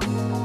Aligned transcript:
Bye. 0.00 0.37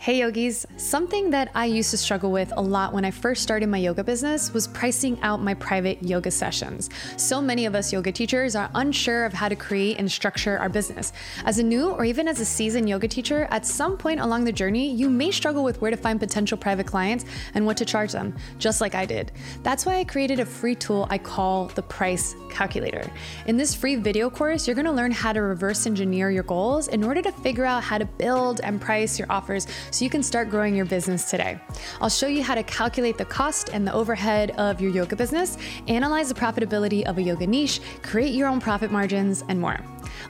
Hey 0.00 0.20
yogis, 0.20 0.64
something 0.76 1.30
that 1.30 1.50
I 1.56 1.64
used 1.64 1.90
to 1.90 1.96
struggle 1.96 2.30
with 2.30 2.52
a 2.56 2.62
lot 2.62 2.92
when 2.92 3.04
I 3.04 3.10
first 3.10 3.42
started 3.42 3.68
my 3.68 3.78
yoga 3.78 4.04
business 4.04 4.54
was 4.54 4.68
pricing 4.68 5.20
out 5.22 5.42
my 5.42 5.54
private 5.54 6.00
yoga 6.00 6.30
sessions. 6.30 6.88
So 7.16 7.42
many 7.42 7.66
of 7.66 7.74
us 7.74 7.92
yoga 7.92 8.12
teachers 8.12 8.54
are 8.54 8.70
unsure 8.76 9.24
of 9.24 9.32
how 9.32 9.48
to 9.48 9.56
create 9.56 9.98
and 9.98 10.10
structure 10.10 10.56
our 10.56 10.68
business. 10.68 11.12
As 11.44 11.58
a 11.58 11.64
new 11.64 11.90
or 11.90 12.04
even 12.04 12.28
as 12.28 12.38
a 12.38 12.44
seasoned 12.44 12.88
yoga 12.88 13.08
teacher, 13.08 13.48
at 13.50 13.66
some 13.66 13.96
point 13.96 14.20
along 14.20 14.44
the 14.44 14.52
journey, 14.52 14.88
you 14.88 15.10
may 15.10 15.32
struggle 15.32 15.64
with 15.64 15.80
where 15.80 15.90
to 15.90 15.96
find 15.96 16.20
potential 16.20 16.56
private 16.56 16.86
clients 16.86 17.24
and 17.54 17.66
what 17.66 17.76
to 17.78 17.84
charge 17.84 18.12
them, 18.12 18.36
just 18.60 18.80
like 18.80 18.94
I 18.94 19.04
did. 19.04 19.32
That's 19.64 19.84
why 19.84 19.96
I 19.96 20.04
created 20.04 20.38
a 20.38 20.46
free 20.46 20.76
tool 20.76 21.08
I 21.10 21.18
call 21.18 21.66
the 21.74 21.82
Price 21.82 22.36
Calculator. 22.50 23.10
In 23.46 23.56
this 23.56 23.74
free 23.74 23.96
video 23.96 24.30
course, 24.30 24.68
you're 24.68 24.76
gonna 24.76 24.92
learn 24.92 25.10
how 25.10 25.32
to 25.32 25.42
reverse 25.42 25.86
engineer 25.86 26.30
your 26.30 26.44
goals 26.44 26.86
in 26.86 27.02
order 27.02 27.20
to 27.20 27.32
figure 27.32 27.64
out 27.64 27.82
how 27.82 27.98
to 27.98 28.04
build 28.04 28.60
and 28.62 28.80
price 28.80 29.18
your 29.18 29.26
offers 29.28 29.66
so 29.98 30.04
you 30.04 30.10
can 30.10 30.22
start 30.22 30.48
growing 30.48 30.76
your 30.76 30.84
business 30.84 31.28
today. 31.28 31.58
I'll 32.00 32.08
show 32.08 32.28
you 32.28 32.44
how 32.44 32.54
to 32.54 32.62
calculate 32.62 33.18
the 33.18 33.24
cost 33.24 33.70
and 33.72 33.84
the 33.84 33.92
overhead 33.92 34.52
of 34.52 34.80
your 34.80 34.92
yoga 34.92 35.16
business, 35.16 35.58
analyze 35.88 36.28
the 36.28 36.36
profitability 36.36 37.04
of 37.04 37.18
a 37.18 37.22
yoga 37.22 37.48
niche, 37.48 37.80
create 38.02 38.32
your 38.32 38.46
own 38.46 38.60
profit 38.60 38.92
margins, 38.92 39.42
and 39.48 39.60
more. 39.60 39.80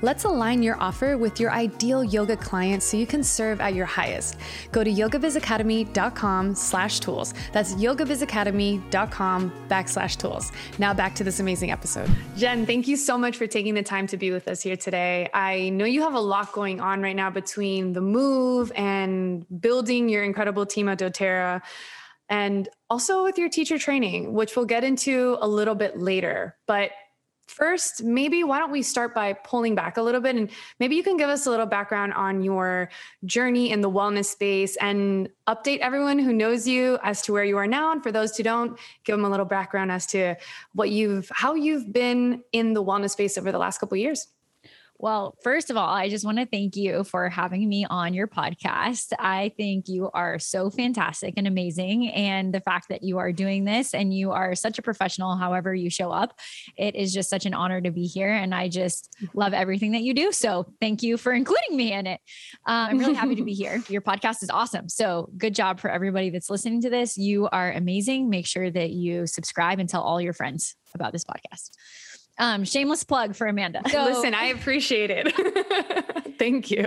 Let's 0.03 0.25
align 0.25 0.63
your 0.63 0.81
offer 0.81 1.17
with 1.17 1.41
your 1.41 1.51
ideal 1.51 2.05
yoga 2.05 2.37
client 2.37 2.83
so 2.83 2.97
you 2.97 3.07
can 3.07 3.23
serve 3.23 3.61
at 3.61 3.75
your 3.75 3.87
highest. 3.87 4.39
Go 4.73 4.85
to 4.85 4.91
yogabizacademy.com 4.91 6.55
slash 6.55 7.01
tools. 7.01 7.35
That's 7.53 7.75
yogabizacademy.com 7.75 9.53
backslash 9.69 10.17
tools. 10.17 10.53
Now 10.79 10.95
back 10.95 11.15
to 11.17 11.25
this 11.25 11.41
amazing 11.41 11.71
episode. 11.71 12.11
Jen, 12.37 12.67
thank 12.67 12.89
you 12.89 12.97
so 12.97 13.19
much 13.19 13.37
for 13.37 13.47
taking 13.47 13.75
the 13.75 13.83
time 13.83 14.07
to 14.09 14.17
be 14.17 14.31
with 14.31 14.49
us 14.49 14.63
here 14.63 14.77
today. 14.77 15.29
I 15.35 15.71
know 15.71 15.85
you 15.85 16.03
have 16.03 16.15
a 16.15 16.21
lot 16.21 16.53
going 16.53 16.81
on 16.81 17.03
right 17.03 17.17
now 17.17 17.31
between 17.31 17.93
the 17.93 18.01
move 18.01 18.73
and 18.75 19.45
building 19.61 20.09
your 20.09 20.25
incredible 20.25 20.67
team 20.67 20.89
at 20.89 20.99
doTERRA 20.99 21.63
and 22.29 22.69
also 22.91 23.25
with 23.25 23.39
your 23.39 23.49
teacher 23.49 23.79
training, 23.79 24.33
which 24.33 24.57
we'll 24.57 24.67
get 24.67 24.85
into 24.85 25.39
a 25.41 25.49
little 25.49 25.75
bit 25.75 25.99
later. 25.99 26.57
But 26.67 26.91
first, 27.51 28.03
maybe 28.03 28.45
why 28.45 28.59
don't 28.59 28.71
we 28.71 28.83
start 28.83 29.15
by 29.15 29.33
pulling 29.33 29.75
back 29.75 29.97
a 29.97 30.03
little 30.03 30.21
bit 30.21 30.37
and 30.37 30.51
maybe 30.79 30.97
you 30.97 31.03
can 31.03 31.17
give 31.17 31.29
us 31.29 31.47
a 31.47 31.51
little 31.51 31.67
background 31.67 32.13
on 32.15 32.43
your 32.43 32.91
journey 33.25 33.71
in 33.71 33.81
the 33.81 33.91
wellness 33.91 34.27
space 34.27 34.77
and 34.77 35.29
update 35.49 35.79
everyone 35.79 36.19
who 36.19 36.33
knows 36.33 36.69
you 36.69 36.99
as 37.03 37.23
to 37.23 37.33
where 37.33 37.45
you 37.45 37.57
are 37.57 37.67
now. 37.67 37.93
And 37.93 38.03
for 38.03 38.13
those 38.13 38.37
who 38.37 38.43
don't, 38.43 38.79
give 39.05 39.15
them 39.15 39.25
a 39.25 39.31
little 39.31 39.47
background 39.47 39.91
as 39.91 40.07
to 40.09 40.37
what 40.75 40.91
you've, 40.91 41.31
how 41.35 41.55
you've 41.55 41.93
been 41.93 42.43
in 42.53 42.75
the 42.75 42.85
wellness 42.85 43.11
space 43.11 43.39
over 43.39 43.51
the 43.51 43.59
last 43.59 43.79
couple 43.79 43.97
years. 43.97 44.29
Well, 45.01 45.37
first 45.45 45.71
of 45.71 45.77
all, 45.77 45.89
I 45.89 46.09
just 46.09 46.25
want 46.25 46.39
to 46.39 46.47
thank 46.47 46.75
you 46.75 47.05
for 47.05 47.29
having 47.29 47.69
me 47.69 47.87
on 47.89 48.15
your 48.15 48.27
podcast. 48.27 49.13
I 49.17 49.53
think 49.57 49.87
you 49.87 50.11
are 50.13 50.41
so 50.41 50.71
fantastic 50.71 51.35
and 51.37 51.47
amazing. 51.47 52.09
And 52.09 52.53
the 52.53 52.61
fact 52.61 52.89
that 52.89 53.05
you 53.05 53.19
are 53.19 53.31
doing 53.31 53.65
this 53.65 53.95
and 53.95 54.13
you 54.13 54.33
are 54.33 54.57
such 54.57 54.77
a 54.77 54.83
professional, 54.83 55.37
however 55.37 55.73
you 55.73 55.89
show 55.89 56.11
up, 56.11 56.37
it 56.77 56.97
is 56.97 57.15
just 57.15 57.31
such 57.31 57.47
an 57.47 57.55
honor 57.55 57.81
to 57.81 57.93
be 57.93 58.07
here. 58.07 58.33
And 58.33 58.53
I 58.53 58.69
just 58.69 59.15
love 59.35 59.53
everything 59.53 59.93
that 59.93 60.03
you 60.03 60.15
do. 60.15 60.33
So 60.33 60.67
thank 60.81 61.05
you 61.05 61.17
for 61.17 61.33
including 61.33 61.77
me 61.77 61.93
in 61.93 62.09
it. 62.09 62.21
Uh, 62.67 62.89
I'm 62.91 62.99
really 62.99 63.15
happy 63.15 63.37
to 63.37 63.45
be 63.45 63.55
here. 63.55 63.81
Your 63.89 64.03
podcast 64.03 64.43
is 64.43 64.51
awesome. 64.51 64.89
So 64.89 65.31
good 65.39 65.55
job 65.55 65.79
for 65.79 65.91
everybody 65.91 66.31
that's 66.31 66.51
listening 66.51 66.83
to 66.83 66.91
this. 66.91 67.17
You 67.17 67.49
are 67.51 67.71
amazing. 67.71 68.31
Make 68.31 68.47
sure 68.47 68.69
that 68.69 68.91
you 68.91 69.29
subscribe 69.29 69.79
and 69.79 69.89
tell 69.89 70.03
all 70.03 70.21
your 70.21 70.33
friends 70.33 70.75
about 70.93 71.13
this 71.13 71.25
podcast. 71.25 71.71
Um, 72.39 72.65
shameless 72.65 73.05
plug 73.05 73.35
for 73.35 73.47
Amanda. 73.47 73.83
So, 73.91 74.05
Listen, 74.05 74.35
I 74.35 74.47
appreciate 74.47 75.11
it. 75.11 76.27
Thank 76.39 76.71
you. 76.71 76.87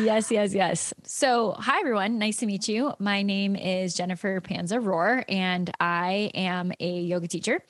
Yes, 0.00 0.30
yes, 0.30 0.54
yes. 0.54 0.94
So, 1.04 1.52
hi 1.58 1.80
everyone. 1.80 2.18
Nice 2.18 2.38
to 2.38 2.46
meet 2.46 2.66
you. 2.66 2.94
My 2.98 3.22
name 3.22 3.54
is 3.54 3.94
Jennifer 3.94 4.40
Pansa 4.40 4.82
Rohr, 4.82 5.24
and 5.28 5.70
I 5.78 6.30
am 6.34 6.72
a 6.80 7.00
yoga 7.00 7.28
teacher. 7.28 7.60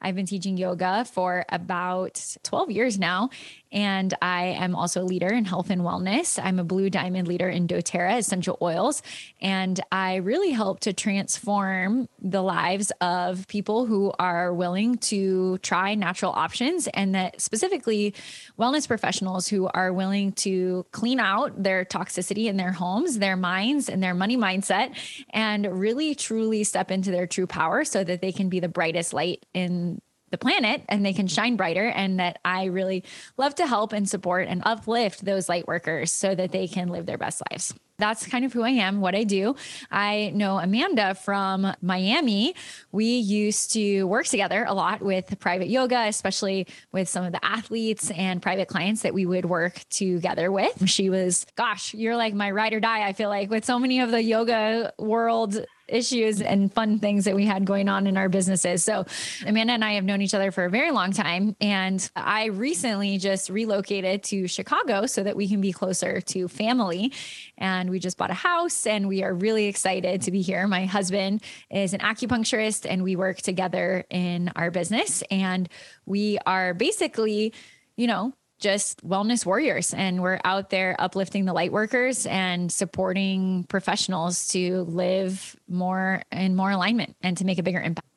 I've 0.00 0.14
been 0.14 0.26
teaching 0.26 0.56
yoga 0.56 1.04
for 1.04 1.44
about 1.48 2.36
12 2.44 2.70
years 2.70 2.98
now. 2.98 3.30
And 3.72 4.14
I 4.22 4.44
am 4.58 4.74
also 4.74 5.02
a 5.02 5.04
leader 5.04 5.28
in 5.28 5.44
health 5.44 5.70
and 5.70 5.82
wellness. 5.82 6.42
I'm 6.42 6.58
a 6.58 6.64
blue 6.64 6.88
diamond 6.88 7.26
leader 7.26 7.48
in 7.48 7.66
doTERRA 7.66 8.18
essential 8.18 8.56
oils. 8.62 9.02
And 9.40 9.78
I 9.90 10.16
really 10.16 10.52
help 10.52 10.80
to 10.80 10.92
transform 10.92 12.08
the 12.20 12.42
lives 12.42 12.92
of 13.00 13.46
people 13.48 13.84
who 13.84 14.12
are 14.18 14.54
willing 14.54 14.98
to 14.98 15.58
try 15.58 15.94
natural 15.94 16.32
options 16.32 16.86
and 16.88 17.14
that 17.16 17.40
specifically 17.40 18.14
wellness 18.58 18.86
professionals 18.86 19.48
who 19.48 19.66
are 19.66 19.92
willing 19.92 20.32
to 20.32 20.75
clean 20.84 21.20
out 21.20 21.62
their 21.62 21.84
toxicity 21.84 22.46
in 22.46 22.56
their 22.56 22.72
homes, 22.72 23.18
their 23.18 23.36
minds, 23.36 23.88
and 23.88 24.02
their 24.02 24.14
money 24.14 24.36
mindset, 24.36 24.96
and 25.30 25.66
really 25.80 26.14
truly 26.14 26.64
step 26.64 26.90
into 26.90 27.10
their 27.10 27.26
true 27.26 27.46
power 27.46 27.84
so 27.84 28.02
that 28.04 28.20
they 28.20 28.32
can 28.32 28.48
be 28.48 28.60
the 28.60 28.68
brightest 28.68 29.12
light 29.12 29.44
in 29.54 30.00
the 30.30 30.38
planet 30.38 30.82
and 30.88 31.04
they 31.04 31.12
can 31.12 31.26
mm-hmm. 31.26 31.34
shine 31.34 31.56
brighter 31.56 31.86
and 31.86 32.18
that 32.18 32.38
I 32.44 32.64
really 32.66 33.04
love 33.36 33.54
to 33.56 33.66
help 33.66 33.92
and 33.92 34.08
support 34.08 34.48
and 34.48 34.62
uplift 34.64 35.24
those 35.24 35.48
light 35.48 35.66
workers 35.66 36.12
so 36.12 36.34
that 36.34 36.52
they 36.52 36.66
can 36.66 36.88
live 36.88 37.06
their 37.06 37.18
best 37.18 37.42
lives. 37.50 37.74
That's 37.98 38.26
kind 38.26 38.44
of 38.44 38.52
who 38.52 38.62
I 38.62 38.70
am, 38.70 39.00
what 39.00 39.14
I 39.14 39.24
do. 39.24 39.56
I 39.90 40.32
know 40.34 40.58
Amanda 40.58 41.14
from 41.14 41.72
Miami. 41.80 42.54
We 42.92 43.06
used 43.06 43.72
to 43.72 44.04
work 44.04 44.26
together 44.26 44.64
a 44.68 44.74
lot 44.74 45.00
with 45.02 45.38
private 45.38 45.68
yoga, 45.68 46.04
especially 46.06 46.66
with 46.92 47.08
some 47.08 47.24
of 47.24 47.32
the 47.32 47.44
athletes 47.44 48.10
and 48.10 48.42
private 48.42 48.68
clients 48.68 49.02
that 49.02 49.14
we 49.14 49.24
would 49.24 49.46
work 49.46 49.80
together 49.88 50.52
with. 50.52 50.88
She 50.88 51.08
was, 51.10 51.46
gosh, 51.56 51.94
you're 51.94 52.16
like 52.16 52.34
my 52.34 52.50
ride 52.50 52.74
or 52.74 52.80
die, 52.80 53.06
I 53.06 53.12
feel 53.12 53.28
like, 53.28 53.50
with 53.50 53.64
so 53.64 53.78
many 53.78 54.00
of 54.00 54.10
the 54.10 54.22
yoga 54.22 54.92
world 54.98 55.64
issues 55.88 56.40
and 56.40 56.72
fun 56.72 56.98
things 56.98 57.24
that 57.24 57.34
we 57.34 57.44
had 57.44 57.64
going 57.64 57.88
on 57.88 58.06
in 58.06 58.16
our 58.16 58.28
businesses. 58.28 58.82
So, 58.82 59.04
Amanda 59.46 59.72
and 59.72 59.84
I 59.84 59.92
have 59.92 60.04
known 60.04 60.22
each 60.22 60.34
other 60.34 60.50
for 60.50 60.64
a 60.64 60.70
very 60.70 60.90
long 60.90 61.12
time. 61.12 61.56
And 61.60 62.08
I 62.16 62.46
recently 62.46 63.18
just 63.18 63.50
relocated 63.50 64.22
to 64.24 64.48
Chicago 64.48 65.06
so 65.06 65.22
that 65.22 65.36
we 65.36 65.48
can 65.48 65.60
be 65.60 65.72
closer 65.72 66.20
to 66.20 66.48
family. 66.48 67.12
And 67.58 67.90
we 67.90 67.98
just 67.98 68.16
bought 68.18 68.30
a 68.30 68.34
house 68.34 68.86
and 68.86 69.08
we 69.08 69.22
are 69.22 69.34
really 69.34 69.66
excited 69.66 70.22
to 70.22 70.30
be 70.30 70.42
here. 70.42 70.66
My 70.66 70.86
husband 70.86 71.42
is 71.70 71.94
an 71.94 72.00
acupuncturist 72.00 72.86
and 72.88 73.02
we 73.02 73.16
work 73.16 73.38
together 73.38 74.04
in 74.10 74.50
our 74.56 74.70
business. 74.70 75.22
And 75.30 75.68
we 76.04 76.38
are 76.46 76.74
basically, 76.74 77.52
you 77.96 78.06
know, 78.06 78.34
just 78.58 79.06
wellness 79.06 79.44
warriors 79.44 79.92
and 79.92 80.22
we're 80.22 80.40
out 80.44 80.70
there 80.70 80.96
uplifting 80.98 81.44
the 81.44 81.52
light 81.52 81.72
workers 81.72 82.26
and 82.26 82.72
supporting 82.72 83.64
professionals 83.64 84.48
to 84.48 84.82
live 84.82 85.56
more 85.68 86.22
in 86.32 86.56
more 86.56 86.70
alignment 86.70 87.16
and 87.22 87.36
to 87.36 87.44
make 87.44 87.58
a 87.58 87.62
bigger 87.62 87.80
impact. 87.80 88.08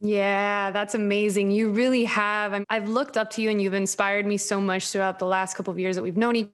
Yeah, 0.00 0.70
that's 0.72 0.94
amazing. 0.94 1.50
You 1.50 1.70
really 1.70 2.04
have. 2.04 2.64
I've 2.68 2.88
looked 2.88 3.16
up 3.16 3.30
to 3.30 3.42
you 3.42 3.50
and 3.50 3.62
you've 3.62 3.74
inspired 3.74 4.26
me 4.26 4.36
so 4.36 4.60
much 4.60 4.90
throughout 4.90 5.18
the 5.18 5.26
last 5.26 5.56
couple 5.56 5.72
of 5.72 5.78
years 5.78 5.96
that 5.96 6.02
we've 6.02 6.16
known 6.16 6.36
each 6.36 6.50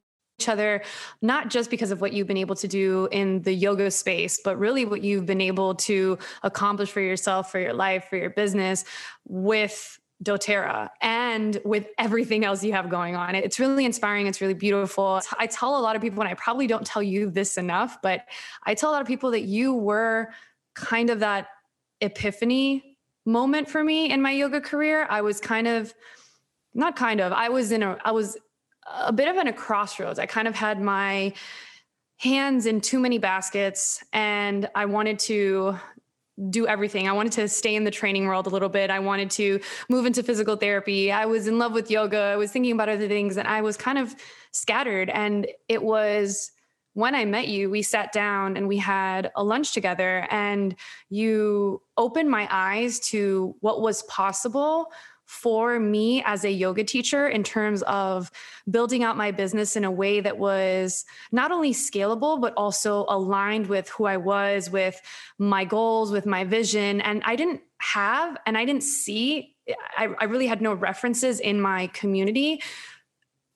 other, 0.47 0.83
not 1.23 1.51
just 1.51 1.69
because 1.71 1.91
of 1.91 2.01
what 2.01 2.13
you've 2.13 2.27
been 2.27 2.37
able 2.37 2.55
to 2.57 2.69
do 2.69 3.09
in 3.11 3.43
the 3.43 3.53
yoga 3.53 3.91
space, 3.91 4.41
but 4.45 4.59
really 4.59 4.85
what 4.85 5.03
you've 5.03 5.27
been 5.27 5.41
able 5.41 5.75
to 5.75 6.19
accomplish 6.43 6.91
for 6.91 7.01
yourself, 7.01 7.51
for 7.51 7.59
your 7.59 7.73
life, 7.73 8.07
for 8.09 8.17
your 8.17 8.31
business 8.31 8.85
with 9.27 9.99
doTERRA 10.23 10.89
and 11.01 11.61
with 11.65 11.87
everything 11.99 12.45
else 12.45 12.63
you 12.63 12.73
have 12.73 12.89
going 12.89 13.17
on. 13.17 13.35
It's 13.35 13.59
really 13.59 13.85
inspiring. 13.85 14.27
It's 14.27 14.41
really 14.41 14.55
beautiful. 14.55 15.21
I 15.39 15.47
tell 15.47 15.77
a 15.79 15.81
lot 15.81 15.97
of 15.97 16.03
people, 16.03 16.23
and 16.23 16.29
I 16.29 16.35
probably 16.35 16.67
don't 16.67 16.87
tell 16.87 17.03
you 17.03 17.31
this 17.31 17.59
enough, 17.59 17.99
but 18.03 18.27
I 18.65 18.75
tell 18.75 18.91
a 18.91 18.93
lot 18.93 19.01
of 19.01 19.09
people 19.09 19.31
that 19.33 19.43
you 19.43 19.75
were 19.75 20.33
kind 20.75 21.11
of 21.11 21.21
that 21.21 21.49
epiphany 22.01 22.97
moment 23.25 23.69
for 23.69 23.83
me 23.83 24.11
in 24.11 24.23
my 24.23 24.33
yoga 24.33 24.61
career. 24.61 25.07
I 25.11 25.23
was 25.23 25.41
kind 25.41 25.67
of, 25.67 25.93
not 26.75 26.97
kind 26.97 27.21
of, 27.21 27.33
I 27.33 27.49
was 27.49 27.73
in 27.73 27.83
a, 27.83 27.99
I 28.05 28.13
was 28.13 28.37
a 29.05 29.13
bit 29.13 29.29
of 29.29 29.37
in 29.37 29.49
a 29.49 29.53
crossroads. 29.53 30.19
I 30.19 30.27
kind 30.27 30.49
of 30.49 30.55
had 30.55 30.81
my 30.81 31.33
hands 32.19 32.67
in 32.67 32.81
too 32.81 33.01
many 33.01 33.19
baskets 33.19 34.03
and 34.13 34.69
I 34.75 34.87
wanted 34.87 35.19
to 35.21 35.77
do 36.49 36.67
everything. 36.67 37.09
I 37.09 37.13
wanted 37.13 37.33
to 37.33 37.49
stay 37.49 37.75
in 37.75 37.85
the 37.85 37.91
training 37.91 38.27
world 38.27 38.47
a 38.47 38.51
little 38.51 38.69
bit. 38.69 38.91
I 38.91 38.99
wanted 38.99 39.31
to 39.33 39.61
move 39.89 40.07
into 40.07 40.23
physical 40.23 40.57
therapy. 40.57 41.13
I 41.13 41.27
was 41.27 41.47
in 41.47 41.59
love 41.59 41.73
with 41.73 41.91
yoga. 41.91 42.19
I 42.19 42.37
was 42.37 42.51
thinking 42.51 42.73
about 42.73 42.89
other 42.89 43.09
things 43.09 43.37
and 43.37 43.47
I 43.47 43.61
was 43.61 43.77
kind 43.77 43.99
of 43.99 44.15
scattered. 44.51 45.11
And 45.11 45.47
it 45.69 45.83
was 45.83 46.51
when 46.95 47.15
I 47.15 47.25
met 47.25 47.49
you, 47.49 47.71
we 47.71 47.83
sat 47.83 48.13
down 48.13 48.57
and 48.57 48.69
we 48.69 48.77
had 48.77 49.31
a 49.35 49.43
lunch 49.43 49.73
together 49.73 50.27
and 50.31 50.75
you 51.09 51.81
opened 51.97 52.31
my 52.31 52.47
eyes 52.51 53.01
to 53.11 53.55
what 53.61 53.81
was 53.81 54.03
possible 54.05 54.93
for 55.33 55.81
me 55.81 56.23
as 56.27 56.45
a 56.45 56.51
yoga 56.51 56.85
teacher 56.85 57.27
in 57.27 57.43
terms 57.43 57.81
of 57.85 58.31
building 58.71 59.03
out 59.03 59.17
my 59.17 59.31
business 59.31 59.77
in 59.77 59.85
a 59.85 59.91
way 59.91 60.21
that 60.21 60.37
was 60.37 61.07
not 61.33 61.51
only 61.51 61.73
scalable, 61.73 62.39
but 62.39 62.53
also 62.55 63.07
aligned 63.09 63.67
with 63.67 63.89
who 63.89 64.05
I 64.05 64.19
was, 64.19 64.69
with 64.69 65.01
my 65.39 65.65
goals, 65.65 66.13
with 66.13 66.27
my 66.27 66.45
vision. 66.45 67.01
And 67.01 67.23
I 67.25 67.35
didn't 67.35 67.63
have 67.79 68.37
and 68.45 68.59
I 68.59 68.67
didn't 68.67 68.83
see, 68.83 69.57
I, 69.97 70.11
I 70.21 70.25
really 70.25 70.47
had 70.47 70.61
no 70.61 70.75
references 70.75 71.41
in 71.41 71.63
my 71.63 71.87
community 71.89 72.63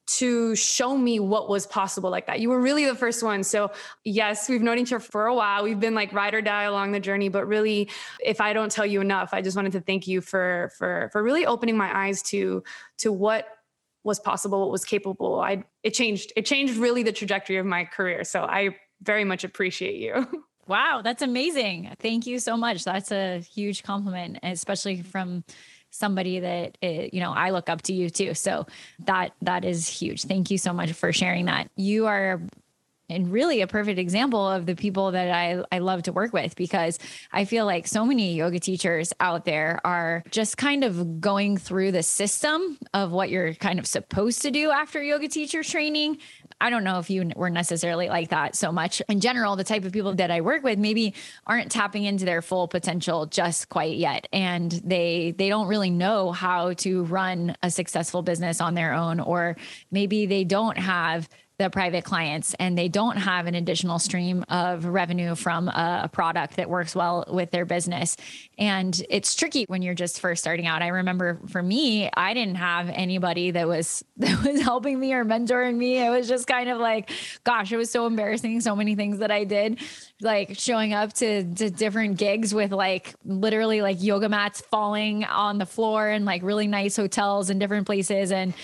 to 0.06 0.55
show 0.55 0.97
me 0.97 1.19
what 1.19 1.49
was 1.49 1.67
possible 1.67 2.11
like 2.11 2.26
that. 2.26 2.41
You 2.41 2.49
were 2.49 2.61
really 2.61 2.85
the 2.85 2.94
first 2.94 3.23
one. 3.23 3.43
So, 3.43 3.73
yes, 4.05 4.49
we've 4.49 4.62
known 4.62 4.79
each 4.79 4.93
other 4.93 5.00
for 5.00 5.26
a 5.26 5.35
while. 5.35 5.64
We've 5.64 5.81
been 5.81 5.94
like 5.94 6.12
ride 6.12 6.35
or 6.35 6.41
die 6.41 6.64
along 6.64 6.93
the 6.93 7.00
journey, 7.00 7.29
but 7.29 7.47
really 7.47 7.91
if 8.25 8.41
I 8.41 8.53
don't 8.53 8.70
tell 8.70 8.87
you 8.87 9.00
enough, 9.00 9.31
I 9.32 9.43
just 9.43 9.56
wanted 9.56 9.73
to 9.73 9.81
thank 9.81 10.06
you 10.06 10.20
for 10.20 10.70
for 10.79 11.11
for 11.12 11.23
really 11.23 11.44
opening 11.44 11.76
my 11.76 12.06
eyes 12.06 12.23
to 12.25 12.62
to 12.99 13.12
what 13.12 13.49
was 14.05 14.20
possible, 14.20 14.61
what 14.61 14.70
was 14.70 14.85
capable. 14.85 15.41
I 15.41 15.64
it 15.82 15.91
changed 15.91 16.32
it 16.37 16.47
changed 16.47 16.76
really 16.76 17.03
the 17.03 17.12
trajectory 17.12 17.56
of 17.56 17.67
my 17.67 17.85
career. 17.85 18.23
So, 18.25 18.43
I 18.43 18.76
very 19.03 19.25
much 19.25 19.44
appreciate 19.44 19.97
you. 19.97 20.44
Wow, 20.69 21.00
that's 21.05 21.23
amazing. 21.23 21.94
Thank 22.00 22.26
you 22.26 22.41
so 22.41 22.56
much. 22.56 22.82
That's 22.82 23.12
a 23.12 23.38
huge 23.38 23.85
compliment, 23.85 24.38
especially 24.43 25.00
from 25.00 25.44
somebody 25.91 26.41
that 26.41 26.79
eh, 26.83 27.09
you 27.12 27.21
know 27.21 27.33
I 27.33 27.50
look 27.50 27.69
up 27.69 27.83
to 27.83 27.93
you 27.93 28.11
too. 28.11 28.35
So 28.35 28.67
that 29.00 29.33
that 29.43 29.65
is 29.65 29.88
huge. 29.88 30.25
Thank 30.25 30.50
you 30.50 30.59
so 30.59 30.73
much 30.73 30.93
for 30.93 31.12
sharing 31.12 31.47
that. 31.47 31.71
You 31.77 32.06
are 32.06 32.41
and 33.08 33.31
really 33.31 33.61
a 33.61 33.67
perfect 33.67 33.99
example 33.99 34.47
of 34.47 34.67
the 34.67 34.75
people 34.75 35.12
that 35.12 35.31
I, 35.31 35.62
I 35.70 35.79
love 35.79 36.03
to 36.05 36.12
work 36.12 36.32
with 36.32 36.56
because 36.56 36.99
I 37.32 37.44
feel 37.44 37.64
like 37.64 37.87
so 37.87 38.05
many 38.05 38.35
yoga 38.35 38.58
teachers 38.58 39.12
out 39.20 39.44
there 39.44 39.81
are 39.85 40.25
just 40.31 40.56
kind 40.56 40.82
of 40.82 41.20
going 41.20 41.56
through 41.56 41.93
the 41.93 42.03
system 42.03 42.79
of 42.94 43.12
what 43.12 43.31
you're 43.31 43.55
kind 43.55 43.79
of 43.79 43.87
supposed 43.87 44.43
to 44.43 44.50
do 44.50 44.70
after 44.70 45.03
yoga 45.03 45.29
teacher 45.29 45.62
training. 45.62 46.19
I 46.61 46.70
don't 46.70 46.85
know 46.85 46.99
if 46.99 47.11
you 47.11 47.31
were 47.37 47.50
necessarily 47.50 48.08
like 48.08 48.31
that 48.31 48.56
so 48.56 48.73
much. 48.73 49.03
In 49.08 49.20
general, 49.20 49.56
the 49.56 49.64
type 49.64 49.85
of 49.85 49.93
people 49.93 50.14
that 50.14 50.31
I 50.31 50.41
work 50.41 50.62
with 50.62 50.79
maybe 50.79 51.14
aren't 51.47 51.70
tapping 51.70 52.05
into 52.05 52.25
their 52.25 52.43
full 52.43 52.67
potential 52.67 53.26
just 53.26 53.69
quite 53.69 53.97
yet 53.97 54.26
and 54.32 54.73
they 54.85 55.35
they 55.37 55.49
don't 55.49 55.69
really 55.69 55.91
know 55.91 56.32
how 56.32 56.73
to 56.75 57.05
run 57.05 57.55
a 57.62 57.70
successful 57.70 58.23
business 58.23 58.61
on 58.61 58.75
their 58.75 58.94
own 58.94 59.20
or 59.20 59.56
maybe 59.91 60.26
they 60.26 60.44
don't 60.44 60.79
have 60.79 61.29
the 61.58 61.70
private 61.70 62.05
clients 62.05 62.55
and 62.58 62.76
they 62.76 62.88
don't 62.88 63.17
have 63.17 63.47
an 63.47 63.55
additional 63.55 63.99
stream 63.99 64.44
of 64.49 64.85
revenue 64.85 65.35
from 65.35 65.69
a, 65.69 66.11
product 66.12 66.56
that 66.56 66.70
works 66.70 66.94
well 66.94 67.25
with 67.29 67.50
their 67.50 67.64
business. 67.64 68.17
And 68.58 69.03
it's 69.11 69.35
tricky 69.35 69.64
when 69.67 69.82
you're 69.82 69.94
just 69.94 70.20
first 70.20 70.43
starting 70.43 70.67
out. 70.67 70.81
I 70.81 70.88
remember 70.88 71.41
for 71.49 71.62
me, 71.62 72.08
I 72.14 72.32
didn't 72.32 72.55
have 72.55 72.88
anybody 72.88 73.50
that 73.50 73.67
was 73.67 74.05
that 74.19 74.43
was 74.44 74.61
helping 74.62 75.00
me 75.00 75.12
or 75.12 75.25
mentoring 75.25 75.76
me. 75.76 75.99
It 75.99 76.11
was 76.11 76.29
just 76.29 76.47
kind 76.47 76.70
of 76.70 76.79
like, 76.79 77.11
gosh, 77.44 77.73
it 77.73 77.76
was 77.76 77.91
so 77.91 78.06
embarrassing. 78.06 78.61
So 78.61 78.76
many 78.76 78.94
things 78.94 79.19
that 79.19 79.31
I 79.31 79.44
did, 79.44 79.81
like 80.20 80.58
showing 80.58 80.94
up 80.94 81.12
to, 81.14 81.43
to 81.55 81.70
different 81.70 82.19
gigs 82.19 82.55
with 82.55 82.73
like 82.73 83.14
literally 83.25 83.82
like 83.82 84.03
yoga 84.03 84.29
mats 84.29 84.61
falling 84.61 85.25
on 85.25 85.58
the 85.58 85.67
floor 85.67 86.08
and 86.08 86.25
like 86.25 86.43
really 86.43 86.67
nice 86.67 86.97
hotels 86.97 87.50
and 87.50 87.58
different 87.58 87.87
places. 87.87 88.31
And 88.31 88.55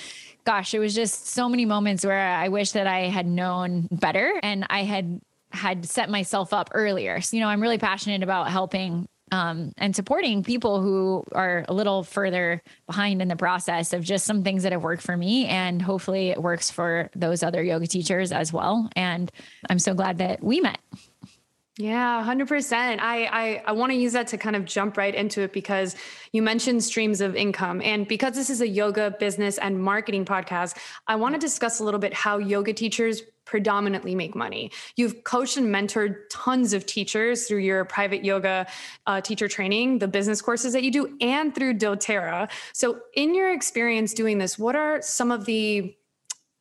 gosh, 0.45 0.75
it 0.75 0.79
was 0.79 0.95
just 0.95 1.29
so 1.29 1.49
many 1.49 1.65
moments 1.65 2.05
where 2.05 2.19
I 2.19 2.49
wish 2.49 2.73
that 2.73 2.87
I 2.87 3.09
had 3.09 3.27
known 3.27 3.89
better 3.91 4.39
and 4.43 4.67
I 4.71 4.83
had 4.83 5.21
had 5.51 5.87
set 5.87 6.09
myself 6.09 6.53
up 6.53 6.71
earlier. 6.73 7.21
So, 7.21 7.37
you 7.37 7.43
know, 7.43 7.49
I'm 7.49 7.61
really 7.61 7.79
passionate 7.79 8.23
about 8.23 8.51
helping 8.51 9.07
um, 9.33 9.73
and 9.79 9.97
supporting 9.97 10.43
people 10.43 10.83
who 10.83 11.25
are 11.33 11.65
a 11.69 11.73
little 11.73 12.03
further 12.03 12.63
behind 12.87 13.23
in 13.23 13.29
the 13.29 13.37
process 13.37 13.93
of 13.93 14.03
just 14.03 14.27
some 14.27 14.45
things 14.45 14.63
that 14.63 14.73
have 14.73 14.83
worked 14.83 15.03
for 15.03 15.17
me. 15.17 15.47
And 15.47 15.81
hopefully 15.81 16.31
it 16.31 16.43
works 16.43 16.71
for 16.71 17.11
those 17.17 17.43
other 17.43 17.63
yoga 17.63 17.87
teachers 17.87 18.31
as 18.31 18.53
well. 18.53 18.91
And 18.95 19.33
I'm 19.71 19.79
so 19.79 19.95
glad 19.95 20.19
that 20.19 20.43
we 20.45 20.61
met. 20.61 20.79
Yeah, 21.79 22.23
100%. 22.23 23.01
I 23.01 23.25
I, 23.25 23.63
I 23.67 23.73
want 23.73 23.93
to 23.93 23.97
use 23.97 24.13
that 24.13 24.27
to 24.29 24.37
kind 24.37 24.57
of 24.57 24.67
jump 24.67 24.99
right 24.99 25.15
into 25.15 25.41
it 25.41 25.55
because 25.55 25.97
you 26.33 26.43
mentioned 26.43 26.85
streams 26.85 27.23
of 27.23 27.35
income 27.35 27.81
and 27.81 28.07
because 28.07 28.35
this 28.35 28.51
is 28.51 28.61
a 28.61 28.69
yoga 28.69 29.13
business 29.19 29.57
and 29.57 29.83
marketing 29.83 30.27
podcast, 30.27 30.77
I 31.07 31.17
want 31.17 31.35
to 31.35 31.39
discuss 31.39 31.81
a 31.81 31.85
little 31.85 32.01
bit 32.01 32.13
how 32.13 32.37
yoga 32.37 32.75
teachers 32.75 33.23
predominantly 33.47 34.15
make 34.15 34.35
money. 34.35 34.71
You've 34.97 35.25
coached 35.25 35.57
and 35.57 35.75
mentored 35.75 36.17
tons 36.31 36.75
of 36.75 36.85
teachers 36.85 37.49
through 37.49 37.61
your 37.61 37.87
private 37.87 38.23
yoga 38.23 38.67
uh, 39.07 39.23
teacher 39.23 39.49
training, 39.49 39.99
the 39.99 40.09
business 40.09 40.43
courses 40.43 40.75
that 40.75 40.83
you 40.83 40.91
do, 40.91 41.17
and 41.23 41.55
through 41.55 41.79
doTERRA. 41.79 42.51
So, 42.75 43.01
in 43.15 43.35
your 43.35 43.51
experience 43.51 44.13
doing 44.13 44.37
this, 44.37 44.59
what 44.59 44.77
are 44.77 45.01
some 45.01 45.31
of 45.31 45.47
the 45.47 45.97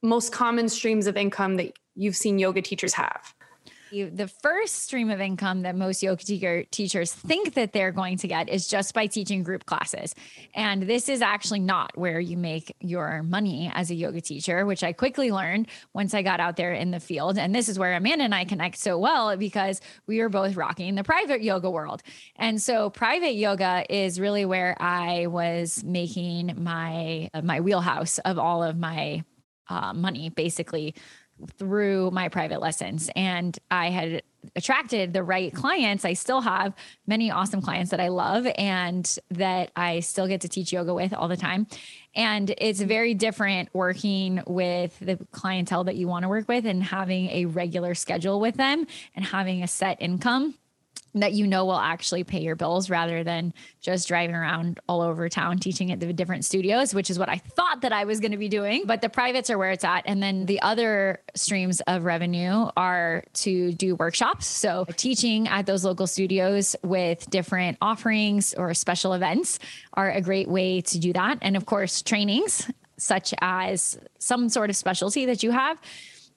most 0.02 0.32
common 0.32 0.70
streams 0.70 1.06
of 1.06 1.18
income 1.18 1.58
that 1.58 1.74
you've 1.96 2.16
seen 2.16 2.40
yoga 2.40 2.62
teachers 2.62 2.94
have? 2.94 3.34
The 3.92 4.28
first 4.42 4.84
stream 4.84 5.10
of 5.10 5.20
income 5.20 5.64
that 5.64 5.76
most 5.76 6.02
yoga 6.02 6.24
teacher, 6.24 6.64
teachers 6.72 7.14
think 7.14 7.56
that 7.56 7.74
they're 7.74 7.92
going 7.92 8.18
to 8.18 8.28
get 8.28 8.50
is 8.50 8.68
just 8.68 8.94
by 8.94 9.08
teaching 9.08 9.44
group 9.44 9.66
classes. 9.66 10.16
And 10.56 10.84
this 10.84 11.10
is 11.10 11.22
actually 11.22 11.60
not 11.60 11.98
where 11.98 12.20
you 12.20 12.38
make 12.38 12.74
your 12.80 13.22
money 13.24 13.70
as 13.74 13.92
a 13.92 13.96
yoga 13.96 14.22
teacher, 14.22 14.66
which 14.66 14.84
I 14.84 14.94
quickly 14.94 15.32
learned 15.32 15.68
once 15.94 16.14
I 16.14 16.22
got 16.22 16.40
out 16.40 16.56
there 16.56 16.74
in 16.74 16.92
the 16.92 17.00
field. 17.00 17.38
And 17.38 17.54
this 17.54 17.68
is 17.68 17.78
where 17.78 17.94
Amanda 17.94 18.24
and 18.24 18.36
I 18.36 18.46
connect 18.46 18.78
so 18.78 18.98
well 18.98 19.36
because 19.36 19.82
we 20.08 20.22
are 20.22 20.30
both 20.30 20.56
rocking 20.56 20.96
the 20.96 21.04
private 21.04 21.42
yoga 21.42 21.70
world. 21.70 22.02
And 22.38 22.62
so 22.62 22.90
private 22.90 23.36
yoga 23.36 23.86
is 23.90 24.20
really 24.20 24.46
where 24.46 24.82
I 24.82 25.28
was 25.28 25.84
making 25.84 26.54
my 26.58 27.30
my 27.44 27.60
wheelhouse 27.60 28.20
of 28.20 28.40
all 28.40 28.64
of 28.64 28.78
my 28.78 29.24
uh, 29.70 29.94
money 29.94 30.30
basically 30.30 30.96
through 31.58 32.12
my 32.12 32.30
private 32.30 32.62
lessons 32.62 33.10
and 33.16 33.58
I 33.70 33.90
had 33.90 34.24
attracted 34.56 35.14
the 35.14 35.24
right 35.24 35.54
clients. 35.54 36.04
I 36.04 36.14
still 36.14 36.42
have 36.42 36.74
many 37.06 37.32
awesome 37.32 37.62
clients 37.62 37.92
that 37.92 38.00
I 38.00 38.08
love 38.08 38.48
and 38.58 39.18
that 39.30 39.72
I 39.76 40.00
still 40.00 40.28
get 40.28 40.42
to 40.42 40.50
teach 40.50 40.74
yoga 40.74 40.94
with 40.94 41.14
all 41.14 41.28
the 41.28 41.38
time. 41.38 41.68
And 42.16 42.54
it's 42.58 42.82
very 42.82 43.14
different 43.14 43.70
working 43.74 44.42
with 44.48 44.98
the 45.00 45.18
clientele 45.32 45.84
that 45.86 45.96
you 45.96 46.08
want 46.08 46.24
to 46.24 46.30
work 46.30 46.48
with 46.48 46.66
and 46.66 46.84
having 46.84 47.30
a 47.30 47.46
regular 47.46 47.94
schedule 47.94 48.40
with 48.40 48.56
them 48.56 48.88
and 49.16 49.26
having 49.26 49.64
a 49.64 49.68
set 49.68 50.02
income 50.02 50.56
that 51.16 51.34
you 51.34 51.46
know 51.48 51.66
will 51.66 51.80
actually 51.80 52.24
pay 52.24 52.42
your 52.42 52.56
bills 52.56 52.90
rather 52.90 53.24
than 53.24 53.54
just 53.82 54.08
driving 54.08 54.36
around 54.36 54.80
all 54.88 55.02
over 55.02 55.28
town 55.30 55.60
teaching 55.60 55.92
at 55.92 56.00
the 56.00 56.14
different 56.14 56.46
studios, 56.46 56.94
which 56.94 57.10
is 57.10 57.20
what 57.20 57.30
I 57.30 57.38
thought 57.38 57.82
that 57.82 57.92
I 57.92 58.06
was 58.06 58.20
going 58.20 58.32
to 58.32 58.38
be 58.38 58.50
doing. 58.50 58.84
But 58.86 59.02
the 59.02 59.10
privates 59.10 59.50
are 59.50 59.58
where 59.58 59.72
it's 59.72 59.84
at. 59.84 60.04
And 60.06 60.22
then 60.22 60.46
the 60.46 60.62
other 60.62 61.20
streams 61.36 61.82
of 61.82 62.06
revenue 62.06 62.70
are 62.78 63.24
to 63.34 63.74
do 63.74 63.96
workshops. 63.96 64.48
So 64.48 64.86
teaching 64.96 65.48
at 65.48 65.66
those 65.66 65.84
local 65.84 66.08
studios 66.08 66.76
with 66.84 67.30
different 67.30 67.78
offerings 67.82 68.54
or 68.54 68.74
special 68.74 69.14
events 69.14 69.60
are 69.94 70.12
a 70.12 70.22
great 70.22 70.48
way 70.48 70.82
to 70.82 71.00
do 71.00 71.14
that. 71.14 71.40
And 71.42 71.58
of 71.58 71.66
course, 71.66 72.02
trainings 72.02 72.70
such 72.98 73.34
as 73.42 74.00
some 74.20 74.48
sort 74.48 74.70
of 74.70 74.76
specialty 74.76 75.26
that 75.26 75.42
you 75.42 75.50
have 75.50 75.80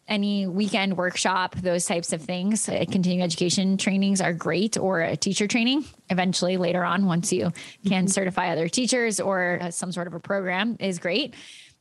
any 0.07 0.47
weekend 0.47 0.97
workshop, 0.97 1.55
those 1.57 1.87
types 1.87 2.13
of 2.13 2.23
things. 2.23 2.69
Uh, 2.69 2.85
continuing 2.91 3.23
education 3.23 3.77
trainings 3.77 4.21
are 4.21 4.33
great, 4.33 4.77
or 4.77 5.01
a 5.01 5.17
teacher 5.17 5.47
training 5.47 5.85
eventually 6.11 6.57
later 6.57 6.85
on, 6.85 7.07
once 7.07 7.33
you 7.33 7.51
can 7.87 8.05
mm-hmm. 8.05 8.07
certify 8.09 8.51
other 8.51 8.69
teachers 8.69 9.21
or 9.21 9.59
uh, 9.63 9.71
some 9.71 9.93
sort 9.93 10.07
of 10.07 10.15
a 10.15 10.21
program 10.21 10.77
is 10.81 10.99
great. 10.99 11.35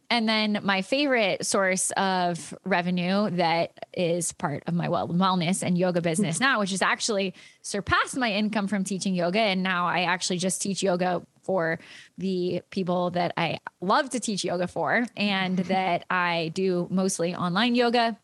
And 0.10 0.30
then 0.30 0.60
my 0.64 0.82
favorite 0.82 1.46
source 1.46 1.92
of 1.92 2.54
revenue 2.64 3.30
that 3.32 3.86
is 3.94 4.32
part 4.34 4.64
of 4.68 4.74
my 4.74 4.88
wellness 4.88 5.64
and 5.64 5.78
yoga 5.78 6.02
business 6.02 6.40
now, 6.40 6.60
which 6.60 6.72
has 6.72 6.82
actually 6.82 7.34
surpassed 7.62 8.16
my 8.16 8.32
income 8.32 8.68
from 8.68 8.84
teaching 8.84 9.16
yoga. 9.16 9.40
And 9.40 9.64
now 9.64 9.88
I 9.88 10.02
actually 10.04 10.38
just 10.38 10.62
teach 10.62 10.84
yoga 10.84 11.26
for 11.44 11.80
the 12.18 12.62
people 12.70 13.12
that 13.12 13.34
I 13.38 13.60
love 13.82 14.10
to 14.12 14.20
teach 14.20 14.44
yoga 14.44 14.68
for 14.68 15.06
and 15.18 15.58
that 15.74 16.06
I 16.10 16.52
do 16.54 16.88
mostly 16.90 17.36
online 17.36 17.76
yoga 17.76 18.18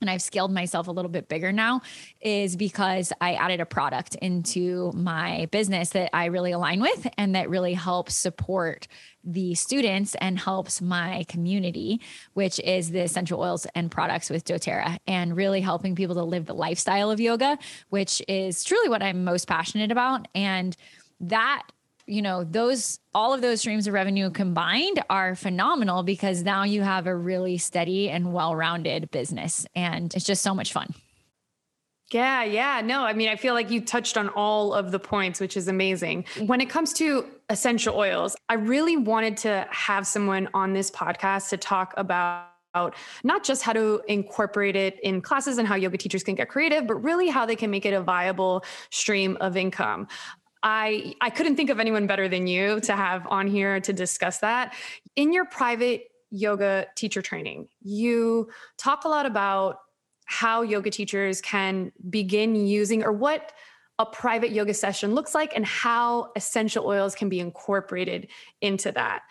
and 0.00 0.08
I've 0.10 0.22
scaled 0.22 0.52
myself 0.52 0.88
a 0.88 0.92
little 0.92 1.10
bit 1.10 1.28
bigger 1.28 1.52
now 1.52 1.82
is 2.20 2.56
because 2.56 3.12
I 3.20 3.34
added 3.34 3.60
a 3.60 3.66
product 3.66 4.14
into 4.16 4.92
my 4.94 5.46
business 5.50 5.90
that 5.90 6.14
I 6.14 6.26
really 6.26 6.52
align 6.52 6.80
with 6.80 7.06
and 7.16 7.34
that 7.34 7.50
really 7.50 7.74
helps 7.74 8.14
support 8.14 8.86
the 9.24 9.54
students 9.54 10.14
and 10.16 10.38
helps 10.38 10.80
my 10.80 11.24
community, 11.28 12.00
which 12.34 12.60
is 12.60 12.90
the 12.90 13.00
essential 13.00 13.40
oils 13.40 13.66
and 13.74 13.90
products 13.90 14.30
with 14.30 14.44
doTERRA 14.44 14.98
and 15.06 15.36
really 15.36 15.60
helping 15.60 15.94
people 15.94 16.14
to 16.14 16.22
live 16.22 16.46
the 16.46 16.54
lifestyle 16.54 17.10
of 17.10 17.20
yoga, 17.20 17.58
which 17.90 18.22
is 18.28 18.64
truly 18.64 18.88
what 18.88 19.02
I'm 19.02 19.24
most 19.24 19.46
passionate 19.46 19.90
about. 19.90 20.28
And 20.34 20.76
that 21.20 21.64
you 22.08 22.22
know 22.22 22.44
those 22.44 22.98
all 23.14 23.32
of 23.34 23.40
those 23.40 23.60
streams 23.60 23.86
of 23.86 23.94
revenue 23.94 24.30
combined 24.30 25.02
are 25.10 25.34
phenomenal 25.34 26.02
because 26.02 26.42
now 26.42 26.64
you 26.64 26.82
have 26.82 27.06
a 27.06 27.14
really 27.14 27.58
steady 27.58 28.10
and 28.10 28.32
well-rounded 28.32 29.10
business 29.10 29.66
and 29.74 30.14
it's 30.14 30.24
just 30.24 30.42
so 30.42 30.54
much 30.54 30.72
fun 30.72 30.94
yeah 32.12 32.42
yeah 32.42 32.80
no 32.80 33.02
i 33.02 33.12
mean 33.12 33.28
i 33.28 33.36
feel 33.36 33.54
like 33.54 33.70
you 33.70 33.80
touched 33.80 34.16
on 34.16 34.28
all 34.30 34.72
of 34.72 34.90
the 34.90 34.98
points 34.98 35.40
which 35.40 35.56
is 35.56 35.68
amazing 35.68 36.22
mm-hmm. 36.22 36.46
when 36.46 36.60
it 36.60 36.68
comes 36.70 36.92
to 36.92 37.26
essential 37.50 37.96
oils. 37.96 38.36
I 38.48 38.54
really 38.54 38.96
wanted 38.96 39.36
to 39.38 39.66
have 39.70 40.06
someone 40.06 40.48
on 40.54 40.72
this 40.72 40.90
podcast 40.90 41.48
to 41.50 41.56
talk 41.56 41.94
about 41.96 42.46
not 43.24 43.42
just 43.42 43.62
how 43.62 43.72
to 43.72 44.00
incorporate 44.06 44.76
it 44.76 45.00
in 45.02 45.20
classes 45.20 45.58
and 45.58 45.66
how 45.66 45.74
yoga 45.74 45.96
teachers 45.96 46.22
can 46.22 46.34
get 46.34 46.48
creative, 46.48 46.86
but 46.86 46.96
really 46.96 47.28
how 47.28 47.46
they 47.46 47.56
can 47.56 47.70
make 47.70 47.86
it 47.86 47.94
a 47.94 48.00
viable 48.00 48.64
stream 48.90 49.36
of 49.40 49.56
income. 49.56 50.06
I 50.62 51.14
I 51.20 51.30
couldn't 51.30 51.56
think 51.56 51.70
of 51.70 51.80
anyone 51.80 52.06
better 52.06 52.28
than 52.28 52.46
you 52.46 52.80
to 52.80 52.96
have 52.96 53.26
on 53.28 53.46
here 53.46 53.80
to 53.80 53.92
discuss 53.92 54.38
that. 54.38 54.74
In 55.16 55.32
your 55.32 55.44
private 55.44 56.10
yoga 56.30 56.86
teacher 56.94 57.22
training, 57.22 57.68
you 57.82 58.50
talk 58.76 59.04
a 59.04 59.08
lot 59.08 59.26
about 59.26 59.80
how 60.24 60.62
yoga 60.62 60.90
teachers 60.90 61.40
can 61.40 61.90
begin 62.10 62.54
using 62.54 63.02
or 63.02 63.12
what 63.12 63.52
a 63.98 64.06
private 64.06 64.50
yoga 64.52 64.74
session 64.74 65.14
looks 65.14 65.34
like 65.34 65.52
and 65.56 65.64
how 65.64 66.30
essential 66.36 66.86
oils 66.86 67.14
can 67.14 67.28
be 67.28 67.40
incorporated 67.40 68.28
into 68.60 68.92
that. 68.92 69.22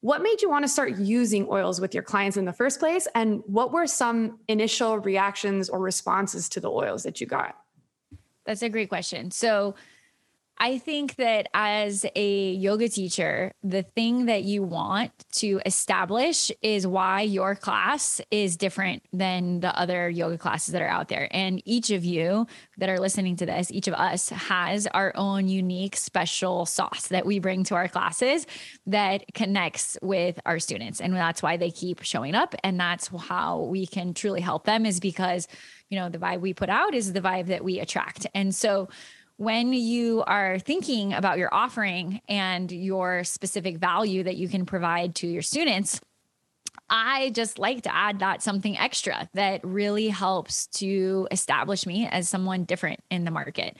What 0.00 0.22
made 0.22 0.42
you 0.42 0.50
want 0.50 0.64
to 0.64 0.68
start 0.68 0.96
using 0.98 1.46
oils 1.50 1.80
with 1.80 1.94
your 1.94 2.02
clients 2.02 2.36
in 2.36 2.44
the 2.44 2.52
first 2.52 2.80
place? 2.80 3.06
And 3.14 3.42
what 3.46 3.72
were 3.72 3.86
some 3.86 4.38
initial 4.48 4.98
reactions 4.98 5.68
or 5.68 5.78
responses 5.78 6.48
to 6.50 6.60
the 6.60 6.70
oils 6.70 7.02
that 7.04 7.20
you 7.20 7.26
got? 7.26 7.56
That's 8.44 8.62
a 8.62 8.68
great 8.68 8.88
question. 8.88 9.30
So, 9.30 9.74
I 10.58 10.78
think 10.78 11.16
that 11.16 11.48
as 11.52 12.06
a 12.14 12.52
yoga 12.52 12.88
teacher, 12.88 13.52
the 13.62 13.82
thing 13.82 14.26
that 14.26 14.44
you 14.44 14.62
want 14.62 15.12
to 15.32 15.60
establish 15.66 16.50
is 16.62 16.86
why 16.86 17.20
your 17.20 17.54
class 17.54 18.22
is 18.30 18.56
different 18.56 19.02
than 19.12 19.60
the 19.60 19.78
other 19.78 20.08
yoga 20.08 20.38
classes 20.38 20.72
that 20.72 20.80
are 20.80 20.88
out 20.88 21.08
there. 21.08 21.28
And 21.30 21.60
each 21.66 21.90
of 21.90 22.06
you 22.06 22.46
that 22.78 22.88
are 22.88 22.98
listening 22.98 23.36
to 23.36 23.46
this, 23.46 23.70
each 23.70 23.86
of 23.86 23.92
us 23.94 24.30
has 24.30 24.86
our 24.86 25.12
own 25.14 25.46
unique 25.48 25.94
special 25.94 26.64
sauce 26.64 27.08
that 27.08 27.26
we 27.26 27.38
bring 27.38 27.62
to 27.64 27.74
our 27.74 27.88
classes 27.88 28.46
that 28.86 29.24
connects 29.34 29.98
with 30.00 30.40
our 30.46 30.58
students. 30.58 31.02
And 31.02 31.14
that's 31.14 31.42
why 31.42 31.58
they 31.58 31.70
keep 31.70 32.02
showing 32.02 32.34
up. 32.34 32.54
And 32.64 32.80
that's 32.80 33.08
how 33.08 33.60
we 33.64 33.86
can 33.86 34.14
truly 34.14 34.40
help 34.40 34.64
them, 34.64 34.86
is 34.86 35.00
because, 35.00 35.48
you 35.90 35.98
know, 35.98 36.08
the 36.08 36.18
vibe 36.18 36.40
we 36.40 36.54
put 36.54 36.70
out 36.70 36.94
is 36.94 37.12
the 37.12 37.20
vibe 37.20 37.48
that 37.48 37.62
we 37.62 37.78
attract. 37.78 38.26
And 38.34 38.54
so, 38.54 38.88
when 39.36 39.72
you 39.72 40.22
are 40.26 40.58
thinking 40.58 41.12
about 41.12 41.38
your 41.38 41.52
offering 41.52 42.20
and 42.28 42.70
your 42.72 43.24
specific 43.24 43.78
value 43.78 44.22
that 44.22 44.36
you 44.36 44.48
can 44.48 44.64
provide 44.64 45.14
to 45.16 45.26
your 45.26 45.42
students, 45.42 46.00
I 46.88 47.30
just 47.30 47.58
like 47.58 47.82
to 47.82 47.94
add 47.94 48.20
that 48.20 48.42
something 48.42 48.78
extra 48.78 49.28
that 49.34 49.60
really 49.64 50.08
helps 50.08 50.68
to 50.78 51.26
establish 51.30 51.84
me 51.84 52.06
as 52.06 52.28
someone 52.28 52.64
different 52.64 53.00
in 53.10 53.24
the 53.24 53.30
market. 53.30 53.76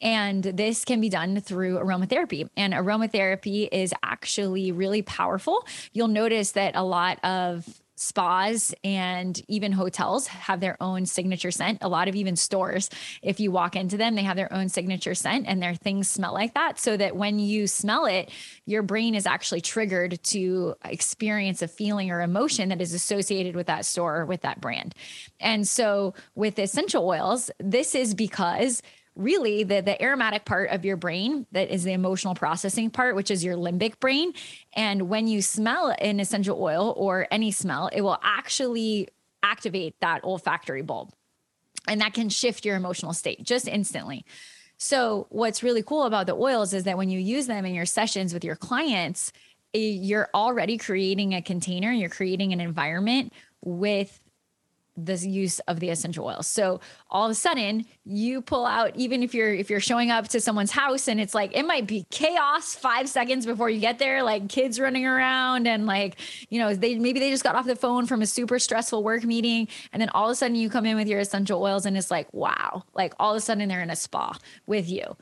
And 0.00 0.42
this 0.42 0.84
can 0.84 1.00
be 1.00 1.08
done 1.08 1.40
through 1.40 1.78
aromatherapy. 1.78 2.48
And 2.56 2.74
aromatherapy 2.74 3.68
is 3.70 3.94
actually 4.02 4.72
really 4.72 5.02
powerful. 5.02 5.66
You'll 5.92 6.08
notice 6.08 6.52
that 6.52 6.74
a 6.74 6.82
lot 6.82 7.24
of 7.24 7.64
spas 7.98 8.74
and 8.84 9.40
even 9.48 9.72
hotels 9.72 10.26
have 10.28 10.60
their 10.60 10.76
own 10.80 11.04
signature 11.06 11.50
scent. 11.50 11.78
A 11.80 11.88
lot 11.88 12.08
of 12.08 12.14
even 12.14 12.36
stores, 12.36 12.90
if 13.22 13.40
you 13.40 13.50
walk 13.50 13.76
into 13.76 13.96
them, 13.96 14.14
they 14.14 14.22
have 14.22 14.36
their 14.36 14.52
own 14.52 14.68
signature 14.68 15.14
scent 15.14 15.46
and 15.48 15.62
their 15.62 15.74
things 15.74 16.08
smell 16.08 16.32
like 16.32 16.54
that. 16.54 16.78
So 16.78 16.96
that 16.96 17.16
when 17.16 17.38
you 17.38 17.66
smell 17.66 18.06
it, 18.06 18.30
your 18.66 18.82
brain 18.82 19.14
is 19.14 19.26
actually 19.26 19.60
triggered 19.60 20.22
to 20.24 20.74
experience 20.84 21.60
a 21.62 21.68
feeling 21.68 22.10
or 22.10 22.20
emotion 22.20 22.68
that 22.68 22.80
is 22.80 22.94
associated 22.94 23.56
with 23.56 23.66
that 23.66 23.84
store 23.84 24.20
or 24.20 24.26
with 24.26 24.42
that 24.42 24.60
brand. 24.60 24.94
And 25.40 25.66
so 25.66 26.14
with 26.34 26.58
essential 26.58 27.06
oils, 27.06 27.50
this 27.58 27.94
is 27.94 28.14
because 28.14 28.82
really 29.18 29.64
the 29.64 29.82
the 29.82 30.00
aromatic 30.00 30.44
part 30.44 30.70
of 30.70 30.84
your 30.84 30.96
brain 30.96 31.44
that 31.52 31.70
is 31.70 31.82
the 31.84 31.92
emotional 31.92 32.34
processing 32.34 32.88
part 32.88 33.16
which 33.16 33.30
is 33.30 33.44
your 33.44 33.56
limbic 33.56 33.98
brain. 34.00 34.32
And 34.74 35.08
when 35.08 35.26
you 35.26 35.42
smell 35.42 35.94
an 35.98 36.20
essential 36.20 36.62
oil 36.62 36.94
or 36.96 37.26
any 37.30 37.50
smell 37.50 37.90
it 37.92 38.00
will 38.00 38.18
actually 38.22 39.08
activate 39.42 40.00
that 40.00 40.22
olfactory 40.24 40.82
bulb. 40.82 41.12
And 41.86 42.00
that 42.00 42.14
can 42.14 42.28
shift 42.28 42.64
your 42.64 42.76
emotional 42.76 43.12
state 43.12 43.42
just 43.42 43.66
instantly. 43.66 44.24
So 44.76 45.26
what's 45.30 45.62
really 45.62 45.82
cool 45.82 46.04
about 46.04 46.26
the 46.26 46.36
oils 46.36 46.72
is 46.72 46.84
that 46.84 46.96
when 46.96 47.10
you 47.10 47.18
use 47.18 47.46
them 47.48 47.66
in 47.66 47.74
your 47.74 47.86
sessions 47.86 48.32
with 48.32 48.44
your 48.44 48.56
clients 48.56 49.32
eh, 49.74 49.78
you're 49.78 50.30
already 50.32 50.78
creating 50.78 51.34
a 51.34 51.42
container 51.42 51.90
you're 51.90 52.08
creating 52.08 52.52
an 52.52 52.60
environment 52.60 53.32
with 53.64 54.20
the 55.04 55.16
use 55.16 55.60
of 55.60 55.80
the 55.80 55.90
essential 55.90 56.26
oils. 56.26 56.46
So 56.46 56.80
all 57.10 57.24
of 57.24 57.30
a 57.30 57.34
sudden 57.34 57.86
you 58.04 58.42
pull 58.42 58.66
out 58.66 58.94
even 58.96 59.22
if 59.22 59.34
you're 59.34 59.54
if 59.54 59.70
you're 59.70 59.80
showing 59.80 60.10
up 60.10 60.28
to 60.28 60.40
someone's 60.40 60.70
house 60.70 61.08
and 61.08 61.20
it's 61.20 61.34
like 61.34 61.56
it 61.56 61.64
might 61.64 61.86
be 61.86 62.06
chaos 62.10 62.74
5 62.74 63.08
seconds 63.08 63.46
before 63.46 63.70
you 63.70 63.80
get 63.80 63.98
there 63.98 64.22
like 64.22 64.48
kids 64.48 64.80
running 64.80 65.06
around 65.06 65.66
and 65.66 65.86
like 65.86 66.16
you 66.48 66.58
know 66.58 66.74
they 66.74 66.98
maybe 66.98 67.20
they 67.20 67.30
just 67.30 67.44
got 67.44 67.54
off 67.54 67.66
the 67.66 67.76
phone 67.76 68.06
from 68.06 68.22
a 68.22 68.26
super 68.26 68.58
stressful 68.58 69.02
work 69.02 69.24
meeting 69.24 69.68
and 69.92 70.00
then 70.02 70.08
all 70.10 70.26
of 70.26 70.32
a 70.32 70.34
sudden 70.34 70.56
you 70.56 70.68
come 70.68 70.86
in 70.86 70.96
with 70.96 71.08
your 71.08 71.20
essential 71.20 71.62
oils 71.62 71.86
and 71.86 71.96
it's 71.96 72.10
like 72.10 72.32
wow 72.32 72.82
like 72.94 73.14
all 73.18 73.32
of 73.32 73.36
a 73.36 73.40
sudden 73.40 73.68
they're 73.68 73.82
in 73.82 73.90
a 73.90 73.96
spa 73.96 74.36
with 74.66 74.88
you 74.88 75.16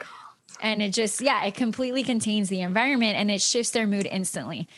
and 0.61 0.83
it 0.83 0.93
just 0.93 1.21
yeah 1.21 1.45
it 1.45 1.55
completely 1.55 2.03
contains 2.03 2.49
the 2.49 2.61
environment 2.61 3.17
and 3.17 3.31
it 3.31 3.41
shifts 3.41 3.73
their 3.73 3.87
mood 3.87 4.07
instantly. 4.11 4.69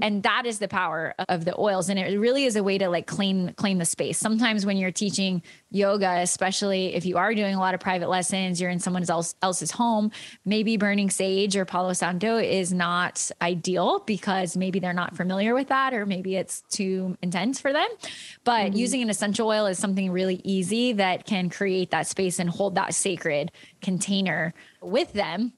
And 0.00 0.22
that 0.22 0.46
is 0.46 0.58
the 0.58 0.68
power 0.68 1.14
of 1.28 1.44
the 1.44 1.58
oils. 1.58 1.88
And 1.88 1.98
it 1.98 2.18
really 2.18 2.44
is 2.44 2.56
a 2.56 2.62
way 2.62 2.78
to 2.78 2.88
like 2.88 3.06
claim 3.06 3.52
claim 3.54 3.78
the 3.78 3.84
space. 3.84 4.18
Sometimes 4.18 4.64
when 4.64 4.76
you're 4.76 4.92
teaching 4.92 5.42
yoga 5.70 6.20
especially 6.20 6.94
if 6.94 7.04
you 7.04 7.16
are 7.16 7.34
doing 7.34 7.54
a 7.54 7.58
lot 7.58 7.74
of 7.74 7.80
private 7.80 8.08
lessons 8.08 8.60
you're 8.60 8.70
in 8.70 8.78
someone 8.78 9.04
else 9.10 9.34
else's 9.42 9.72
home 9.72 10.08
maybe 10.44 10.76
burning 10.76 11.10
sage 11.10 11.56
or 11.56 11.64
palo 11.64 11.92
santo 11.92 12.38
is 12.38 12.72
not 12.72 13.28
ideal 13.42 13.98
because 14.06 14.56
maybe 14.56 14.78
they're 14.78 14.92
not 14.92 15.16
familiar 15.16 15.52
with 15.52 15.68
that 15.68 15.92
or 15.92 16.06
maybe 16.06 16.36
it's 16.36 16.62
too 16.70 17.16
intense 17.22 17.60
for 17.60 17.72
them. 17.72 17.88
But 18.44 18.66
mm-hmm. 18.66 18.76
using 18.76 19.02
an 19.02 19.10
essential 19.10 19.48
oil 19.48 19.66
is 19.66 19.78
something 19.78 20.10
really 20.10 20.40
easy 20.44 20.92
that 20.92 21.26
can 21.26 21.50
create 21.50 21.90
that 21.90 22.06
space 22.06 22.38
and 22.38 22.48
hold 22.48 22.76
that 22.76 22.94
sacred 22.94 23.50
container 23.82 24.54
with 24.84 25.12
them 25.12 25.54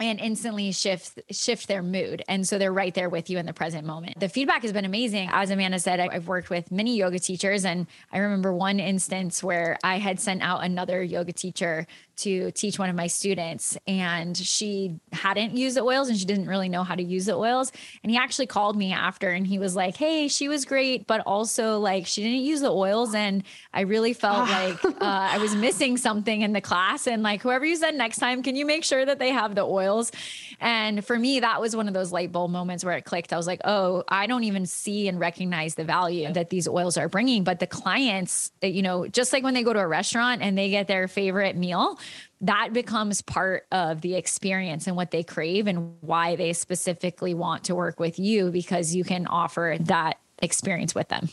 and 0.00 0.18
instantly 0.20 0.72
shift 0.72 1.20
shift 1.30 1.68
their 1.68 1.82
mood. 1.82 2.22
And 2.28 2.46
so 2.46 2.58
they're 2.58 2.72
right 2.72 2.92
there 2.94 3.08
with 3.08 3.30
you 3.30 3.38
in 3.38 3.46
the 3.46 3.52
present 3.52 3.86
moment. 3.86 4.18
The 4.18 4.28
feedback 4.28 4.62
has 4.62 4.72
been 4.72 4.84
amazing. 4.84 5.28
As 5.32 5.50
amanda 5.50 5.78
said 5.78 6.00
i've 6.00 6.26
worked 6.26 6.50
with 6.50 6.70
many 6.70 6.96
yoga 6.96 7.18
teachers 7.18 7.64
and 7.64 7.86
i 8.12 8.18
remember 8.18 8.52
one 8.52 8.80
instance 8.80 9.42
where 9.42 9.78
i 9.84 9.98
had 9.98 10.18
sent 10.18 10.42
out 10.42 10.64
another 10.64 11.02
yoga 11.02 11.32
teacher 11.32 11.86
to 12.16 12.50
teach 12.52 12.78
one 12.78 12.90
of 12.90 12.96
my 12.96 13.06
students 13.06 13.76
and 13.86 14.36
she 14.36 14.98
hadn't 15.12 15.56
used 15.56 15.76
the 15.76 15.82
oils 15.82 16.08
and 16.08 16.18
she 16.18 16.24
didn't 16.24 16.46
really 16.46 16.68
know 16.68 16.84
how 16.84 16.94
to 16.94 17.02
use 17.02 17.26
the 17.26 17.34
oils. 17.34 17.72
And 18.02 18.10
he 18.10 18.16
actually 18.16 18.46
called 18.46 18.76
me 18.76 18.92
after 18.92 19.30
and 19.30 19.46
he 19.46 19.58
was 19.58 19.76
like 19.76 19.96
hey 19.96 20.28
she 20.28 20.48
was 20.48 20.64
great 20.64 21.06
but 21.06 21.20
also 21.26 21.78
like 21.78 22.06
she 22.06 22.22
didn't 22.22 22.44
use 22.44 22.60
the 22.60 22.70
oils 22.70 23.14
and 23.14 23.42
i 23.72 23.82
really 23.82 24.12
felt 24.12 24.48
like 24.48 24.84
uh, 24.84 24.92
i 25.00 25.38
was 25.38 25.54
missing 25.54 25.96
something 25.96 26.42
in 26.42 26.52
the 26.52 26.60
class 26.60 27.06
and 27.06 27.22
like 27.22 27.42
whoever 27.42 27.64
you 27.64 27.76
said 27.76 27.94
next 27.94 28.18
time 28.18 28.42
can 28.42 28.56
you 28.56 28.64
make 28.64 28.84
sure 28.84 29.04
that 29.04 29.18
they 29.18 29.30
have 29.30 29.54
the 29.54 29.62
oils 29.62 30.12
and 30.60 31.04
for 31.04 31.18
me 31.18 31.40
that 31.40 31.60
was 31.60 31.74
one 31.74 31.88
of 31.88 31.94
those 31.94 32.12
light 32.12 32.32
bulb 32.32 32.50
moments 32.50 32.84
where 32.84 32.96
it 32.96 33.02
clicked 33.04 33.32
i 33.32 33.36
was 33.36 33.46
like 33.46 33.60
oh 33.64 34.02
i 34.08 34.26
don't 34.26 34.44
even 34.44 34.66
see 34.66 35.08
and 35.08 35.18
recognize 35.18 35.74
the 35.74 35.84
value 35.84 36.32
that 36.32 36.50
these 36.50 36.68
oils 36.68 36.96
are 36.96 37.08
bringing 37.08 37.44
but 37.44 37.58
the 37.60 37.66
clients 37.66 38.52
eh, 38.62 38.66
you 38.66 38.82
know 38.82 39.06
just 39.08 39.32
like 39.32 39.42
when 39.42 39.54
they 39.54 39.62
go 39.62 39.72
to 39.72 39.80
a 39.80 39.86
restaurant 39.86 40.42
and 40.42 40.56
they 40.56 40.70
get 40.70 40.86
their 40.86 41.08
favorite 41.08 41.56
meal 41.56 41.98
that 42.40 42.74
becomes 42.74 43.22
part 43.22 43.66
of 43.72 44.02
the 44.02 44.16
experience 44.16 44.86
and 44.86 44.96
what 44.96 45.10
they 45.10 45.22
crave 45.22 45.66
and 45.66 45.96
why 46.02 46.36
they 46.36 46.52
specifically 46.52 47.32
want 47.32 47.64
to 47.64 47.74
work 47.74 47.98
with 47.98 48.18
you 48.18 48.50
because 48.50 48.94
you 48.94 49.02
can 49.02 49.26
offer 49.26 49.76
that 49.80 50.18
experience 50.42 50.94
with 50.94 51.08
them. 51.08 51.28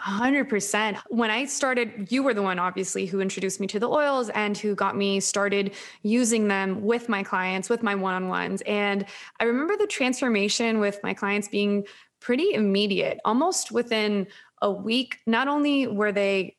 100%. 0.00 0.98
When 1.08 1.30
I 1.30 1.44
started, 1.44 2.10
you 2.10 2.22
were 2.22 2.34
the 2.34 2.42
one, 2.42 2.58
obviously, 2.58 3.06
who 3.06 3.20
introduced 3.20 3.60
me 3.60 3.66
to 3.68 3.78
the 3.78 3.88
oils 3.88 4.30
and 4.30 4.56
who 4.56 4.74
got 4.74 4.96
me 4.96 5.20
started 5.20 5.74
using 6.02 6.48
them 6.48 6.82
with 6.82 7.08
my 7.08 7.22
clients, 7.22 7.68
with 7.68 7.82
my 7.82 7.94
one 7.94 8.14
on 8.14 8.28
ones. 8.28 8.62
And 8.62 9.04
I 9.38 9.44
remember 9.44 9.76
the 9.76 9.86
transformation 9.86 10.80
with 10.80 10.98
my 11.02 11.12
clients 11.12 11.48
being 11.48 11.84
pretty 12.20 12.54
immediate, 12.54 13.18
almost 13.24 13.70
within 13.70 14.26
a 14.62 14.70
week. 14.70 15.18
Not 15.26 15.48
only 15.48 15.86
were 15.86 16.12
they 16.12 16.56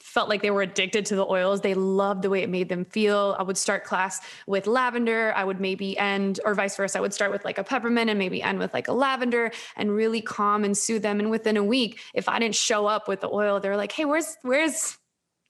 felt 0.00 0.28
like 0.28 0.42
they 0.42 0.50
were 0.50 0.62
addicted 0.62 1.06
to 1.06 1.16
the 1.16 1.24
oils. 1.24 1.60
They 1.60 1.74
loved 1.74 2.22
the 2.22 2.30
way 2.30 2.42
it 2.42 2.50
made 2.50 2.68
them 2.68 2.84
feel. 2.84 3.36
I 3.38 3.42
would 3.42 3.56
start 3.56 3.84
class 3.84 4.20
with 4.46 4.66
lavender. 4.66 5.32
I 5.36 5.44
would 5.44 5.60
maybe 5.60 5.96
end, 5.96 6.40
or 6.44 6.54
vice 6.54 6.76
versa. 6.76 6.98
I 6.98 7.00
would 7.00 7.14
start 7.14 7.30
with 7.30 7.44
like 7.44 7.58
a 7.58 7.64
peppermint 7.64 8.10
and 8.10 8.18
maybe 8.18 8.42
end 8.42 8.58
with 8.58 8.74
like 8.74 8.88
a 8.88 8.92
lavender 8.92 9.52
and 9.76 9.94
really 9.94 10.20
calm 10.20 10.64
and 10.64 10.76
soothe 10.76 11.02
them. 11.02 11.20
And 11.20 11.30
within 11.30 11.56
a 11.56 11.62
week, 11.64 12.00
if 12.14 12.28
I 12.28 12.38
didn't 12.38 12.56
show 12.56 12.86
up 12.86 13.06
with 13.06 13.20
the 13.20 13.30
oil, 13.30 13.60
they're 13.60 13.76
like, 13.76 13.92
hey, 13.92 14.04
where's, 14.04 14.36
where's, 14.42 14.98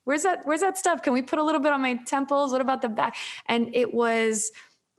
where's 0.05 0.23
that, 0.25 0.41
where's 0.45 0.61
that 0.61 0.77
stuff? 0.77 1.03
Can 1.03 1.15
we 1.15 1.23
put 1.23 1.39
a 1.39 1.45
little 1.45 1.61
bit 1.61 1.73
on 1.73 1.81
my 1.81 1.95
temples? 2.07 2.53
What 2.53 2.61
about 2.61 2.83
the 2.83 2.91
back? 2.91 3.17
And 3.47 3.75
it 3.75 3.95
was 3.95 4.53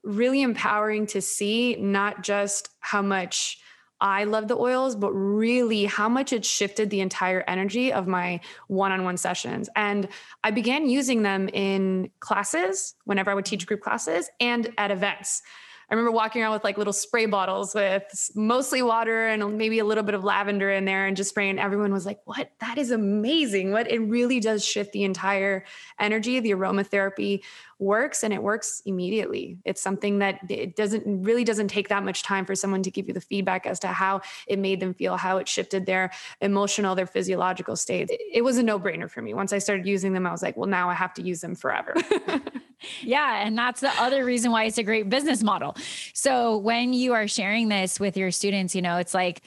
really 0.03 0.41
empowering 0.41 1.05
to 1.07 1.21
see 1.21 1.75
not 1.75 2.23
just 2.23 2.69
how 2.79 3.01
much 3.01 3.59
I 3.99 4.25
love 4.25 4.47
the 4.47 4.57
oils, 4.57 4.95
but 4.95 5.11
really 5.11 5.85
how 5.85 6.07
much 6.07 6.33
it 6.33 6.45
shifted 6.45 6.89
the 6.89 7.01
entire 7.01 7.43
energy 7.47 7.91
of 7.91 8.07
my 8.07 8.39
one 8.67 8.91
on 8.91 9.03
one 9.03 9.17
sessions. 9.17 9.69
And 9.75 10.07
I 10.43 10.51
began 10.51 10.89
using 10.89 11.23
them 11.23 11.49
in 11.49 12.11
classes 12.19 12.95
whenever 13.05 13.31
I 13.31 13.33
would 13.33 13.45
teach 13.45 13.65
group 13.65 13.81
classes 13.81 14.29
and 14.39 14.71
at 14.77 14.91
events. 14.91 15.41
I 15.89 15.93
remember 15.93 16.11
walking 16.11 16.41
around 16.41 16.51
with 16.51 16.65
like 16.65 16.77
little 16.77 16.91
spray 16.91 17.27
bottles 17.27 17.73
with 17.73 18.03
mostly 18.35 18.81
water 18.81 19.27
and 19.27 19.57
maybe 19.57 19.79
a 19.79 19.85
little 19.85 20.03
bit 20.03 20.15
of 20.15 20.23
lavender 20.23 20.69
in 20.69 20.83
there 20.83 21.05
and 21.05 21.15
just 21.15 21.29
spraying. 21.29 21.59
Everyone 21.59 21.93
was 21.93 22.05
like, 22.05 22.19
what? 22.25 22.51
That 22.59 22.77
is 22.77 22.91
amazing. 22.91 23.71
What 23.71 23.89
it 23.89 23.99
really 23.99 24.41
does 24.41 24.65
shift 24.65 24.91
the 24.91 25.05
entire 25.05 25.63
energy. 25.97 26.41
The 26.41 26.51
aromatherapy 26.51 27.43
works 27.79 28.23
and 28.23 28.33
it 28.33 28.43
works 28.43 28.81
immediately. 28.85 29.59
It's 29.63 29.81
something 29.81 30.19
that 30.19 30.39
it 30.49 30.75
doesn't 30.75 31.23
really 31.23 31.45
doesn't 31.45 31.69
take 31.69 31.87
that 31.89 32.03
much 32.03 32.23
time 32.23 32.45
for 32.45 32.55
someone 32.55 32.83
to 32.83 32.91
give 32.91 33.07
you 33.07 33.13
the 33.13 33.21
feedback 33.21 33.65
as 33.65 33.79
to 33.79 33.87
how 33.87 34.21
it 34.47 34.59
made 34.59 34.79
them 34.79 34.93
feel, 34.93 35.15
how 35.15 35.37
it 35.37 35.47
shifted 35.47 35.85
their 35.85 36.11
emotional, 36.41 36.95
their 36.95 37.05
physiological 37.05 37.75
state. 37.75 38.09
It 38.33 38.43
was 38.43 38.57
a 38.57 38.63
no-brainer 38.63 39.09
for 39.09 39.21
me. 39.21 39.33
Once 39.33 39.53
I 39.53 39.59
started 39.59 39.85
using 39.85 40.13
them, 40.13 40.25
I 40.25 40.31
was 40.31 40.41
like, 40.41 40.57
well, 40.57 40.69
now 40.69 40.89
I 40.89 40.95
have 40.95 41.13
to 41.13 41.21
use 41.21 41.39
them 41.39 41.55
forever. 41.55 41.93
yeah. 43.01 43.45
And 43.45 43.57
that's 43.57 43.81
the 43.81 43.91
other 44.01 44.23
reason 44.25 44.51
why 44.51 44.65
it's 44.65 44.77
a 44.77 44.83
great 44.83 45.09
business 45.09 45.43
model. 45.43 45.75
So 46.13 46.57
when 46.57 46.93
you 46.93 47.13
are 47.13 47.27
sharing 47.27 47.69
this 47.69 47.99
with 47.99 48.17
your 48.17 48.31
students, 48.31 48.75
you 48.75 48.81
know, 48.81 48.97
it's 48.97 49.13
like, 49.13 49.41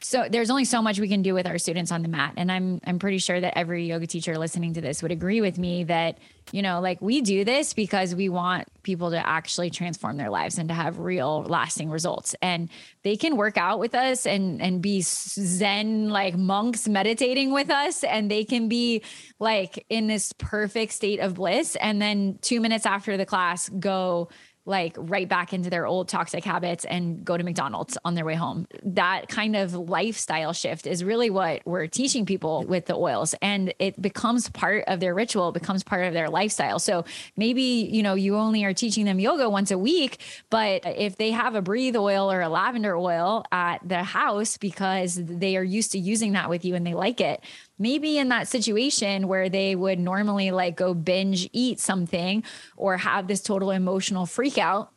so 0.00 0.26
there's 0.30 0.50
only 0.50 0.64
so 0.64 0.82
much 0.82 1.00
we 1.00 1.08
can 1.08 1.22
do 1.22 1.34
with 1.34 1.46
our 1.46 1.58
students 1.58 1.90
on 1.90 2.02
the 2.02 2.08
mat. 2.08 2.34
And 2.36 2.52
i'm 2.52 2.80
i'm 2.84 2.98
pretty 2.98 3.18
sure 3.18 3.40
that 3.40 3.56
every 3.56 3.86
yoga 3.86 4.06
teacher 4.06 4.36
listening 4.38 4.74
to 4.74 4.80
this 4.80 5.02
would 5.02 5.12
agree 5.12 5.40
with 5.40 5.58
me 5.58 5.84
that 5.84 6.18
you 6.52 6.62
know 6.62 6.80
like 6.80 7.00
we 7.00 7.20
do 7.22 7.44
this 7.44 7.72
because 7.72 8.14
we 8.14 8.28
want 8.28 8.68
people 8.82 9.10
to 9.10 9.26
actually 9.26 9.70
transform 9.70 10.16
their 10.16 10.30
lives 10.30 10.58
and 10.58 10.68
to 10.68 10.74
have 10.74 10.98
real 10.98 11.42
lasting 11.44 11.90
results. 11.90 12.34
And 12.42 12.68
they 13.02 13.16
can 13.16 13.36
work 13.36 13.56
out 13.56 13.78
with 13.78 13.94
us 13.94 14.26
and 14.26 14.60
and 14.60 14.82
be 14.82 15.00
zen 15.02 16.10
like 16.10 16.36
monks 16.36 16.86
meditating 16.86 17.52
with 17.52 17.70
us. 17.70 18.04
And 18.04 18.30
they 18.30 18.44
can 18.44 18.68
be 18.68 19.02
like 19.38 19.84
in 19.88 20.06
this 20.06 20.32
perfect 20.38 20.92
state 20.92 21.20
of 21.20 21.34
bliss. 21.34 21.76
And 21.76 22.00
then 22.00 22.38
2 22.42 22.60
minutes 22.60 22.86
after 22.86 23.16
the 23.16 23.26
class 23.26 23.68
go 23.68 24.28
like 24.66 24.94
right 24.98 25.28
back 25.28 25.52
into 25.52 25.70
their 25.70 25.86
old 25.86 26.08
toxic 26.08 26.44
habits 26.44 26.84
and 26.84 27.24
go 27.24 27.36
to 27.36 27.44
McDonald's 27.44 27.96
on 28.04 28.14
their 28.14 28.24
way 28.24 28.34
home. 28.34 28.66
That 28.82 29.28
kind 29.28 29.56
of 29.56 29.74
lifestyle 29.74 30.52
shift 30.52 30.86
is 30.86 31.04
really 31.04 31.30
what 31.30 31.62
we're 31.64 31.86
teaching 31.86 32.26
people 32.26 32.64
with 32.64 32.86
the 32.86 32.96
oils 32.96 33.34
and 33.40 33.72
it 33.78 34.00
becomes 34.02 34.50
part 34.50 34.84
of 34.88 35.00
their 35.00 35.14
ritual, 35.14 35.52
becomes 35.52 35.84
part 35.84 36.04
of 36.04 36.12
their 36.12 36.28
lifestyle. 36.28 36.78
So 36.80 37.04
maybe, 37.36 37.62
you 37.62 38.02
know, 38.02 38.14
you 38.14 38.36
only 38.36 38.64
are 38.64 38.74
teaching 38.74 39.04
them 39.04 39.20
yoga 39.20 39.48
once 39.48 39.70
a 39.70 39.78
week, 39.78 40.18
but 40.50 40.82
if 40.84 41.16
they 41.16 41.30
have 41.30 41.54
a 41.54 41.62
breathe 41.62 41.96
oil 41.96 42.30
or 42.30 42.40
a 42.40 42.48
lavender 42.48 42.96
oil 42.96 43.44
at 43.52 43.78
the 43.86 44.02
house 44.02 44.56
because 44.56 45.14
they 45.14 45.56
are 45.56 45.64
used 45.64 45.92
to 45.92 45.98
using 45.98 46.32
that 46.32 46.50
with 46.50 46.64
you 46.64 46.74
and 46.74 46.86
they 46.86 46.94
like 46.94 47.20
it, 47.20 47.40
maybe 47.78 48.18
in 48.18 48.28
that 48.28 48.48
situation 48.48 49.28
where 49.28 49.48
they 49.48 49.74
would 49.74 49.98
normally 49.98 50.50
like 50.50 50.76
go 50.76 50.94
binge 50.94 51.48
eat 51.52 51.78
something 51.78 52.42
or 52.76 52.96
have 52.96 53.26
this 53.26 53.42
total 53.42 53.70
emotional 53.70 54.26
freak 54.26 54.58
out 54.58 54.92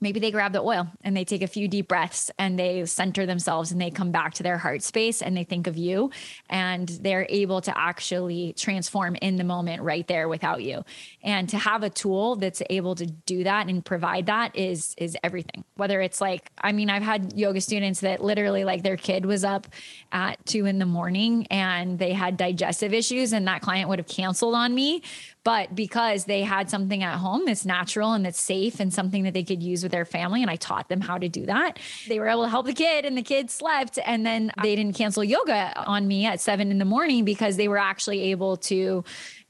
maybe 0.00 0.20
they 0.20 0.30
grab 0.30 0.52
the 0.52 0.60
oil 0.60 0.88
and 1.02 1.16
they 1.16 1.24
take 1.24 1.42
a 1.42 1.46
few 1.46 1.68
deep 1.68 1.88
breaths 1.88 2.30
and 2.38 2.58
they 2.58 2.84
center 2.84 3.26
themselves 3.26 3.72
and 3.72 3.80
they 3.80 3.90
come 3.90 4.10
back 4.10 4.34
to 4.34 4.42
their 4.42 4.58
heart 4.58 4.82
space 4.82 5.22
and 5.22 5.36
they 5.36 5.44
think 5.44 5.66
of 5.66 5.76
you. 5.76 6.10
And 6.50 6.88
they're 6.88 7.26
able 7.28 7.60
to 7.62 7.78
actually 7.78 8.52
transform 8.54 9.16
in 9.16 9.36
the 9.36 9.44
moment 9.44 9.82
right 9.82 10.06
there 10.06 10.28
without 10.28 10.62
you. 10.62 10.84
And 11.22 11.48
to 11.48 11.58
have 11.58 11.82
a 11.82 11.90
tool 11.90 12.36
that's 12.36 12.62
able 12.68 12.94
to 12.96 13.06
do 13.06 13.44
that 13.44 13.68
and 13.68 13.84
provide 13.84 14.26
that 14.26 14.54
is 14.56 14.94
is 14.98 15.16
everything. 15.22 15.64
Whether 15.76 16.00
it's 16.00 16.20
like 16.20 16.50
i 16.58 16.72
mean 16.72 16.90
i've 16.90 17.02
had 17.02 17.32
yoga 17.36 17.60
students 17.60 18.00
that 18.00 18.22
literally 18.22 18.64
like 18.64 18.82
their 18.82 18.96
kid 18.96 19.26
was 19.26 19.44
up 19.44 19.66
at 20.12 20.44
two 20.46 20.66
in 20.66 20.78
the 20.78 20.86
morning 20.86 21.46
and 21.50 21.98
they 21.98 22.12
had 22.12 22.36
digestive 22.36 22.92
issues 22.92 23.32
and 23.32 23.46
that 23.46 23.60
client 23.60 23.88
would 23.88 23.98
have 23.98 24.08
canceled 24.08 24.54
on 24.54 24.74
me. 24.74 25.02
But 25.44 25.76
because 25.76 26.24
they 26.24 26.42
had 26.42 26.68
something 26.68 27.04
at 27.04 27.18
home 27.18 27.44
that's 27.46 27.64
natural 27.64 28.14
and 28.14 28.24
that's 28.24 28.40
safe 28.40 28.80
and 28.80 28.92
something 28.92 29.22
that 29.22 29.34
they 29.34 29.44
could 29.44 29.62
use 29.62 29.84
with 29.86 29.92
their 29.92 30.04
family 30.04 30.42
and 30.42 30.50
I 30.50 30.56
taught 30.56 30.88
them 30.88 31.00
how 31.00 31.16
to 31.16 31.28
do 31.28 31.46
that, 31.46 31.78
they 32.08 32.18
were 32.18 32.28
able 32.28 32.42
to 32.42 32.48
help 32.48 32.66
the 32.66 32.74
kid 32.74 33.04
and 33.04 33.16
the 33.16 33.22
kid 33.22 33.52
slept 33.52 34.00
and 34.04 34.26
then 34.26 34.50
they 34.60 34.74
didn't 34.74 34.96
cancel 34.96 35.22
yoga 35.22 35.84
on 35.86 36.08
me 36.08 36.26
at 36.26 36.40
7 36.40 36.72
in 36.72 36.78
the 36.78 36.84
morning 36.84 37.24
because 37.24 37.56
they 37.56 37.68
were 37.68 37.78
actually 37.78 38.32
able 38.32 38.56
to 38.56 39.04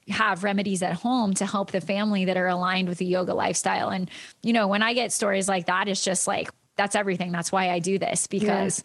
have 0.08 0.44
remedies 0.44 0.82
at 0.82 0.92
home 0.92 1.32
to 1.34 1.46
help 1.46 1.70
the 1.70 1.80
family 1.80 2.26
that 2.26 2.36
are 2.36 2.48
aligned 2.48 2.88
with 2.88 2.98
the 2.98 3.06
yoga 3.06 3.32
lifestyle. 3.32 3.88
And, 3.88 4.10
you 4.42 4.52
know, 4.52 4.68
when 4.68 4.82
I 4.82 4.92
get 4.92 5.10
stories 5.10 5.48
like 5.48 5.66
that, 5.66 5.88
it's 5.88 6.04
just 6.04 6.26
like, 6.26 6.50
that's 6.76 6.94
everything. 6.94 7.32
That's 7.32 7.50
why 7.50 7.70
I 7.70 7.78
do 7.78 7.98
this 7.98 8.26
because 8.26 8.84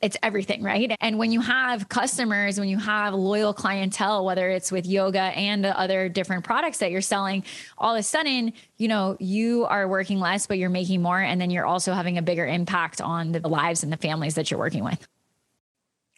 it's 0.00 0.16
everything, 0.22 0.62
right? 0.62 0.94
And 1.00 1.18
when 1.18 1.32
you 1.32 1.40
have 1.40 1.88
customers, 1.88 2.58
when 2.58 2.68
you 2.68 2.78
have 2.78 3.14
loyal 3.14 3.52
clientele, 3.52 4.24
whether 4.24 4.48
it's 4.48 4.70
with 4.70 4.86
yoga 4.86 5.20
and 5.20 5.64
the 5.64 5.78
other 5.78 6.08
different 6.08 6.44
products 6.44 6.78
that 6.78 6.90
you're 6.90 7.00
selling, 7.00 7.44
all 7.76 7.94
of 7.94 8.00
a 8.00 8.02
sudden, 8.02 8.52
you 8.76 8.88
know, 8.88 9.16
you 9.18 9.64
are 9.64 9.88
working 9.88 10.20
less, 10.20 10.46
but 10.46 10.58
you're 10.58 10.70
making 10.70 11.02
more. 11.02 11.20
And 11.20 11.40
then 11.40 11.50
you're 11.50 11.66
also 11.66 11.92
having 11.92 12.16
a 12.16 12.22
bigger 12.22 12.46
impact 12.46 13.00
on 13.00 13.32
the 13.32 13.48
lives 13.48 13.82
and 13.82 13.92
the 13.92 13.96
families 13.96 14.36
that 14.36 14.50
you're 14.50 14.60
working 14.60 14.84
with. 14.84 15.06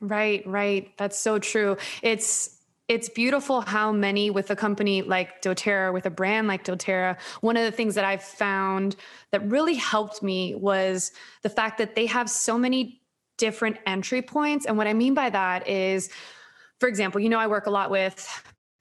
Right, 0.02 0.46
right. 0.46 0.92
That's 0.96 1.18
so 1.18 1.38
true. 1.38 1.76
It's, 2.02 2.58
it's 2.88 3.08
beautiful 3.08 3.60
how 3.60 3.92
many 3.92 4.30
with 4.30 4.50
a 4.50 4.56
company 4.56 5.02
like 5.02 5.40
doTERRA, 5.42 5.92
with 5.92 6.06
a 6.06 6.10
brand 6.10 6.48
like 6.48 6.64
doTERRA, 6.64 7.18
one 7.40 7.56
of 7.56 7.64
the 7.64 7.70
things 7.70 7.94
that 7.94 8.04
I've 8.04 8.22
found 8.22 8.96
that 9.30 9.46
really 9.48 9.74
helped 9.74 10.22
me 10.22 10.54
was 10.54 11.12
the 11.42 11.50
fact 11.50 11.78
that 11.78 11.94
they 11.94 12.06
have 12.06 12.28
so 12.28 12.58
many 12.58 12.99
different 13.40 13.78
entry 13.86 14.22
points. 14.22 14.66
And 14.66 14.76
what 14.76 14.86
I 14.86 14.92
mean 14.92 15.14
by 15.14 15.30
that 15.30 15.66
is, 15.66 16.10
for 16.78 16.88
example, 16.88 17.20
you 17.20 17.28
know, 17.28 17.40
I 17.40 17.46
work 17.46 17.66
a 17.66 17.70
lot 17.70 17.90
with 17.90 18.28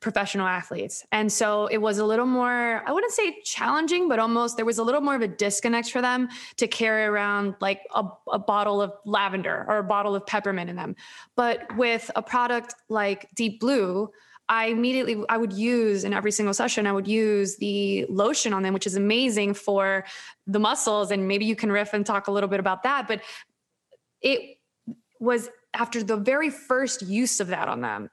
professional 0.02 0.48
athletes. 0.48 1.06
And 1.12 1.32
so 1.32 1.67
it 1.67 1.80
was 1.80 1.98
a 1.98 2.06
little 2.06 2.26
more, 2.26 2.84
I 2.86 2.91
wouldn't 2.91 3.12
say 3.12 3.41
challenging, 3.43 4.08
but 4.08 4.19
almost 4.19 4.56
there 4.56 4.65
was 4.65 4.78
a 4.78 4.84
little 4.84 5.02
more 5.02 5.15
of 5.15 5.22
a 5.22 5.28
disconnect 5.28 5.91
for 5.91 6.02
them 6.02 6.30
to 6.58 6.67
carry 6.67 7.04
around 7.04 7.56
like 7.60 7.82
a, 7.93 8.06
a, 8.32 8.39
bottle 8.39 8.82
of 8.82 8.93
lavender 9.06 9.65
or 9.67 9.80
a 9.80 9.84
bottle 9.84 10.15
of 10.15 10.26
peppermint 10.26 10.69
in 10.69 10.78
them. 10.78 10.95
But 11.36 11.76
with 11.76 12.10
a 12.15 12.22
product 12.22 12.76
like 12.88 13.28
Deep 13.36 13.60
Blue, 13.60 14.10
I 14.50 14.67
immediately 14.67 15.24
I 15.30 15.38
would 15.38 15.54
use 15.54 16.04
in 16.04 16.12
every 16.12 16.32
single 16.32 16.56
session 16.56 16.88
I 16.88 16.91
would 16.91 17.08
use 17.08 17.58
the 17.58 18.06
lotion 18.10 18.52
on 18.52 18.63
them 18.63 18.74
which 18.74 18.88
is 18.88 18.95
amazing 18.95 19.54
for 19.54 20.04
the 20.48 20.60
muscles 20.60 21.12
and 21.12 21.28
maybe 21.28 21.45
you 21.45 21.56
can 21.56 21.72
riff 21.72 21.93
and 21.93 22.04
talk 22.04 22.28
a 22.28 22.32
little 22.32 22.50
bit 22.50 22.60
about 22.60 22.82
that 22.82 23.08
but 23.08 23.22
it 24.21 24.58
was 25.19 25.49
after 25.73 26.03
the 26.03 26.17
very 26.17 26.49
first 26.49 27.01
use 27.01 27.39
of 27.39 27.47
that 27.47 27.67
on 27.67 27.82
them 27.82 28.10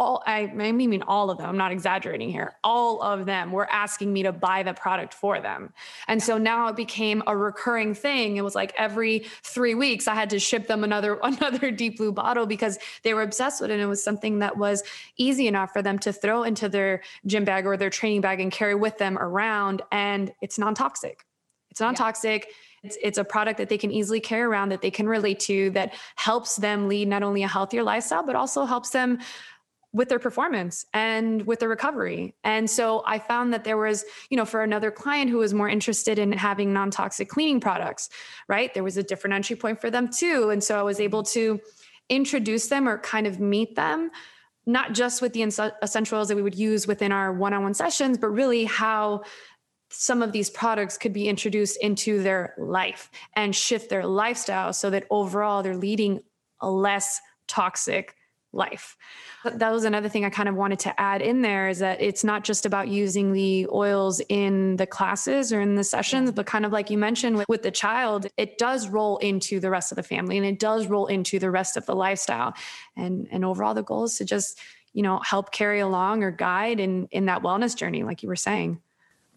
all 0.00 0.22
I, 0.26 0.50
I 0.58 0.72
mean 0.72 1.02
all 1.02 1.30
of 1.30 1.38
them 1.38 1.48
i'm 1.48 1.56
not 1.58 1.72
exaggerating 1.72 2.30
here 2.30 2.54
all 2.64 3.02
of 3.02 3.26
them 3.26 3.52
were 3.52 3.70
asking 3.70 4.12
me 4.12 4.22
to 4.22 4.32
buy 4.32 4.62
the 4.62 4.72
product 4.72 5.12
for 5.12 5.40
them. 5.40 5.72
And 6.08 6.22
so 6.22 6.38
now 6.38 6.68
it 6.68 6.76
became 6.76 7.22
a 7.26 7.36
recurring 7.36 7.94
thing. 7.94 8.36
It 8.36 8.42
was 8.42 8.54
like 8.54 8.72
every 8.76 9.26
three 9.42 9.74
weeks 9.74 10.08
i 10.08 10.14
had 10.14 10.30
to 10.30 10.38
ship 10.38 10.66
them 10.66 10.82
another 10.84 11.18
another 11.22 11.70
deep 11.70 11.98
blue 11.98 12.12
bottle 12.12 12.46
because 12.46 12.78
they 13.02 13.12
were 13.12 13.22
obsessed 13.22 13.60
with 13.60 13.70
it. 13.70 13.74
And 13.74 13.82
it 13.82 13.86
was 13.86 14.02
something 14.02 14.38
that 14.38 14.56
was 14.56 14.82
easy 15.18 15.46
enough 15.46 15.72
for 15.72 15.82
them 15.82 15.98
to 16.00 16.12
throw 16.12 16.42
into 16.44 16.68
their 16.68 17.02
gym 17.26 17.44
bag 17.44 17.66
or 17.66 17.76
their 17.76 17.90
training 17.90 18.22
bag 18.22 18.40
and 18.40 18.50
carry 18.50 18.74
with 18.74 18.96
them 18.98 19.18
around. 19.18 19.82
And 19.92 20.32
it's 20.40 20.58
non-toxic. 20.58 21.24
It's 21.70 21.80
non-toxic. 21.80 22.46
yeah 22.46 22.54
it's, 22.82 22.96
it's 23.02 23.18
a 23.18 23.24
product 23.24 23.58
that 23.58 23.68
they 23.68 23.78
can 23.78 23.90
easily 23.90 24.20
carry 24.20 24.42
around, 24.42 24.70
that 24.70 24.82
they 24.82 24.90
can 24.90 25.08
relate 25.08 25.40
to, 25.40 25.70
that 25.70 25.94
helps 26.16 26.56
them 26.56 26.88
lead 26.88 27.08
not 27.08 27.22
only 27.22 27.42
a 27.42 27.48
healthier 27.48 27.82
lifestyle, 27.82 28.24
but 28.24 28.36
also 28.36 28.64
helps 28.64 28.90
them 28.90 29.18
with 29.92 30.08
their 30.08 30.20
performance 30.20 30.86
and 30.94 31.44
with 31.46 31.58
their 31.58 31.68
recovery. 31.68 32.34
And 32.44 32.70
so 32.70 33.02
I 33.06 33.18
found 33.18 33.52
that 33.52 33.64
there 33.64 33.76
was, 33.76 34.04
you 34.30 34.36
know, 34.36 34.44
for 34.44 34.62
another 34.62 34.90
client 34.90 35.30
who 35.30 35.38
was 35.38 35.52
more 35.52 35.68
interested 35.68 36.18
in 36.18 36.30
having 36.32 36.72
non 36.72 36.90
toxic 36.90 37.28
cleaning 37.28 37.60
products, 37.60 38.08
right? 38.48 38.72
There 38.72 38.84
was 38.84 38.96
a 38.96 39.02
different 39.02 39.34
entry 39.34 39.56
point 39.56 39.80
for 39.80 39.90
them 39.90 40.08
too. 40.08 40.50
And 40.50 40.62
so 40.62 40.78
I 40.78 40.82
was 40.82 41.00
able 41.00 41.24
to 41.24 41.60
introduce 42.08 42.68
them 42.68 42.88
or 42.88 42.98
kind 42.98 43.26
of 43.26 43.40
meet 43.40 43.74
them 43.74 44.10
not 44.66 44.92
just 44.92 45.22
with 45.22 45.32
the 45.32 45.42
essential 45.42 46.18
oils 46.18 46.28
that 46.28 46.36
we 46.36 46.42
would 46.42 46.54
use 46.54 46.86
within 46.86 47.12
our 47.12 47.32
one-on-one 47.32 47.72
sessions 47.72 48.18
but 48.18 48.28
really 48.28 48.64
how 48.64 49.22
some 49.90 50.22
of 50.22 50.32
these 50.32 50.50
products 50.50 50.96
could 50.96 51.12
be 51.12 51.28
introduced 51.28 51.76
into 51.82 52.22
their 52.22 52.54
life 52.56 53.10
and 53.34 53.54
shift 53.54 53.90
their 53.90 54.06
lifestyle 54.06 54.72
so 54.72 54.90
that 54.90 55.06
overall 55.10 55.62
they're 55.62 55.76
leading 55.76 56.20
a 56.60 56.70
less 56.70 57.20
toxic 57.48 58.14
life. 58.52 58.96
That 59.44 59.70
was 59.70 59.84
another 59.84 60.08
thing 60.08 60.24
I 60.24 60.30
kind 60.30 60.48
of 60.48 60.54
wanted 60.54 60.80
to 60.80 61.00
add 61.00 61.22
in 61.22 61.42
there 61.42 61.68
is 61.68 61.78
that 61.78 62.00
it's 62.00 62.24
not 62.24 62.42
just 62.44 62.66
about 62.66 62.88
using 62.88 63.32
the 63.32 63.66
oils 63.72 64.20
in 64.28 64.76
the 64.76 64.86
classes 64.86 65.52
or 65.52 65.60
in 65.60 65.76
the 65.76 65.84
sessions, 65.84 66.32
but 66.32 66.46
kind 66.46 66.66
of 66.66 66.72
like 66.72 66.90
you 66.90 66.98
mentioned 66.98 67.36
with, 67.36 67.48
with 67.48 67.62
the 67.62 67.70
child, 67.70 68.26
it 68.36 68.58
does 68.58 68.88
roll 68.88 69.18
into 69.18 69.60
the 69.60 69.70
rest 69.70 69.92
of 69.92 69.96
the 69.96 70.02
family 70.02 70.36
and 70.36 70.46
it 70.46 70.58
does 70.58 70.88
roll 70.88 71.06
into 71.06 71.38
the 71.38 71.50
rest 71.50 71.76
of 71.76 71.86
the 71.86 71.94
lifestyle. 71.94 72.54
And 72.96 73.28
and 73.30 73.44
overall 73.44 73.74
the 73.74 73.82
goal 73.82 74.04
is 74.04 74.18
to 74.18 74.24
just, 74.24 74.58
you 74.92 75.02
know, 75.02 75.20
help 75.20 75.52
carry 75.52 75.80
along 75.80 76.24
or 76.24 76.30
guide 76.30 76.80
in 76.80 77.06
in 77.12 77.26
that 77.26 77.42
wellness 77.42 77.76
journey 77.76 78.02
like 78.02 78.22
you 78.22 78.28
were 78.28 78.36
saying 78.36 78.80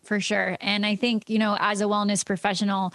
for 0.03 0.19
sure. 0.19 0.57
And 0.61 0.85
I 0.85 0.95
think, 0.95 1.29
you 1.29 1.39
know, 1.39 1.57
as 1.59 1.81
a 1.81 1.85
wellness 1.85 2.25
professional, 2.25 2.93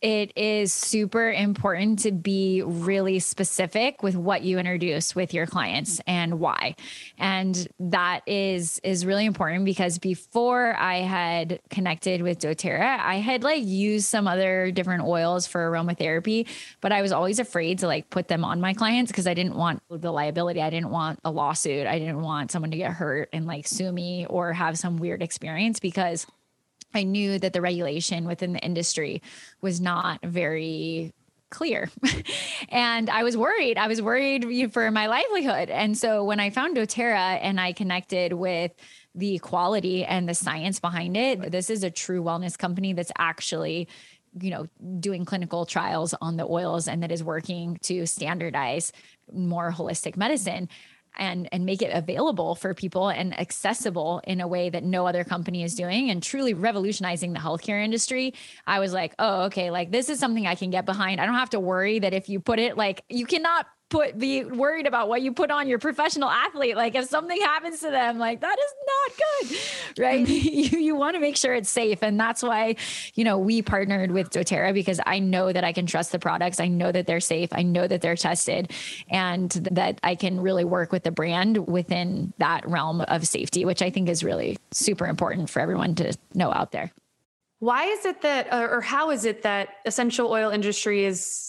it 0.00 0.32
is 0.36 0.72
super 0.72 1.30
important 1.32 1.98
to 2.00 2.12
be 2.12 2.62
really 2.62 3.18
specific 3.18 4.02
with 4.02 4.14
what 4.14 4.42
you 4.42 4.58
introduce 4.58 5.16
with 5.16 5.34
your 5.34 5.46
clients 5.46 6.00
and 6.06 6.38
why. 6.38 6.76
And 7.18 7.66
that 7.80 8.20
is 8.26 8.80
is 8.84 9.04
really 9.04 9.24
important 9.24 9.64
because 9.64 9.98
before 9.98 10.76
I 10.76 10.98
had 10.98 11.60
connected 11.70 12.22
with 12.22 12.38
doTERRA, 12.38 13.00
I 13.00 13.16
had 13.16 13.42
like 13.42 13.64
used 13.64 14.06
some 14.06 14.28
other 14.28 14.70
different 14.70 15.02
oils 15.02 15.48
for 15.48 15.68
aromatherapy, 15.68 16.46
but 16.80 16.92
I 16.92 17.02
was 17.02 17.10
always 17.10 17.40
afraid 17.40 17.80
to 17.80 17.88
like 17.88 18.08
put 18.08 18.28
them 18.28 18.44
on 18.44 18.60
my 18.60 18.74
clients 18.74 19.10
because 19.10 19.26
I 19.26 19.34
didn't 19.34 19.56
want 19.56 19.82
the 19.90 20.12
liability. 20.12 20.62
I 20.62 20.70
didn't 20.70 20.90
want 20.90 21.18
a 21.24 21.30
lawsuit. 21.32 21.88
I 21.88 21.98
didn't 21.98 22.22
want 22.22 22.52
someone 22.52 22.70
to 22.70 22.76
get 22.76 22.92
hurt 22.92 23.30
and 23.32 23.46
like 23.46 23.66
sue 23.66 23.90
me 23.90 24.26
or 24.26 24.52
have 24.52 24.78
some 24.78 24.96
weird 24.96 25.22
experience 25.22 25.80
because 25.80 26.24
I 26.94 27.02
knew 27.02 27.38
that 27.38 27.52
the 27.52 27.60
regulation 27.60 28.24
within 28.24 28.52
the 28.52 28.60
industry 28.60 29.22
was 29.60 29.80
not 29.80 30.20
very 30.24 31.12
clear. 31.50 31.90
and 32.68 33.08
I 33.08 33.22
was 33.22 33.36
worried. 33.36 33.78
I 33.78 33.88
was 33.88 34.02
worried 34.02 34.72
for 34.72 34.90
my 34.90 35.06
livelihood. 35.06 35.70
And 35.70 35.96
so 35.96 36.24
when 36.24 36.40
I 36.40 36.50
found 36.50 36.76
doTERRA 36.76 37.38
and 37.42 37.60
I 37.60 37.72
connected 37.72 38.32
with 38.32 38.72
the 39.14 39.38
quality 39.38 40.04
and 40.04 40.28
the 40.28 40.34
science 40.34 40.78
behind 40.80 41.16
it, 41.16 41.50
this 41.50 41.70
is 41.70 41.82
a 41.84 41.90
true 41.90 42.22
wellness 42.22 42.56
company 42.56 42.92
that's 42.92 43.12
actually 43.18 43.88
you 44.40 44.50
know 44.50 44.66
doing 45.00 45.24
clinical 45.24 45.64
trials 45.64 46.14
on 46.20 46.36
the 46.36 46.44
oils 46.44 46.86
and 46.86 47.02
that 47.02 47.10
is 47.10 47.24
working 47.24 47.78
to 47.82 48.06
standardize 48.06 48.92
more 49.32 49.72
holistic 49.72 50.16
medicine 50.16 50.68
and 51.18 51.48
and 51.52 51.64
make 51.64 51.82
it 51.82 51.92
available 51.92 52.54
for 52.54 52.74
people 52.74 53.08
and 53.08 53.38
accessible 53.38 54.20
in 54.24 54.40
a 54.40 54.48
way 54.48 54.70
that 54.70 54.84
no 54.84 55.06
other 55.06 55.24
company 55.24 55.62
is 55.62 55.74
doing 55.74 56.10
and 56.10 56.22
truly 56.22 56.54
revolutionizing 56.54 57.32
the 57.32 57.38
healthcare 57.38 57.82
industry 57.82 58.34
i 58.66 58.78
was 58.78 58.92
like 58.92 59.14
oh 59.18 59.42
okay 59.42 59.70
like 59.70 59.90
this 59.90 60.08
is 60.08 60.18
something 60.18 60.46
i 60.46 60.54
can 60.54 60.70
get 60.70 60.84
behind. 60.86 61.20
I 61.20 61.26
don't 61.26 61.34
have 61.34 61.50
to 61.50 61.60
worry 61.60 61.98
that 61.98 62.14
if 62.14 62.28
you 62.28 62.40
put 62.40 62.58
it 62.58 62.76
like 62.76 63.04
you 63.08 63.26
cannot 63.26 63.66
put 63.90 64.18
be 64.18 64.44
worried 64.44 64.86
about 64.86 65.08
what 65.08 65.22
you 65.22 65.32
put 65.32 65.50
on 65.50 65.68
your 65.68 65.78
professional 65.78 66.28
athlete. 66.28 66.76
Like 66.76 66.94
if 66.94 67.06
something 67.06 67.40
happens 67.40 67.80
to 67.80 67.90
them 67.90 68.18
like 68.18 68.40
that 68.40 68.56
is 68.58 68.74
not 68.86 69.16
good 69.16 69.58
right? 69.98 70.26
Mm-hmm. 70.26 70.48
you, 70.76 70.78
you 70.78 70.94
want 70.96 71.14
to 71.14 71.20
make 71.20 71.36
sure 71.36 71.54
it's 71.54 71.70
safe 71.70 72.02
and 72.02 72.18
that's 72.18 72.42
why 72.42 72.76
you 73.14 73.24
know 73.24 73.38
we 73.38 73.62
partnered 73.62 74.10
with 74.10 74.30
doterra 74.30 74.74
because 74.74 75.00
i 75.06 75.18
know 75.18 75.52
that 75.52 75.64
i 75.64 75.72
can 75.72 75.86
trust 75.86 76.12
the 76.12 76.18
products. 76.18 76.60
I 76.60 76.68
know 76.68 76.92
that 76.92 77.06
they're 77.06 77.20
safe. 77.20 77.48
I 77.52 77.62
know 77.62 77.86
that 77.86 78.00
they're 78.00 78.16
tested 78.16 78.72
and 79.08 79.50
that 79.72 80.00
i 80.02 80.14
can 80.14 80.40
really 80.40 80.64
work 80.64 80.92
with 80.92 81.02
the 81.02 81.10
brand 81.10 81.68
within 81.68 82.32
that 82.38 82.68
realm 82.68 83.00
of 83.02 83.26
safety 83.26 83.64
which 83.64 83.82
i 83.82 83.90
think 83.90 84.08
is 84.08 84.22
really 84.22 84.58
super 84.70 85.06
important 85.06 85.50
for 85.50 85.60
everyone 85.60 85.94
to 85.96 86.16
know 86.34 86.52
out 86.52 86.72
there. 86.72 86.92
Why 87.60 87.84
is 87.84 88.04
it 88.04 88.22
that 88.22 88.52
or 88.52 88.80
how 88.80 89.10
is 89.10 89.24
it 89.24 89.42
that 89.42 89.68
essential 89.84 90.30
oil 90.30 90.50
industry 90.50 91.04
is 91.04 91.47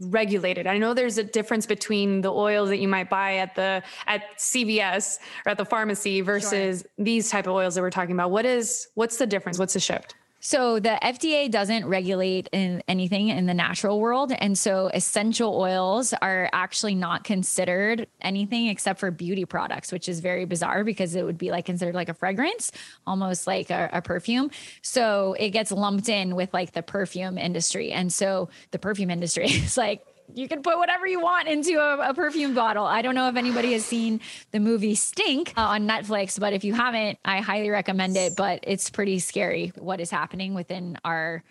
regulated. 0.00 0.66
I 0.66 0.78
know 0.78 0.94
there's 0.94 1.18
a 1.18 1.24
difference 1.24 1.66
between 1.66 2.20
the 2.20 2.32
oils 2.32 2.68
that 2.68 2.78
you 2.78 2.88
might 2.88 3.10
buy 3.10 3.36
at 3.36 3.54
the 3.54 3.82
at 4.06 4.22
CVS 4.38 5.18
or 5.44 5.50
at 5.50 5.58
the 5.58 5.64
pharmacy 5.64 6.20
versus 6.20 6.82
sure. 6.82 7.04
these 7.04 7.30
type 7.30 7.46
of 7.46 7.54
oils 7.54 7.74
that 7.74 7.80
we're 7.80 7.90
talking 7.90 8.14
about. 8.14 8.30
What 8.30 8.44
is 8.44 8.88
what's 8.94 9.16
the 9.16 9.26
difference? 9.26 9.58
What's 9.58 9.74
the 9.74 9.80
shift? 9.80 10.14
So 10.40 10.78
the 10.78 10.98
FDA 11.02 11.50
doesn't 11.50 11.86
regulate 11.86 12.48
in 12.52 12.82
anything 12.86 13.28
in 13.28 13.46
the 13.46 13.54
natural 13.54 14.00
world. 14.00 14.32
And 14.32 14.56
so 14.56 14.88
essential 14.94 15.56
oils 15.56 16.12
are 16.12 16.48
actually 16.52 16.94
not 16.94 17.24
considered 17.24 18.06
anything 18.20 18.68
except 18.68 19.00
for 19.00 19.10
beauty 19.10 19.44
products, 19.44 19.90
which 19.90 20.08
is 20.08 20.20
very 20.20 20.44
bizarre 20.44 20.84
because 20.84 21.16
it 21.16 21.24
would 21.24 21.38
be 21.38 21.50
like 21.50 21.64
considered 21.64 21.94
like 21.94 22.08
a 22.08 22.14
fragrance, 22.14 22.70
almost 23.06 23.46
like 23.46 23.70
a, 23.70 23.90
a 23.92 24.02
perfume. 24.02 24.50
So 24.80 25.34
it 25.38 25.50
gets 25.50 25.72
lumped 25.72 26.08
in 26.08 26.36
with 26.36 26.54
like 26.54 26.72
the 26.72 26.82
perfume 26.82 27.36
industry. 27.36 27.90
And 27.90 28.12
so 28.12 28.48
the 28.70 28.78
perfume 28.78 29.10
industry 29.10 29.46
is 29.46 29.76
like 29.76 30.04
you 30.34 30.48
can 30.48 30.62
put 30.62 30.78
whatever 30.78 31.06
you 31.06 31.20
want 31.20 31.48
into 31.48 31.78
a, 31.78 32.10
a, 32.10 32.14
perfume 32.14 32.54
bottle. 32.54 32.84
I 32.84 33.02
don't 33.02 33.14
know 33.14 33.28
if 33.28 33.36
anybody 33.36 33.72
has 33.72 33.84
seen 33.84 34.20
the 34.50 34.60
movie 34.60 34.94
Stink 34.94 35.54
uh, 35.56 35.62
on 35.62 35.88
Netflix, 35.88 36.38
but 36.38 36.52
if 36.52 36.64
you 36.64 36.74
haven't, 36.74 37.18
I 37.24 37.40
highly 37.40 37.70
recommend 37.70 38.16
it. 38.16 38.34
But 38.36 38.60
it's 38.62 38.90
pretty 38.90 39.18
scary 39.18 39.72
what 39.76 40.00
is 40.00 40.10
happening 40.10 40.54
within 40.54 40.98
our 41.04 41.42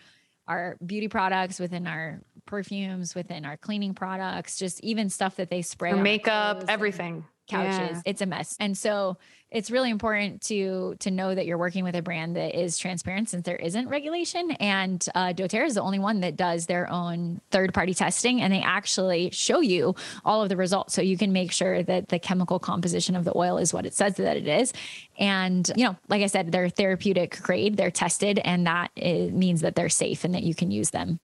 our 0.47 0.77
beauty 0.85 1.09
products, 1.09 1.59
within 1.59 1.87
our 1.87 2.21
perfumes, 2.45 3.13
within 3.13 3.43
our 3.43 3.57
cleaning 3.57 3.93
products, 3.93 4.57
just 4.57 4.81
even 4.81 5.09
stuff 5.09 5.35
that 5.35 5.49
they 5.49 5.61
spray, 5.61 5.93
makeup, 5.93 6.63
everything 6.67 7.25
couches. 7.47 7.97
Yeah. 7.97 8.01
It's 8.05 8.21
a 8.21 8.25
mess. 8.25 8.55
And 8.59 8.77
so 8.77 9.17
it's 9.49 9.71
really 9.71 9.89
important 9.89 10.41
to 10.41 10.95
to 10.99 11.09
know 11.09 11.33
that 11.33 11.45
you're 11.45 11.57
working 11.57 11.85
with 11.85 11.95
a 11.95 12.01
brand 12.01 12.35
that 12.35 12.59
is 12.59 12.77
transparent 12.77 13.29
since 13.29 13.45
there 13.45 13.55
isn't 13.55 13.87
regulation. 13.87 14.51
And 14.51 15.03
uh, 15.15 15.33
doTERRA 15.33 15.67
is 15.67 15.75
the 15.75 15.81
only 15.81 15.99
one 15.99 16.19
that 16.19 16.35
does 16.35 16.65
their 16.65 16.91
own 16.91 17.39
third 17.49 17.73
party 17.73 17.93
testing 17.93 18.41
and 18.41 18.51
they 18.51 18.61
actually 18.61 19.29
show 19.31 19.61
you 19.61 19.95
all 20.25 20.43
of 20.43 20.49
the 20.49 20.57
results. 20.57 20.93
So 20.93 21.01
you 21.01 21.17
can 21.17 21.31
make 21.31 21.51
sure 21.51 21.81
that 21.83 22.09
the 22.09 22.19
chemical 22.19 22.59
composition 22.59 23.15
of 23.15 23.23
the 23.23 23.37
oil 23.37 23.57
is 23.57 23.73
what 23.73 23.85
it 23.85 23.93
says 23.93 24.15
that 24.15 24.35
it 24.35 24.47
is. 24.47 24.73
And, 25.17 25.69
you 25.75 25.85
know, 25.85 25.95
like 26.09 26.21
I 26.21 26.27
said, 26.27 26.51
they're 26.51 26.69
therapeutic 26.69 27.41
grade, 27.41 27.77
they're 27.77 27.91
tested, 27.91 28.39
and 28.39 28.67
that 28.67 28.91
means 28.95 29.61
that 29.61 29.75
they're 29.75 29.89
safe 29.89 30.23
and 30.25 30.35
that 30.35 30.43
you 30.43 30.53
can 30.53 30.71
use 30.71 30.89
them. 30.89 31.19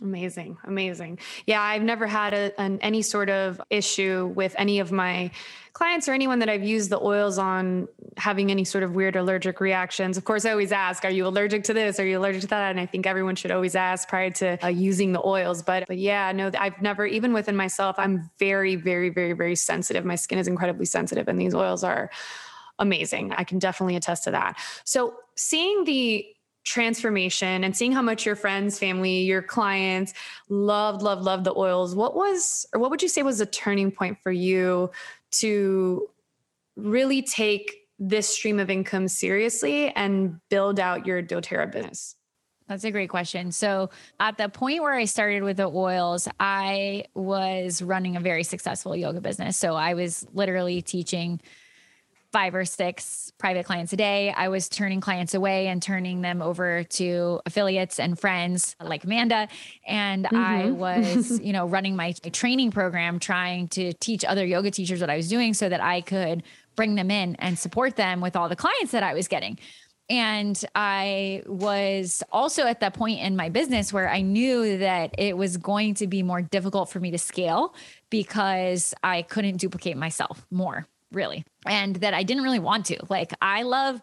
Amazing. 0.00 0.58
Amazing. 0.64 1.18
Yeah, 1.46 1.60
I've 1.60 1.82
never 1.82 2.06
had 2.06 2.32
a, 2.32 2.60
an, 2.60 2.78
any 2.82 3.02
sort 3.02 3.28
of 3.28 3.60
issue 3.68 4.32
with 4.34 4.54
any 4.56 4.78
of 4.78 4.92
my 4.92 5.30
clients 5.72 6.08
or 6.08 6.12
anyone 6.12 6.38
that 6.40 6.48
I've 6.48 6.62
used 6.62 6.90
the 6.90 7.00
oils 7.00 7.38
on 7.38 7.88
having 8.16 8.50
any 8.50 8.64
sort 8.64 8.84
of 8.84 8.94
weird 8.94 9.16
allergic 9.16 9.60
reactions. 9.60 10.16
Of 10.16 10.24
course, 10.24 10.44
I 10.44 10.50
always 10.50 10.72
ask, 10.72 11.04
are 11.04 11.10
you 11.10 11.26
allergic 11.26 11.64
to 11.64 11.74
this? 11.74 11.98
Are 12.00 12.06
you 12.06 12.18
allergic 12.18 12.42
to 12.42 12.46
that? 12.48 12.70
And 12.70 12.80
I 12.80 12.86
think 12.86 13.06
everyone 13.06 13.36
should 13.36 13.50
always 13.50 13.74
ask 13.74 14.08
prior 14.08 14.30
to 14.30 14.64
uh, 14.64 14.68
using 14.68 15.12
the 15.12 15.24
oils. 15.24 15.62
But, 15.62 15.86
but 15.86 15.98
yeah, 15.98 16.30
no, 16.32 16.50
I've 16.58 16.80
never, 16.80 17.06
even 17.06 17.32
within 17.32 17.56
myself, 17.56 17.96
I'm 17.98 18.30
very, 18.38 18.76
very, 18.76 19.08
very, 19.08 19.32
very 19.32 19.56
sensitive. 19.56 20.04
My 20.04 20.16
skin 20.16 20.38
is 20.38 20.48
incredibly 20.48 20.86
sensitive, 20.86 21.28
and 21.28 21.40
these 21.40 21.54
oils 21.54 21.84
are 21.84 22.10
amazing. 22.78 23.32
I 23.32 23.44
can 23.44 23.58
definitely 23.58 23.96
attest 23.96 24.24
to 24.24 24.30
that. 24.32 24.58
So 24.84 25.14
seeing 25.34 25.84
the 25.84 26.26
transformation 26.68 27.64
and 27.64 27.76
seeing 27.76 27.92
how 27.92 28.02
much 28.02 28.26
your 28.26 28.36
friends, 28.36 28.78
family, 28.78 29.20
your 29.22 29.42
clients 29.42 30.12
loved, 30.48 31.02
loved, 31.02 31.22
loved 31.22 31.44
the 31.44 31.54
oils, 31.56 31.94
what 31.94 32.14
was, 32.14 32.66
or 32.74 32.80
what 32.80 32.90
would 32.90 33.02
you 33.02 33.08
say 33.08 33.22
was 33.22 33.40
a 33.40 33.46
turning 33.46 33.90
point 33.90 34.18
for 34.22 34.30
you 34.30 34.90
to 35.30 36.08
really 36.76 37.22
take 37.22 37.88
this 37.98 38.28
stream 38.28 38.60
of 38.60 38.70
income 38.70 39.08
seriously 39.08 39.88
and 39.90 40.38
build 40.50 40.78
out 40.78 41.06
your 41.06 41.22
doTERRA 41.22 41.72
business? 41.72 42.14
That's 42.68 42.84
a 42.84 42.90
great 42.90 43.08
question. 43.08 43.50
So, 43.50 43.88
at 44.20 44.36
the 44.36 44.50
point 44.50 44.82
where 44.82 44.92
I 44.92 45.06
started 45.06 45.42
with 45.42 45.56
the 45.56 45.70
oils, 45.70 46.28
I 46.38 47.04
was 47.14 47.80
running 47.80 48.16
a 48.16 48.20
very 48.20 48.44
successful 48.44 48.94
yoga 48.94 49.22
business. 49.22 49.56
So, 49.56 49.74
I 49.74 49.94
was 49.94 50.26
literally 50.34 50.82
teaching 50.82 51.40
five 52.32 52.54
or 52.54 52.64
six 52.64 53.32
private 53.38 53.64
clients 53.64 53.92
a 53.92 53.96
day. 53.96 54.30
I 54.30 54.48
was 54.48 54.68
turning 54.68 55.00
clients 55.00 55.34
away 55.34 55.68
and 55.68 55.82
turning 55.82 56.20
them 56.20 56.42
over 56.42 56.84
to 56.84 57.40
affiliates 57.46 57.98
and 57.98 58.18
friends 58.18 58.76
like 58.82 59.04
Amanda. 59.04 59.48
And 59.86 60.24
mm-hmm. 60.24 60.36
I 60.36 60.70
was, 60.70 61.40
you 61.40 61.52
know, 61.52 61.66
running 61.66 61.96
my 61.96 62.12
training 62.12 62.70
program, 62.70 63.18
trying 63.18 63.68
to 63.68 63.92
teach 63.94 64.24
other 64.24 64.44
yoga 64.44 64.70
teachers 64.70 65.00
what 65.00 65.10
I 65.10 65.16
was 65.16 65.28
doing 65.28 65.54
so 65.54 65.68
that 65.68 65.80
I 65.80 66.00
could 66.02 66.42
bring 66.76 66.94
them 66.94 67.10
in 67.10 67.34
and 67.36 67.58
support 67.58 67.96
them 67.96 68.20
with 68.20 68.36
all 68.36 68.48
the 68.48 68.56
clients 68.56 68.92
that 68.92 69.02
I 69.02 69.14
was 69.14 69.26
getting. 69.26 69.58
And 70.10 70.62
I 70.74 71.42
was 71.46 72.22
also 72.32 72.62
at 72.62 72.80
that 72.80 72.94
point 72.94 73.20
in 73.20 73.36
my 73.36 73.50
business 73.50 73.92
where 73.92 74.08
I 74.08 74.22
knew 74.22 74.78
that 74.78 75.14
it 75.18 75.36
was 75.36 75.58
going 75.58 75.94
to 75.94 76.06
be 76.06 76.22
more 76.22 76.40
difficult 76.40 76.88
for 76.88 76.98
me 76.98 77.10
to 77.10 77.18
scale 77.18 77.74
because 78.08 78.94
I 79.02 79.22
couldn't 79.22 79.58
duplicate 79.58 79.98
myself 79.98 80.46
more 80.50 80.86
really, 81.12 81.44
and 81.66 81.96
that 81.96 82.14
I 82.14 82.22
didn't 82.22 82.42
really 82.42 82.58
want 82.58 82.86
to. 82.86 82.98
Like, 83.08 83.32
I 83.40 83.62
love 83.62 84.00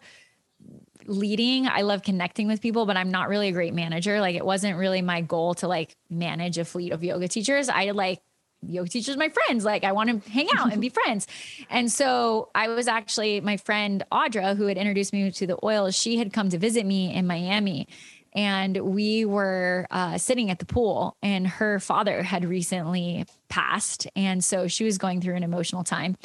leading, 1.06 1.68
I 1.68 1.82
love 1.82 2.02
connecting 2.02 2.48
with 2.48 2.60
people, 2.60 2.86
but 2.86 2.96
I'm 2.96 3.10
not 3.10 3.28
really 3.28 3.48
a 3.48 3.52
great 3.52 3.74
manager. 3.74 4.20
Like, 4.20 4.36
it 4.36 4.44
wasn't 4.44 4.76
really 4.76 5.02
my 5.02 5.20
goal 5.20 5.54
to 5.56 5.68
like 5.68 5.96
manage 6.10 6.58
a 6.58 6.64
fleet 6.64 6.92
of 6.92 7.04
yoga 7.04 7.28
teachers. 7.28 7.68
I 7.68 7.90
like 7.92 8.20
yoga 8.62 8.88
teachers 8.88 9.16
my 9.16 9.28
friends 9.28 9.64
like 9.64 9.84
i 9.84 9.92
want 9.92 10.24
to 10.24 10.30
hang 10.30 10.48
out 10.56 10.72
and 10.72 10.80
be 10.80 10.88
friends 11.04 11.26
and 11.70 11.92
so 11.92 12.48
i 12.54 12.68
was 12.68 12.88
actually 12.88 13.40
my 13.40 13.56
friend 13.56 14.04
audra 14.10 14.56
who 14.56 14.66
had 14.66 14.78
introduced 14.78 15.12
me 15.12 15.30
to 15.30 15.46
the 15.46 15.58
oils 15.62 15.94
she 15.96 16.16
had 16.16 16.32
come 16.32 16.48
to 16.48 16.58
visit 16.58 16.84
me 16.86 17.14
in 17.14 17.26
miami 17.26 17.86
and 18.34 18.76
we 18.76 19.24
were 19.24 19.86
uh, 19.90 20.18
sitting 20.18 20.50
at 20.50 20.58
the 20.58 20.66
pool 20.66 21.16
and 21.22 21.46
her 21.46 21.80
father 21.80 22.22
had 22.22 22.44
recently 22.44 23.24
passed 23.48 24.06
and 24.16 24.44
so 24.44 24.66
she 24.66 24.84
was 24.84 24.98
going 24.98 25.20
through 25.20 25.34
an 25.34 25.42
emotional 25.42 25.84
time 25.84 26.16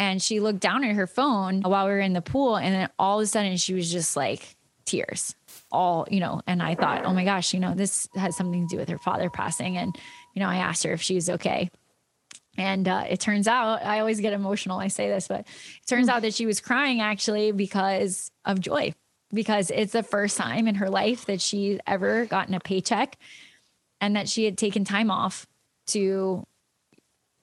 and 0.00 0.22
she 0.22 0.40
looked 0.40 0.60
down 0.60 0.82
at 0.82 0.96
her 0.96 1.06
phone 1.06 1.60
while 1.60 1.84
we 1.84 1.92
were 1.92 2.00
in 2.00 2.14
the 2.14 2.22
pool. 2.22 2.56
And 2.56 2.74
then 2.74 2.88
all 2.98 3.20
of 3.20 3.24
a 3.24 3.26
sudden 3.26 3.58
she 3.58 3.74
was 3.74 3.92
just 3.92 4.16
like 4.16 4.56
tears, 4.86 5.36
all, 5.70 6.08
you 6.10 6.20
know. 6.20 6.40
And 6.46 6.62
I 6.62 6.74
thought, 6.74 7.04
oh 7.04 7.12
my 7.12 7.22
gosh, 7.22 7.52
you 7.52 7.60
know, 7.60 7.74
this 7.74 8.08
has 8.14 8.34
something 8.34 8.66
to 8.66 8.74
do 8.74 8.80
with 8.80 8.88
her 8.88 8.96
father 8.96 9.28
passing. 9.28 9.76
And, 9.76 9.94
you 10.34 10.40
know, 10.40 10.48
I 10.48 10.56
asked 10.56 10.84
her 10.84 10.92
if 10.92 11.02
she 11.02 11.16
was 11.16 11.28
okay. 11.28 11.70
And 12.56 12.88
uh, 12.88 13.04
it 13.10 13.20
turns 13.20 13.46
out, 13.46 13.84
I 13.84 14.00
always 14.00 14.20
get 14.20 14.32
emotional. 14.32 14.78
I 14.78 14.88
say 14.88 15.08
this, 15.08 15.28
but 15.28 15.40
it 15.40 15.86
turns 15.86 16.08
out 16.08 16.22
that 16.22 16.32
she 16.32 16.46
was 16.46 16.60
crying 16.60 17.02
actually 17.02 17.52
because 17.52 18.30
of 18.46 18.58
joy 18.58 18.94
because 19.34 19.70
it's 19.70 19.92
the 19.92 20.02
first 20.02 20.38
time 20.38 20.66
in 20.66 20.76
her 20.76 20.88
life 20.88 21.26
that 21.26 21.42
she's 21.42 21.78
ever 21.86 22.24
gotten 22.24 22.54
a 22.54 22.60
paycheck 22.60 23.18
and 24.00 24.16
that 24.16 24.30
she 24.30 24.46
had 24.46 24.56
taken 24.56 24.82
time 24.82 25.10
off 25.10 25.46
to 25.88 26.46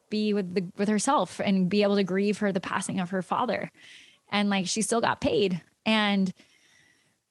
be 0.10 0.34
with 0.34 0.54
the 0.54 0.66
with 0.78 0.90
herself 0.90 1.40
and 1.44 1.70
be 1.70 1.84
able 1.84 1.96
to 1.96 2.04
grieve 2.04 2.40
her 2.40 2.52
the 2.52 2.60
passing 2.60 3.00
of 3.00 3.10
her 3.12 3.22
father 3.22 3.72
and 4.30 4.50
like 4.50 4.68
she 4.68 4.82
still 4.82 5.02
got 5.02 5.22
paid 5.22 5.62
and 5.86 6.34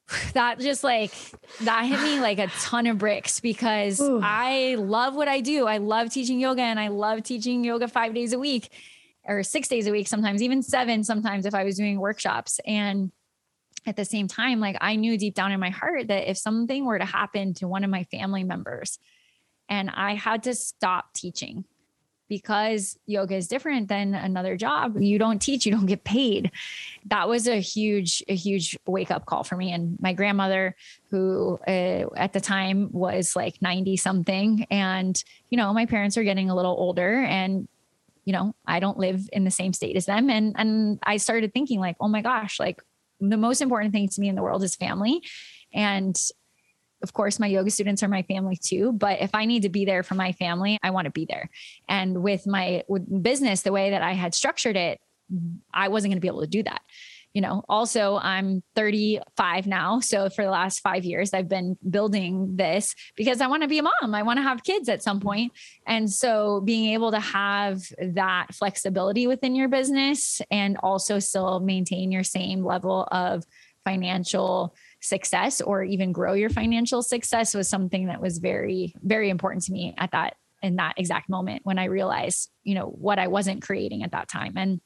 that 0.34 0.58
just 0.58 0.84
like 0.84 1.12
that 1.62 1.84
hit 1.84 2.00
me 2.00 2.20
like 2.20 2.38
a 2.38 2.48
ton 2.60 2.86
of 2.86 2.98
bricks 2.98 3.40
because 3.40 4.00
Ooh. 4.00 4.20
I 4.22 4.76
love 4.78 5.14
what 5.14 5.28
I 5.28 5.40
do. 5.40 5.66
I 5.66 5.78
love 5.78 6.10
teaching 6.10 6.40
yoga 6.40 6.62
and 6.62 6.78
I 6.78 6.88
love 6.88 7.22
teaching 7.22 7.64
yoga 7.64 7.88
5 7.88 8.14
days 8.14 8.32
a 8.32 8.38
week 8.38 8.70
or 9.24 9.42
6 9.42 9.68
days 9.68 9.86
a 9.86 9.92
week 9.92 10.08
sometimes 10.08 10.42
even 10.42 10.62
7 10.62 11.04
sometimes 11.04 11.46
if 11.46 11.54
I 11.54 11.64
was 11.64 11.76
doing 11.76 11.98
workshops 11.98 12.60
and 12.66 13.10
at 13.84 13.96
the 13.96 14.04
same 14.04 14.28
time 14.28 14.60
like 14.60 14.76
I 14.80 14.96
knew 14.96 15.18
deep 15.18 15.34
down 15.34 15.52
in 15.52 15.60
my 15.60 15.70
heart 15.70 16.08
that 16.08 16.30
if 16.30 16.38
something 16.38 16.84
were 16.84 16.98
to 16.98 17.04
happen 17.04 17.54
to 17.54 17.68
one 17.68 17.84
of 17.84 17.90
my 17.90 18.04
family 18.04 18.44
members 18.44 18.98
and 19.68 19.90
I 19.90 20.14
had 20.14 20.44
to 20.44 20.54
stop 20.54 21.12
teaching 21.12 21.64
because 22.28 22.98
yoga 23.06 23.34
is 23.34 23.48
different 23.48 23.88
than 23.88 24.14
another 24.14 24.56
job 24.56 25.00
you 25.00 25.18
don't 25.18 25.40
teach 25.40 25.64
you 25.66 25.72
don't 25.72 25.86
get 25.86 26.04
paid. 26.04 26.50
That 27.06 27.28
was 27.28 27.46
a 27.46 27.60
huge 27.60 28.22
a 28.28 28.34
huge 28.34 28.76
wake 28.86 29.10
up 29.10 29.26
call 29.26 29.44
for 29.44 29.56
me. 29.56 29.72
And 29.72 29.96
my 30.00 30.12
grandmother 30.12 30.74
who 31.10 31.58
uh, 31.66 32.06
at 32.16 32.32
the 32.32 32.40
time 32.40 32.90
was 32.92 33.36
like 33.36 33.60
90 33.62 33.96
something 33.96 34.66
and 34.70 35.22
you 35.50 35.56
know 35.56 35.72
my 35.72 35.86
parents 35.86 36.16
are 36.16 36.24
getting 36.24 36.50
a 36.50 36.54
little 36.54 36.74
older 36.76 37.22
and 37.22 37.68
you 38.24 38.32
know 38.32 38.54
i 38.66 38.80
don't 38.80 38.98
live 38.98 39.28
in 39.32 39.44
the 39.44 39.50
same 39.50 39.72
state 39.72 39.96
as 39.96 40.06
them. 40.06 40.30
And 40.30 40.54
and 40.56 40.98
i 41.02 41.16
started 41.16 41.52
thinking 41.52 41.80
like 41.80 41.96
oh 42.00 42.08
my 42.08 42.22
gosh 42.22 42.58
like 42.58 42.82
the 43.20 43.36
most 43.36 43.60
important 43.60 43.92
thing 43.92 44.08
to 44.08 44.20
me 44.20 44.28
in 44.28 44.34
the 44.34 44.42
world 44.42 44.62
is 44.62 44.76
family. 44.76 45.22
And 45.72 46.18
of 47.02 47.12
course 47.12 47.38
my 47.38 47.46
yoga 47.46 47.70
students 47.70 48.02
are 48.02 48.08
my 48.08 48.22
family 48.22 48.56
too 48.56 48.92
but 48.92 49.20
if 49.20 49.34
i 49.34 49.44
need 49.44 49.62
to 49.62 49.68
be 49.68 49.84
there 49.84 50.02
for 50.02 50.14
my 50.14 50.32
family 50.32 50.78
i 50.82 50.90
want 50.90 51.04
to 51.04 51.10
be 51.10 51.24
there. 51.24 51.48
And 51.88 52.22
with 52.22 52.46
my 52.46 52.82
with 52.88 53.22
business 53.22 53.62
the 53.62 53.72
way 53.72 53.90
that 53.90 54.02
i 54.02 54.12
had 54.12 54.34
structured 54.34 54.76
it 54.76 55.00
i 55.72 55.88
wasn't 55.88 56.10
going 56.10 56.18
to 56.18 56.20
be 56.20 56.28
able 56.28 56.42
to 56.42 56.46
do 56.46 56.62
that 56.62 56.82
you 57.34 57.42
know? 57.42 57.62
Also 57.68 58.16
i'm 58.22 58.62
35 58.76 59.66
now 59.66 60.00
so 60.00 60.30
for 60.30 60.42
the 60.42 60.50
last 60.50 60.80
5 60.80 61.04
years 61.04 61.34
i've 61.34 61.50
been 61.50 61.76
building 61.88 62.56
this 62.56 62.94
because 63.14 63.42
i 63.42 63.46
want 63.46 63.62
to 63.62 63.68
be 63.68 63.78
a 63.78 63.82
mom 63.82 64.14
i 64.14 64.22
want 64.22 64.38
to 64.38 64.42
have 64.42 64.64
kids 64.64 64.88
at 64.88 65.02
some 65.02 65.20
point. 65.20 65.52
And 65.86 66.10
so 66.10 66.62
being 66.62 66.94
able 66.94 67.10
to 67.10 67.20
have 67.20 67.82
that 68.00 68.54
flexibility 68.54 69.26
within 69.26 69.54
your 69.54 69.68
business 69.68 70.40
and 70.50 70.78
also 70.82 71.18
still 71.18 71.60
maintain 71.60 72.10
your 72.10 72.24
same 72.24 72.64
level 72.64 73.06
of 73.12 73.44
financial 73.84 74.74
success 75.00 75.60
or 75.60 75.82
even 75.82 76.12
grow 76.12 76.32
your 76.32 76.50
financial 76.50 77.02
success 77.02 77.54
was 77.54 77.68
something 77.68 78.06
that 78.06 78.20
was 78.20 78.38
very, 78.38 78.94
very 79.02 79.30
important 79.30 79.64
to 79.64 79.72
me 79.72 79.94
at 79.98 80.10
that 80.12 80.36
in 80.62 80.76
that 80.76 80.94
exact 80.96 81.28
moment 81.28 81.60
when 81.64 81.78
I 81.78 81.84
realized, 81.84 82.50
you 82.64 82.74
know, 82.74 82.86
what 82.86 83.18
I 83.18 83.28
wasn't 83.28 83.62
creating 83.62 84.02
at 84.02 84.12
that 84.12 84.28
time. 84.28 84.54
And 84.56 84.80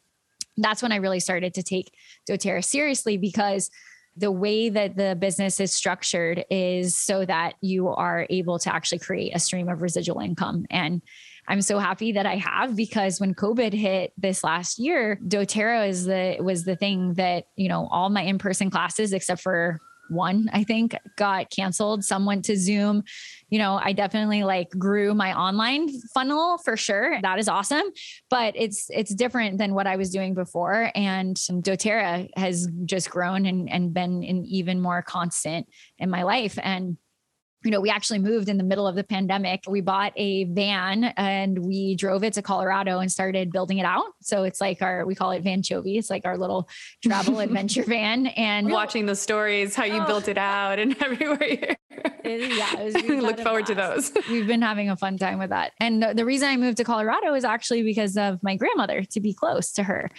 that's 0.56 0.82
when 0.82 0.92
I 0.92 0.96
really 0.96 1.20
started 1.20 1.54
to 1.54 1.62
take 1.62 1.92
doTERRA 2.28 2.64
seriously 2.64 3.16
because 3.16 3.70
the 4.16 4.32
way 4.32 4.68
that 4.68 4.96
the 4.96 5.16
business 5.18 5.60
is 5.60 5.72
structured 5.72 6.44
is 6.50 6.96
so 6.96 7.24
that 7.24 7.54
you 7.60 7.88
are 7.88 8.26
able 8.28 8.58
to 8.58 8.74
actually 8.74 8.98
create 8.98 9.34
a 9.34 9.38
stream 9.38 9.68
of 9.68 9.80
residual 9.80 10.20
income. 10.20 10.66
And 10.68 11.00
I'm 11.48 11.62
so 11.62 11.78
happy 11.78 12.12
that 12.12 12.26
I 12.26 12.36
have 12.36 12.76
because 12.76 13.20
when 13.20 13.34
COVID 13.34 13.72
hit 13.72 14.12
this 14.18 14.44
last 14.44 14.78
year, 14.78 15.18
doTERRA 15.26 15.88
is 15.88 16.04
the 16.04 16.36
was 16.40 16.64
the 16.64 16.76
thing 16.76 17.14
that, 17.14 17.46
you 17.56 17.68
know, 17.68 17.88
all 17.90 18.10
my 18.10 18.22
in-person 18.22 18.70
classes 18.70 19.12
except 19.12 19.40
for 19.40 19.80
one, 20.10 20.50
I 20.52 20.64
think, 20.64 20.96
got 21.16 21.50
canceled. 21.50 22.04
Some 22.04 22.26
went 22.26 22.44
to 22.46 22.56
Zoom. 22.56 23.04
You 23.48 23.58
know, 23.58 23.80
I 23.82 23.92
definitely 23.92 24.44
like 24.44 24.70
grew 24.70 25.14
my 25.14 25.36
online 25.38 25.88
funnel 26.14 26.58
for 26.58 26.76
sure. 26.76 27.20
That 27.22 27.38
is 27.38 27.48
awesome. 27.48 27.84
But 28.28 28.54
it's 28.56 28.88
it's 28.90 29.14
different 29.14 29.58
than 29.58 29.74
what 29.74 29.86
I 29.86 29.96
was 29.96 30.10
doing 30.10 30.34
before. 30.34 30.90
And 30.94 31.36
doTERRA 31.36 32.28
has 32.36 32.68
just 32.84 33.10
grown 33.10 33.46
and, 33.46 33.70
and 33.70 33.94
been 33.94 34.22
an 34.24 34.44
even 34.46 34.80
more 34.80 35.02
constant 35.02 35.68
in 35.98 36.10
my 36.10 36.22
life. 36.22 36.58
And 36.62 36.96
you 37.62 37.70
know, 37.70 37.80
we 37.80 37.90
actually 37.90 38.18
moved 38.18 38.48
in 38.48 38.56
the 38.56 38.64
middle 38.64 38.86
of 38.86 38.94
the 38.94 39.04
pandemic. 39.04 39.64
We 39.68 39.82
bought 39.82 40.12
a 40.16 40.44
van 40.44 41.04
and 41.16 41.58
we 41.58 41.94
drove 41.94 42.24
it 42.24 42.32
to 42.34 42.42
Colorado 42.42 43.00
and 43.00 43.12
started 43.12 43.52
building 43.52 43.78
it 43.78 43.84
out. 43.84 44.06
So 44.22 44.44
it's 44.44 44.60
like 44.60 44.80
our, 44.80 45.04
we 45.04 45.14
call 45.14 45.32
it 45.32 45.44
Vanchovy. 45.44 45.98
It's 45.98 46.08
like 46.08 46.24
our 46.24 46.38
little 46.38 46.68
travel 47.02 47.40
adventure 47.40 47.84
van. 47.84 48.28
And 48.28 48.70
watching 48.70 49.04
the 49.04 49.16
stories, 49.16 49.74
how 49.74 49.84
you 49.84 50.00
oh. 50.00 50.06
built 50.06 50.28
it 50.28 50.38
out 50.38 50.78
and 50.78 50.96
everywhere. 51.02 51.76
It, 52.24 52.56
yeah. 52.56 52.80
It 52.80 52.84
was, 52.84 52.94
we 52.94 53.20
look 53.20 53.38
forward 53.40 53.66
to 53.66 53.74
those. 53.74 54.10
We've 54.30 54.46
been 54.46 54.62
having 54.62 54.88
a 54.88 54.96
fun 54.96 55.18
time 55.18 55.38
with 55.38 55.50
that. 55.50 55.72
And 55.80 56.02
the, 56.02 56.14
the 56.14 56.24
reason 56.24 56.48
I 56.48 56.56
moved 56.56 56.78
to 56.78 56.84
Colorado 56.84 57.34
is 57.34 57.44
actually 57.44 57.82
because 57.82 58.16
of 58.16 58.42
my 58.42 58.56
grandmother 58.56 59.02
to 59.04 59.20
be 59.20 59.34
close 59.34 59.72
to 59.72 59.82
her 59.82 60.10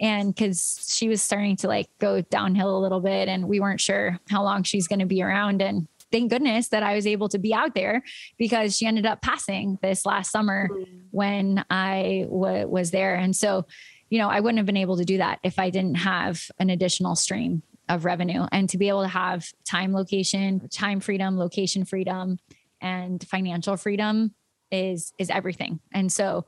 and 0.00 0.34
because 0.34 0.86
she 0.88 1.08
was 1.08 1.22
starting 1.22 1.56
to 1.56 1.68
like 1.68 1.88
go 1.98 2.20
downhill 2.22 2.76
a 2.76 2.80
little 2.80 3.00
bit 3.00 3.28
and 3.28 3.48
we 3.48 3.60
weren't 3.60 3.80
sure 3.80 4.18
how 4.30 4.42
long 4.42 4.62
she's 4.62 4.88
going 4.88 4.98
to 4.98 5.06
be 5.06 5.22
around 5.22 5.62
and 5.62 5.88
thank 6.12 6.30
goodness 6.30 6.68
that 6.68 6.82
I 6.82 6.94
was 6.94 7.06
able 7.06 7.28
to 7.30 7.38
be 7.38 7.52
out 7.52 7.74
there 7.74 8.02
because 8.38 8.76
she 8.76 8.86
ended 8.86 9.06
up 9.06 9.22
passing 9.22 9.78
this 9.82 10.06
last 10.06 10.30
summer 10.30 10.68
mm-hmm. 10.68 10.98
when 11.10 11.64
I 11.70 12.26
w- 12.28 12.68
was 12.68 12.90
there. 12.90 13.16
And 13.16 13.34
so, 13.34 13.66
you 14.08 14.18
know, 14.18 14.28
I 14.28 14.40
wouldn't 14.40 14.58
have 14.58 14.66
been 14.66 14.76
able 14.76 14.96
to 14.98 15.04
do 15.04 15.18
that 15.18 15.40
if 15.42 15.58
I 15.58 15.70
didn't 15.70 15.96
have 15.96 16.42
an 16.58 16.70
additional 16.70 17.16
stream 17.16 17.62
of 17.88 18.04
revenue 18.04 18.46
and 18.52 18.68
to 18.70 18.78
be 18.78 18.88
able 18.88 19.02
to 19.02 19.08
have 19.08 19.46
time 19.64 19.92
location, 19.92 20.68
time 20.68 21.00
freedom, 21.00 21.38
location 21.38 21.84
freedom 21.84 22.38
and 22.80 23.26
financial 23.28 23.76
freedom 23.76 24.34
is 24.70 25.12
is 25.18 25.30
everything. 25.30 25.80
And 25.92 26.10
so 26.10 26.46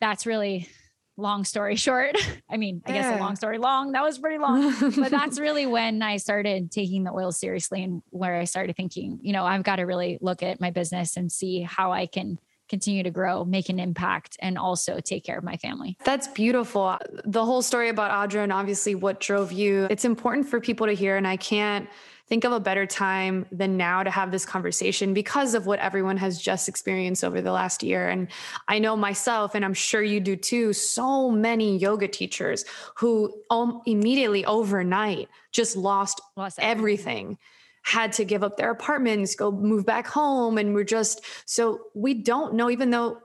that's 0.00 0.26
really 0.26 0.68
long 1.16 1.44
story 1.44 1.76
short, 1.86 2.16
I 2.48 2.56
mean, 2.56 2.82
I 2.86 2.92
guess 2.92 3.16
a 3.16 3.20
long 3.20 3.36
story 3.36 3.58
long, 3.58 3.92
that 3.92 4.02
was 4.02 4.18
pretty 4.18 4.38
long, 4.38 4.74
but 4.96 5.10
that's 5.10 5.38
really 5.40 5.66
when 5.66 6.02
I 6.02 6.16
started 6.18 6.70
taking 6.70 7.04
the 7.04 7.12
oil 7.12 7.32
seriously 7.32 7.82
and 7.82 8.02
where 8.10 8.36
I 8.36 8.44
started 8.44 8.76
thinking, 8.76 9.18
you 9.22 9.32
know, 9.32 9.44
I've 9.44 9.62
got 9.62 9.76
to 9.76 9.84
really 9.84 10.18
look 10.20 10.42
at 10.42 10.60
my 10.60 10.70
business 10.70 11.16
and 11.16 11.30
see 11.30 11.62
how 11.62 11.92
I 11.92 12.06
can 12.06 12.38
continue 12.68 13.02
to 13.02 13.10
grow, 13.10 13.44
make 13.44 13.68
an 13.68 13.78
impact, 13.78 14.36
and 14.40 14.58
also 14.58 15.00
take 15.00 15.24
care 15.24 15.38
of 15.38 15.44
my 15.44 15.56
family. 15.56 15.96
That's 16.04 16.28
beautiful. 16.28 16.98
The 17.24 17.44
whole 17.44 17.62
story 17.62 17.88
about 17.88 18.10
Audra 18.10 18.42
and 18.42 18.52
obviously 18.52 18.94
what 18.94 19.20
drove 19.20 19.52
you, 19.52 19.86
it's 19.90 20.04
important 20.04 20.48
for 20.48 20.60
people 20.60 20.86
to 20.86 20.92
hear. 20.92 21.16
And 21.16 21.26
I 21.26 21.36
can't 21.36 21.88
think 22.28 22.44
of 22.44 22.52
a 22.52 22.60
better 22.60 22.86
time 22.86 23.46
than 23.52 23.76
now 23.76 24.02
to 24.02 24.10
have 24.10 24.30
this 24.30 24.44
conversation 24.44 25.14
because 25.14 25.54
of 25.54 25.66
what 25.66 25.78
everyone 25.78 26.16
has 26.16 26.40
just 26.40 26.68
experienced 26.68 27.22
over 27.22 27.40
the 27.40 27.52
last 27.52 27.82
year. 27.82 28.08
And 28.08 28.28
I 28.66 28.78
know 28.78 28.96
myself, 28.96 29.54
and 29.54 29.64
I'm 29.64 29.74
sure 29.74 30.02
you 30.02 30.20
do 30.20 30.36
too, 30.36 30.72
so 30.72 31.30
many 31.30 31.76
yoga 31.76 32.08
teachers 32.08 32.64
who 32.96 33.32
immediately 33.86 34.44
overnight 34.44 35.28
just 35.52 35.76
lost, 35.76 36.20
lost 36.36 36.58
everything 36.60 37.38
had 37.82 38.12
to 38.12 38.24
give 38.24 38.42
up 38.42 38.56
their 38.56 38.72
apartments, 38.72 39.36
go 39.36 39.52
move 39.52 39.86
back 39.86 40.08
home. 40.08 40.58
And 40.58 40.74
we're 40.74 40.82
just, 40.82 41.24
so 41.44 41.82
we 41.94 42.14
don't 42.14 42.54
know, 42.54 42.68
even 42.68 42.90
though 42.90 43.18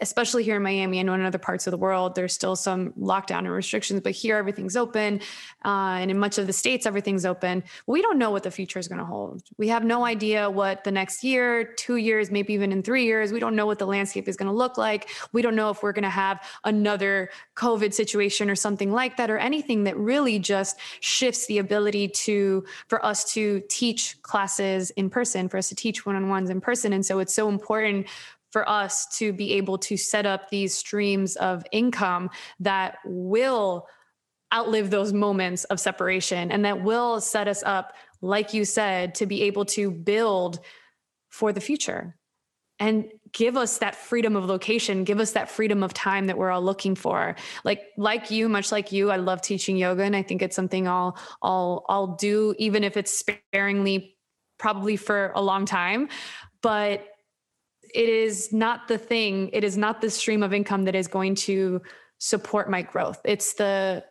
especially 0.00 0.42
here 0.42 0.56
in 0.56 0.62
Miami. 0.62 1.02
Know 1.02 1.14
in 1.14 1.22
other 1.22 1.38
parts 1.38 1.66
of 1.66 1.70
the 1.70 1.76
world, 1.76 2.14
there's 2.14 2.32
still 2.32 2.56
some 2.56 2.92
lockdown 2.92 3.40
and 3.40 3.50
restrictions, 3.50 4.00
but 4.00 4.12
here 4.12 4.36
everything's 4.36 4.76
open. 4.76 5.20
Uh, 5.64 5.98
and 6.00 6.10
in 6.10 6.18
much 6.18 6.38
of 6.38 6.46
the 6.46 6.52
states, 6.52 6.86
everything's 6.86 7.24
open. 7.24 7.62
We 7.86 8.02
don't 8.02 8.18
know 8.18 8.30
what 8.30 8.42
the 8.42 8.50
future 8.50 8.78
is 8.78 8.88
going 8.88 8.98
to 8.98 9.04
hold. 9.04 9.42
We 9.56 9.68
have 9.68 9.84
no 9.84 10.04
idea 10.04 10.50
what 10.50 10.84
the 10.84 10.90
next 10.90 11.24
year, 11.24 11.64
two 11.64 11.96
years, 11.96 12.30
maybe 12.30 12.52
even 12.54 12.72
in 12.72 12.82
three 12.82 13.04
years, 13.04 13.32
we 13.32 13.40
don't 13.40 13.56
know 13.56 13.66
what 13.66 13.78
the 13.78 13.86
landscape 13.86 14.28
is 14.28 14.36
going 14.36 14.48
to 14.48 14.52
look 14.52 14.78
like. 14.78 15.08
We 15.32 15.42
don't 15.42 15.56
know 15.56 15.70
if 15.70 15.82
we're 15.82 15.92
going 15.92 16.02
to 16.02 16.10
have 16.10 16.42
another 16.64 17.30
COVID 17.56 17.92
situation 17.94 18.50
or 18.50 18.54
something 18.54 18.92
like 18.92 19.16
that, 19.16 19.30
or 19.30 19.38
anything 19.38 19.84
that 19.84 19.96
really 19.96 20.38
just 20.38 20.78
shifts 21.00 21.46
the 21.46 21.58
ability 21.58 22.08
to, 22.08 22.64
for 22.88 23.04
us 23.04 23.32
to 23.32 23.62
teach 23.68 24.20
classes 24.22 24.90
in 24.90 25.10
person, 25.10 25.48
for 25.48 25.58
us 25.58 25.68
to 25.68 25.74
teach 25.74 26.06
one 26.06 26.16
on 26.16 26.28
ones 26.28 26.50
in 26.50 26.60
person. 26.60 26.92
And 26.92 27.04
so 27.04 27.18
it's 27.18 27.34
so 27.34 27.48
important 27.48 28.06
for 28.50 28.68
us 28.68 29.06
to 29.18 29.32
be 29.32 29.54
able 29.54 29.78
to 29.78 29.96
set 29.96 30.26
up 30.26 30.50
these 30.50 30.74
streams 30.74 31.36
of 31.36 31.64
income 31.72 32.30
that 32.60 32.96
will 33.04 33.86
outlive 34.52 34.90
those 34.90 35.12
moments 35.12 35.64
of 35.64 35.78
separation 35.78 36.50
and 36.50 36.64
that 36.64 36.82
will 36.82 37.20
set 37.20 37.48
us 37.48 37.62
up 37.64 37.92
like 38.22 38.54
you 38.54 38.64
said 38.64 39.14
to 39.14 39.26
be 39.26 39.42
able 39.42 39.64
to 39.64 39.90
build 39.90 40.58
for 41.28 41.52
the 41.52 41.60
future 41.60 42.16
and 42.80 43.06
give 43.32 43.56
us 43.56 43.78
that 43.78 43.94
freedom 43.94 44.36
of 44.36 44.46
location 44.46 45.04
give 45.04 45.20
us 45.20 45.32
that 45.32 45.50
freedom 45.50 45.82
of 45.82 45.92
time 45.92 46.26
that 46.26 46.38
we're 46.38 46.50
all 46.50 46.62
looking 46.62 46.94
for. 46.94 47.36
Like 47.64 47.82
like 47.98 48.30
you 48.30 48.48
much 48.48 48.72
like 48.72 48.92
you 48.92 49.10
i 49.10 49.16
love 49.16 49.42
teaching 49.42 49.76
yoga 49.76 50.04
and 50.04 50.16
i 50.16 50.22
think 50.22 50.40
it's 50.40 50.56
something 50.56 50.88
i'll 50.88 51.18
i'll 51.42 51.84
i'll 51.88 52.16
do 52.16 52.54
even 52.58 52.84
if 52.84 52.96
it's 52.96 53.18
sparingly 53.18 54.16
probably 54.58 54.96
for 54.96 55.32
a 55.34 55.42
long 55.42 55.64
time. 55.64 56.08
But 56.60 57.06
it 57.94 58.08
is 58.08 58.52
not 58.52 58.88
the 58.88 58.98
thing, 58.98 59.50
it 59.52 59.64
is 59.64 59.76
not 59.76 60.00
the 60.00 60.10
stream 60.10 60.42
of 60.42 60.52
income 60.52 60.84
that 60.84 60.94
is 60.94 61.08
going 61.08 61.34
to 61.34 61.82
support 62.18 62.70
my 62.70 62.82
growth. 62.82 63.20
It's 63.24 63.54
the 63.54 64.04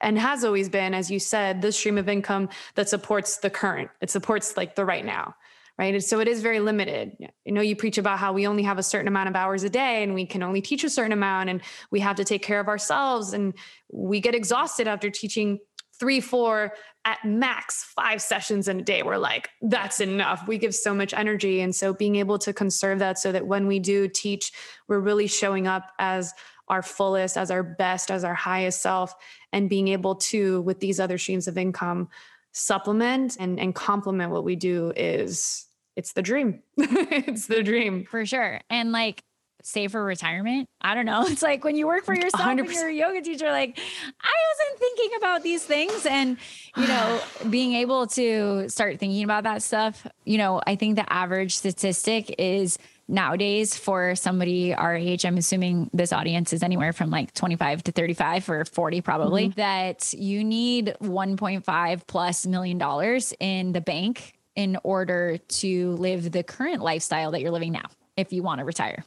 and 0.00 0.18
has 0.18 0.44
always 0.44 0.68
been, 0.68 0.94
as 0.94 1.10
you 1.10 1.18
said, 1.18 1.60
the 1.60 1.72
stream 1.72 1.98
of 1.98 2.08
income 2.08 2.48
that 2.74 2.88
supports 2.88 3.36
the 3.38 3.50
current. 3.50 3.90
It 4.00 4.10
supports 4.10 4.56
like 4.56 4.74
the 4.74 4.84
right 4.84 5.04
now, 5.04 5.34
right? 5.78 5.92
and 5.92 6.02
So 6.02 6.20
it 6.20 6.28
is 6.28 6.40
very 6.40 6.58
limited. 6.58 7.16
You 7.44 7.52
know, 7.52 7.60
you 7.60 7.76
preach 7.76 7.98
about 7.98 8.18
how 8.18 8.32
we 8.32 8.46
only 8.46 8.62
have 8.62 8.78
a 8.78 8.82
certain 8.82 9.08
amount 9.08 9.28
of 9.28 9.36
hours 9.36 9.62
a 9.62 9.68
day 9.68 10.02
and 10.02 10.14
we 10.14 10.24
can 10.24 10.42
only 10.42 10.62
teach 10.62 10.84
a 10.84 10.90
certain 10.90 11.12
amount 11.12 11.50
and 11.50 11.60
we 11.90 12.00
have 12.00 12.16
to 12.16 12.24
take 12.24 12.42
care 12.42 12.60
of 12.60 12.68
ourselves 12.68 13.34
and 13.34 13.52
we 13.92 14.20
get 14.20 14.34
exhausted 14.34 14.88
after 14.88 15.10
teaching 15.10 15.58
three, 16.00 16.20
four, 16.20 16.72
at 17.04 17.24
max 17.24 17.84
five 17.84 18.20
sessions 18.20 18.68
in 18.68 18.80
a 18.80 18.82
day. 18.82 19.02
We're 19.02 19.18
like, 19.18 19.50
that's 19.62 20.00
enough. 20.00 20.46
We 20.48 20.58
give 20.58 20.74
so 20.74 20.92
much 20.92 21.14
energy. 21.14 21.60
And 21.60 21.74
so 21.74 21.94
being 21.94 22.16
able 22.16 22.38
to 22.40 22.52
conserve 22.52 22.98
that 22.98 23.18
so 23.18 23.32
that 23.32 23.46
when 23.46 23.66
we 23.66 23.78
do 23.78 24.08
teach, 24.08 24.52
we're 24.88 25.00
really 25.00 25.26
showing 25.26 25.66
up 25.66 25.92
as 25.98 26.34
our 26.68 26.82
fullest, 26.82 27.36
as 27.36 27.50
our 27.50 27.62
best, 27.62 28.10
as 28.10 28.24
our 28.24 28.34
highest 28.34 28.82
self, 28.82 29.14
and 29.52 29.68
being 29.68 29.88
able 29.88 30.14
to, 30.16 30.62
with 30.62 30.80
these 30.80 31.00
other 31.00 31.18
streams 31.18 31.48
of 31.48 31.58
income, 31.58 32.08
supplement 32.52 33.36
and, 33.38 33.60
and 33.60 33.74
complement 33.74 34.30
what 34.32 34.44
we 34.44 34.56
do 34.56 34.92
is 34.96 35.66
it's 35.96 36.12
the 36.12 36.22
dream. 36.22 36.62
it's 36.76 37.46
the 37.46 37.62
dream. 37.62 38.04
For 38.04 38.24
sure. 38.26 38.60
And 38.70 38.92
like 38.92 39.22
save 39.62 39.92
for 39.92 40.04
retirement. 40.04 40.68
I 40.80 40.94
don't 40.94 41.06
know. 41.06 41.24
It's 41.30 41.42
like 41.42 41.64
when 41.64 41.76
you 41.76 41.86
work 41.86 42.04
for 42.04 42.14
yourself 42.14 42.42
100%. 42.42 42.58
and 42.58 42.70
you're 42.70 42.88
a 42.88 42.92
yoga 42.92 43.22
teacher, 43.22 43.50
like 43.50 43.78
I 44.20 44.34
wasn't 44.50 44.78
thinking 44.78 45.16
about 45.18 45.42
these 45.42 45.64
things. 45.64 46.06
And, 46.06 46.36
you 46.76 46.86
know, 46.86 47.20
being 47.50 47.74
able 47.74 48.06
to 48.08 48.68
start 48.68 48.98
thinking 48.98 49.24
about 49.24 49.44
that 49.44 49.62
stuff, 49.62 50.06
you 50.24 50.38
know, 50.38 50.60
I 50.66 50.76
think 50.76 50.96
the 50.96 51.10
average 51.12 51.56
statistic 51.56 52.34
is 52.38 52.78
nowadays 53.10 53.76
for 53.76 54.14
somebody 54.14 54.72
our 54.72 54.94
age, 54.94 55.26
I'm 55.26 55.36
assuming 55.36 55.90
this 55.92 56.12
audience 56.12 56.52
is 56.52 56.62
anywhere 56.62 56.92
from 56.92 57.10
like 57.10 57.34
25 57.34 57.84
to 57.84 57.92
35 57.92 58.48
or 58.48 58.64
40 58.64 59.00
probably, 59.00 59.48
mm-hmm. 59.48 59.60
that 59.60 60.14
you 60.14 60.44
need 60.44 60.94
1.5 61.02 62.06
plus 62.06 62.46
million 62.46 62.78
dollars 62.78 63.34
in 63.40 63.72
the 63.72 63.80
bank 63.80 64.34
in 64.56 64.78
order 64.82 65.38
to 65.38 65.92
live 65.92 66.32
the 66.32 66.42
current 66.42 66.82
lifestyle 66.82 67.32
that 67.32 67.40
you're 67.40 67.50
living 67.50 67.72
now 67.72 67.86
if 68.16 68.32
you 68.32 68.42
want 68.42 68.58
to 68.60 68.64
retire. 68.64 69.04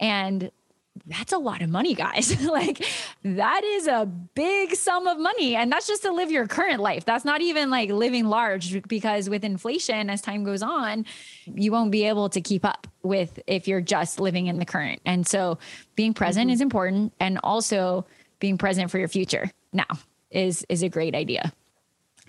And 0.00 0.50
that's 1.06 1.32
a 1.32 1.38
lot 1.38 1.62
of 1.62 1.70
money, 1.70 1.94
guys. 1.94 2.42
like 2.44 2.84
that 3.22 3.64
is 3.64 3.86
a 3.86 4.06
big 4.06 4.74
sum 4.74 5.06
of 5.06 5.18
money. 5.18 5.54
And 5.56 5.70
that's 5.70 5.86
just 5.86 6.02
to 6.02 6.12
live 6.12 6.30
your 6.30 6.46
current 6.46 6.80
life. 6.80 7.04
That's 7.04 7.24
not 7.24 7.40
even 7.40 7.70
like 7.70 7.90
living 7.90 8.26
large 8.26 8.82
because 8.88 9.28
with 9.28 9.44
inflation, 9.44 10.10
as 10.10 10.20
time 10.20 10.44
goes 10.44 10.62
on, 10.62 11.06
you 11.46 11.72
won't 11.72 11.90
be 11.90 12.04
able 12.06 12.28
to 12.30 12.40
keep 12.40 12.64
up 12.64 12.86
with 13.02 13.38
if 13.46 13.68
you're 13.68 13.80
just 13.80 14.20
living 14.20 14.46
in 14.46 14.58
the 14.58 14.64
current. 14.64 15.00
And 15.04 15.26
so 15.26 15.58
being 15.96 16.14
present 16.14 16.48
mm-hmm. 16.48 16.54
is 16.54 16.60
important. 16.60 17.12
And 17.20 17.38
also 17.42 18.06
being 18.38 18.58
present 18.58 18.90
for 18.90 18.98
your 18.98 19.08
future 19.08 19.50
now 19.72 19.86
is 20.30 20.64
is 20.68 20.82
a 20.82 20.88
great 20.88 21.14
idea. 21.14 21.52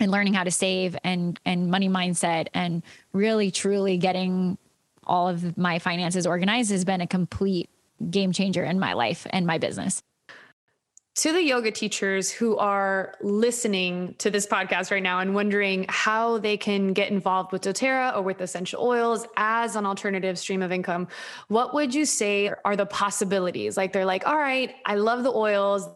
And 0.00 0.10
learning 0.10 0.34
how 0.34 0.44
to 0.44 0.50
save 0.50 0.96
and 1.04 1.38
and 1.44 1.70
money 1.70 1.88
mindset 1.88 2.48
and 2.54 2.82
really 3.12 3.50
truly 3.50 3.98
getting 3.98 4.58
all 5.06 5.28
of 5.28 5.56
my 5.56 5.78
finances 5.78 6.26
organized 6.26 6.70
has 6.70 6.84
been 6.84 7.00
a 7.00 7.06
complete 7.06 7.68
game 8.10 8.32
changer 8.32 8.64
in 8.64 8.78
my 8.78 8.92
life 8.92 9.26
and 9.30 9.46
my 9.46 9.58
business. 9.58 10.02
To 11.16 11.30
the 11.30 11.42
yoga 11.42 11.70
teachers 11.70 12.30
who 12.30 12.56
are 12.56 13.16
listening 13.20 14.14
to 14.16 14.30
this 14.30 14.46
podcast 14.46 14.90
right 14.90 15.02
now 15.02 15.18
and 15.18 15.34
wondering 15.34 15.84
how 15.90 16.38
they 16.38 16.56
can 16.56 16.94
get 16.94 17.10
involved 17.10 17.52
with 17.52 17.60
doTERRA 17.62 18.16
or 18.16 18.22
with 18.22 18.40
essential 18.40 18.82
oils 18.82 19.26
as 19.36 19.76
an 19.76 19.84
alternative 19.84 20.38
stream 20.38 20.62
of 20.62 20.72
income, 20.72 21.08
what 21.48 21.74
would 21.74 21.94
you 21.94 22.06
say 22.06 22.50
are 22.64 22.76
the 22.76 22.86
possibilities? 22.86 23.76
Like 23.76 23.92
they're 23.92 24.06
like, 24.06 24.26
all 24.26 24.38
right, 24.38 24.74
I 24.86 24.94
love 24.94 25.22
the 25.22 25.32
oils. 25.32 25.86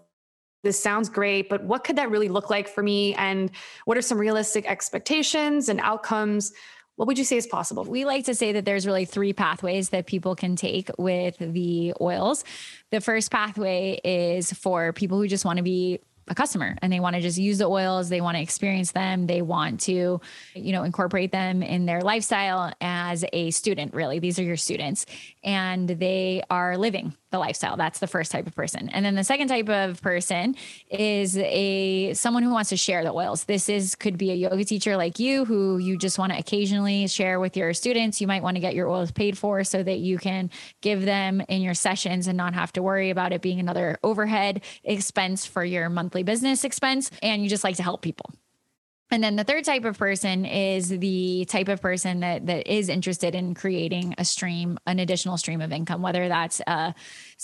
This 0.63 0.79
sounds 0.83 1.09
great, 1.09 1.49
but 1.49 1.65
what 1.65 1.83
could 1.83 1.97
that 1.97 2.11
really 2.11 2.29
look 2.29 2.51
like 2.51 2.69
for 2.69 2.83
me? 2.83 3.15
And 3.15 3.51
what 3.87 3.97
are 3.97 4.03
some 4.03 4.19
realistic 4.19 4.69
expectations 4.71 5.71
and 5.71 5.81
outcomes 5.81 6.53
what 6.97 7.07
would 7.07 7.19
you 7.19 7.25
say 7.25 7.37
is 7.37 7.47
possible? 7.47 7.85
We 7.85 8.05
like 8.05 8.25
to 8.25 8.35
say 8.35 8.53
that 8.53 8.65
there's 8.65 8.87
really 8.87 9.05
three 9.05 9.33
pathways 9.33 9.91
that 9.91 10.07
people 10.07 10.35
can 10.35 10.57
take 10.57 10.91
with 10.99 11.37
the 11.39 11.95
oils. 12.01 12.45
The 12.91 13.01
first 13.01 13.31
pathway 13.31 14.01
is 14.03 14.53
for 14.53 14.93
people 14.93 15.19
who 15.19 15.29
just 15.29 15.45
want 15.45 15.59
to 15.59 15.63
be 15.63 16.01
a 16.29 16.35
customer 16.35 16.77
and 16.83 16.93
they 16.93 17.01
want 17.01 17.15
to 17.15 17.23
just 17.23 17.39
use 17.39 17.59
the 17.59 17.67
oils 17.67 18.09
they 18.09 18.21
want 18.21 18.37
to 18.37 18.43
experience 18.43 18.93
them 18.93 19.27
they 19.27 19.43
want 19.43 19.81
to 19.81 20.21
you 20.55 20.73
know 20.73 20.83
incorporate 20.83 21.31
them 21.31 21.63
in 21.63 21.87
their 21.87 22.01
lifestyle 22.01 22.73
as 22.81 23.25
a 23.33 23.51
student 23.53 23.95
really 23.95 24.19
these 24.19 24.39
are 24.39 24.43
your 24.43 24.57
students 24.57 25.07
and 25.45 25.89
they 25.89 26.43
are 26.51 26.77
living 26.77 27.15
the 27.37 27.41
lifestyle. 27.41 27.77
That's 27.77 27.99
the 27.99 28.07
first 28.07 28.33
type 28.33 28.47
of 28.47 28.55
person. 28.55 28.89
And 28.89 29.05
then 29.05 29.15
the 29.15 29.25
second 29.25 29.49
type 29.49 29.69
of 29.69 30.01
person 30.03 30.57
is 30.91 31.37
a 31.39 32.15
someone 32.15 32.43
who 32.43 32.51
wants 32.51 32.71
to 32.71 32.77
share 32.77 33.05
the 33.05 33.13
oils. 33.13 33.45
This 33.45 33.69
is 33.69 33.95
could 33.95 34.17
be 34.17 34.31
a 34.31 34.35
yoga 34.35 34.65
teacher 34.65 34.97
like 34.97 35.19
you 35.19 35.45
who 35.45 35.79
you 35.79 35.97
just 35.97 36.19
want 36.19 36.33
to 36.33 36.39
occasionally 36.39 37.07
share 37.09 37.39
with 37.39 37.57
your 37.57 37.75
students. 37.75 38.21
You 38.21 38.27
might 38.27 38.43
want 38.43 38.57
to 38.57 38.61
get 38.61 38.75
your 38.75 38.89
oils 38.89 39.11
paid 39.11 39.37
for 39.37 39.63
so 39.65 39.83
that 39.83 39.99
you 39.99 40.19
can 40.19 40.51
give 40.81 41.05
them 41.05 41.43
in 41.49 41.61
your 41.61 41.75
sessions 41.75 42.27
and 42.27 42.37
not 42.37 42.55
have 42.55 42.73
to 42.73 42.83
worry 42.83 43.11
about 43.11 43.33
it 43.33 43.43
being 43.43 43.61
another 43.61 43.99
overhead 44.03 44.63
expense 44.85 45.45
for 45.45 45.65
your 45.65 45.89
monthly 45.89 46.23
business 46.23 46.65
expense 46.65 47.11
and 47.23 47.43
you 47.43 47.49
just 47.49 47.65
like 47.65 47.77
to 47.77 47.83
help 47.83 48.03
people. 48.03 48.31
And 49.11 49.23
then 49.23 49.37
the 49.37 49.45
third 49.45 49.65
type 49.65 49.85
of 49.85 49.97
person 49.97 50.45
is 50.45 50.89
the 50.89 51.45
type 51.45 51.69
of 51.69 51.81
person 51.81 52.21
that 52.21 52.47
that 52.47 52.67
is 52.67 52.89
interested 52.89 53.37
in 53.37 53.55
creating 53.55 54.17
a 54.19 54.25
stream, 54.25 54.79
an 54.85 54.99
additional 54.99 55.37
stream 55.37 55.61
of 55.61 55.71
income, 55.71 56.03
whether 56.03 56.27
that's 56.27 56.61
uh, 56.67 56.93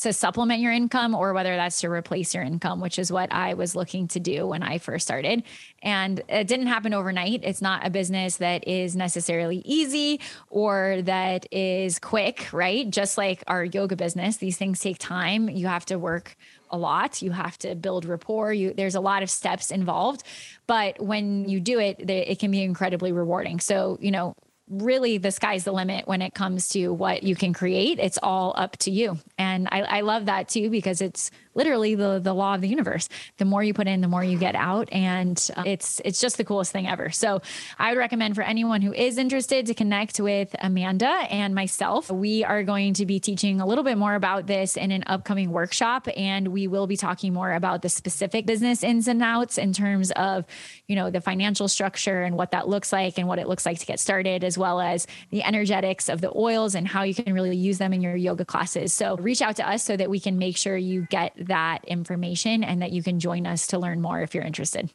to 0.01 0.13
supplement 0.13 0.61
your 0.61 0.73
income 0.73 1.15
or 1.15 1.33
whether 1.33 1.55
that's 1.55 1.81
to 1.83 1.89
replace 1.89 2.35
your 2.35 2.43
income, 2.43 2.81
which 2.81 2.99
is 2.99 3.13
what 3.13 3.33
I 3.33 3.55
was 3.55 3.77
looking 3.77 4.09
to 4.09 4.19
do 4.19 4.49
when 4.49 4.65
I 4.65 4.79
first 4.79 5.07
started. 5.07 5.45
And 5.85 6.21
it 6.29 6.49
didn't 6.49 6.67
happen 6.67 6.95
overnight. 6.95 7.45
It's 7.45 7.63
not 7.63 7.87
a 7.87 7.91
business 7.91 8.39
that 8.39 8.67
is 8.67 8.97
necessarily 8.97 9.63
easy 9.65 10.21
or 10.51 11.03
that 11.03 11.47
is 11.53 12.01
quick, 12.01 12.49
right? 12.53 12.91
Just 12.91 13.17
like 13.17 13.45
our 13.47 13.65
yoga 13.65 13.95
business, 13.95 14.39
these 14.39 14.57
things 14.57 14.81
take 14.81 14.99
time. 14.99 15.49
You 15.49 15.69
have 15.69 15.87
to 15.87 15.99
work 15.99 16.37
a 16.73 16.79
lot. 16.79 17.23
You 17.23 17.31
have 17.31 17.59
to 17.59 17.75
build 17.75 18.05
rapport. 18.05 18.53
You 18.53 18.73
there's 18.75 18.95
a 18.95 19.01
lot 19.01 19.23
of 19.23 19.31
steps 19.31 19.71
involved, 19.71 20.25
but 20.67 21.01
when 21.01 21.49
you 21.49 21.61
do 21.61 21.79
it, 21.79 22.11
it 22.11 22.39
can 22.39 22.51
be 22.51 22.63
incredibly 22.63 23.13
rewarding. 23.13 23.61
So, 23.61 23.99
you 24.01 24.11
know, 24.11 24.35
really 24.69 25.19
the 25.19 25.31
sky's 25.31 25.65
the 25.65 25.73
limit 25.73 26.09
when 26.09 26.23
it 26.23 26.33
comes 26.33 26.69
to 26.69 26.95
what 26.95 27.23
you 27.23 27.37
can 27.37 27.53
create. 27.53 27.99
It's 27.99 28.19
all 28.23 28.55
up 28.57 28.77
to 28.79 28.91
you. 28.91 29.19
And 29.37 29.69
I, 29.71 29.83
I 29.83 30.01
love 30.01 30.27
that 30.27 30.49
too, 30.49 30.71
because 30.71 31.03
it's 31.03 31.31
literally 31.55 31.95
the 31.95 32.19
the 32.19 32.35
law 32.35 32.55
of 32.55 32.61
the 32.61 32.69
universe. 32.69 33.09
The 33.39 33.45
more 33.45 33.63
you 33.63 33.75
put 33.75 33.87
in, 33.87 34.01
the 34.01 34.09
more 34.09 34.25
you 34.25 34.39
get 34.39 34.55
out, 34.55 34.89
and 34.93 35.51
uh, 35.57 35.63
it's 35.67 36.01
it's 36.05 36.21
just 36.21 36.37
the 36.37 36.45
coolest 36.45 36.73
thing 36.73 36.87
ever. 36.87 37.11
So 37.11 37.43
I 37.79 37.91
would 37.91 37.99
recommend 37.99 38.35
for 38.35 38.43
anyone 38.43 38.83
who 38.83 38.93
is 38.93 39.19
interested 39.19 39.67
to 39.67 39.75
connect 39.75 40.21
with 40.21 40.55
Amanda 40.61 41.07
and 41.07 41.55
myself. 41.55 42.11
We 42.11 42.45
are 42.45 42.63
going 42.63 42.95
to 42.95 43.07
be 43.07 43.21
teaching 43.21 43.61
a 43.61 43.67
little 43.67 43.85
bit 43.85 43.99
more 43.99 44.15
about 44.15 44.47
this 44.47 44.77
in 44.77 44.91
an 44.91 45.05
upcoming 45.07 45.51
workshop, 45.51 46.09
and 46.17 46.49
we 46.49 46.67
will 46.67 46.87
be 46.87 46.97
talking 46.97 47.33
more 47.33 47.53
about 47.53 47.83
the 47.83 47.89
specific 47.89 48.47
business 48.47 48.83
ins 48.83 49.09
and 49.09 49.23
outs 49.23 49.59
in 49.59 49.73
terms 49.73 50.11
of 50.13 50.45
you 50.87 50.97
know 50.97 51.11
the 51.11 51.21
financial 51.21 51.69
structure 51.69 52.23
and 52.23 52.37
what 52.37 52.53
that 52.53 52.69
looks 52.69 52.93
like 52.93 53.19
and 53.19 53.29
what 53.29 53.39
it 53.39 53.49
looks 53.49 53.67
like 53.67 53.79
to 53.79 53.87
get 53.87 54.01
started, 54.01 54.45
as 54.45 54.57
well 54.57 54.81
as 54.81 55.07
the 55.31 55.43
energetics 55.43 56.09
of 56.09 56.21
the 56.21 56.33
oils 56.35 56.75
and 56.75 56.89
how 56.89 57.03
you 57.03 57.15
can 57.15 57.33
really 57.33 57.57
use 57.57 57.79
them 57.79 57.93
in 57.93 58.01
your 58.01 58.17
yoga 58.17 58.45
classes. 58.45 58.93
So 58.93 59.17
reach 59.17 59.43
out 59.43 59.57
to 59.57 59.69
us 59.69 59.83
so 59.83 59.97
that 59.97 60.11
we 60.11 60.21
can 60.21 60.39
make 60.39 60.57
sure 60.57 60.77
you 60.77 61.07
get 61.11 61.33
that 61.47 61.85
information 61.87 62.65
and 62.65 62.83
that 62.83 62.93
you 62.93 63.03
can 63.03 63.21
join 63.21 63.47
us 63.47 63.67
to 63.69 63.79
learn 63.79 64.01
more 64.01 64.21
if 64.21 64.35
you're 64.35 64.45
interested. 64.45 64.91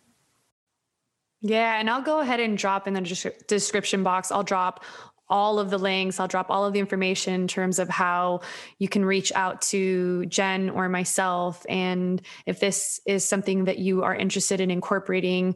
Yeah, 1.41 1.79
and 1.79 1.89
I'll 1.89 2.01
go 2.01 2.19
ahead 2.19 2.39
and 2.39 2.57
drop 2.57 2.87
in 2.87 2.93
the 2.93 3.33
description 3.47 4.03
box. 4.03 4.31
I'll 4.31 4.43
drop 4.43 4.83
all 5.29 5.59
of 5.59 5.69
the 5.69 5.77
links. 5.77 6.19
I'll 6.19 6.27
drop 6.27 6.49
all 6.49 6.65
of 6.65 6.73
the 6.73 6.79
information 6.79 7.33
in 7.33 7.47
terms 7.47 7.79
of 7.79 7.89
how 7.89 8.41
you 8.79 8.87
can 8.87 9.03
reach 9.03 9.31
out 9.35 9.61
to 9.63 10.25
Jen 10.27 10.69
or 10.69 10.89
myself. 10.89 11.65
And 11.67 12.21
if 12.45 12.59
this 12.59 12.99
is 13.05 13.25
something 13.25 13.65
that 13.65 13.77
you 13.77 14.03
are 14.03 14.15
interested 14.15 14.61
in 14.61 14.71
incorporating 14.71 15.55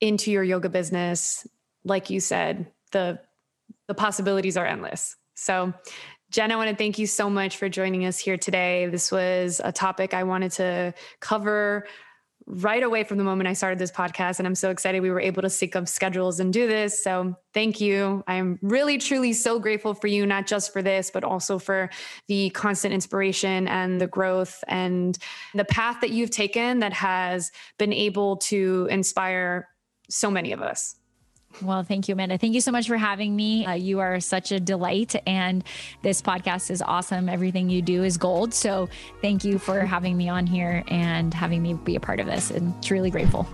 into 0.00 0.30
your 0.30 0.44
yoga 0.44 0.68
business, 0.68 1.46
like 1.84 2.10
you 2.10 2.20
said, 2.20 2.66
the 2.92 3.18
the 3.88 3.94
possibilities 3.94 4.56
are 4.56 4.66
endless. 4.66 5.16
So 5.34 5.74
Jen, 6.30 6.50
I 6.50 6.56
want 6.56 6.70
to 6.70 6.76
thank 6.76 6.98
you 6.98 7.06
so 7.06 7.30
much 7.30 7.56
for 7.56 7.68
joining 7.68 8.06
us 8.06 8.18
here 8.18 8.36
today. 8.36 8.86
This 8.86 9.12
was 9.12 9.60
a 9.62 9.70
topic 9.70 10.14
I 10.14 10.24
wanted 10.24 10.52
to 10.52 10.94
cover 11.20 11.86
right 12.46 12.82
away 12.82 13.04
from 13.04 13.16
the 13.18 13.24
moment 13.24 13.48
I 13.48 13.54
started 13.54 13.78
this 13.78 13.90
podcast. 13.90 14.38
And 14.38 14.46
I'm 14.46 14.54
so 14.54 14.70
excited 14.70 15.00
we 15.00 15.10
were 15.10 15.20
able 15.20 15.42
to 15.42 15.50
sync 15.50 15.76
up 15.76 15.88
schedules 15.88 16.40
and 16.40 16.52
do 16.52 16.66
this. 16.66 17.02
So 17.02 17.34
thank 17.54 17.80
you. 17.80 18.22
I'm 18.26 18.58
really, 18.60 18.98
truly 18.98 19.32
so 19.32 19.58
grateful 19.58 19.94
for 19.94 20.08
you, 20.08 20.26
not 20.26 20.46
just 20.46 20.72
for 20.72 20.82
this, 20.82 21.10
but 21.10 21.24
also 21.24 21.58
for 21.58 21.88
the 22.28 22.50
constant 22.50 22.92
inspiration 22.92 23.66
and 23.68 24.00
the 24.00 24.06
growth 24.06 24.62
and 24.68 25.16
the 25.54 25.64
path 25.64 26.00
that 26.02 26.10
you've 26.10 26.30
taken 26.30 26.80
that 26.80 26.92
has 26.92 27.50
been 27.78 27.92
able 27.92 28.36
to 28.38 28.88
inspire 28.90 29.68
so 30.10 30.30
many 30.30 30.52
of 30.52 30.60
us. 30.60 30.96
Well, 31.62 31.82
thank 31.82 32.08
you, 32.08 32.14
Amanda. 32.14 32.36
Thank 32.36 32.54
you 32.54 32.60
so 32.60 32.72
much 32.72 32.88
for 32.88 32.96
having 32.96 33.34
me. 33.36 33.64
Uh, 33.64 33.74
you 33.74 34.00
are 34.00 34.18
such 34.20 34.50
a 34.50 34.58
delight, 34.58 35.14
and 35.26 35.62
this 36.02 36.20
podcast 36.20 36.70
is 36.70 36.82
awesome. 36.82 37.28
Everything 37.28 37.70
you 37.70 37.80
do 37.80 38.02
is 38.02 38.16
gold. 38.16 38.52
So, 38.52 38.88
thank 39.22 39.44
you 39.44 39.58
for 39.58 39.80
having 39.80 40.16
me 40.16 40.28
on 40.28 40.46
here 40.46 40.82
and 40.88 41.32
having 41.32 41.62
me 41.62 41.74
be 41.74 41.96
a 41.96 42.00
part 42.00 42.20
of 42.20 42.26
this. 42.26 42.50
And 42.50 42.82
truly 42.82 43.10
grateful. 43.10 43.48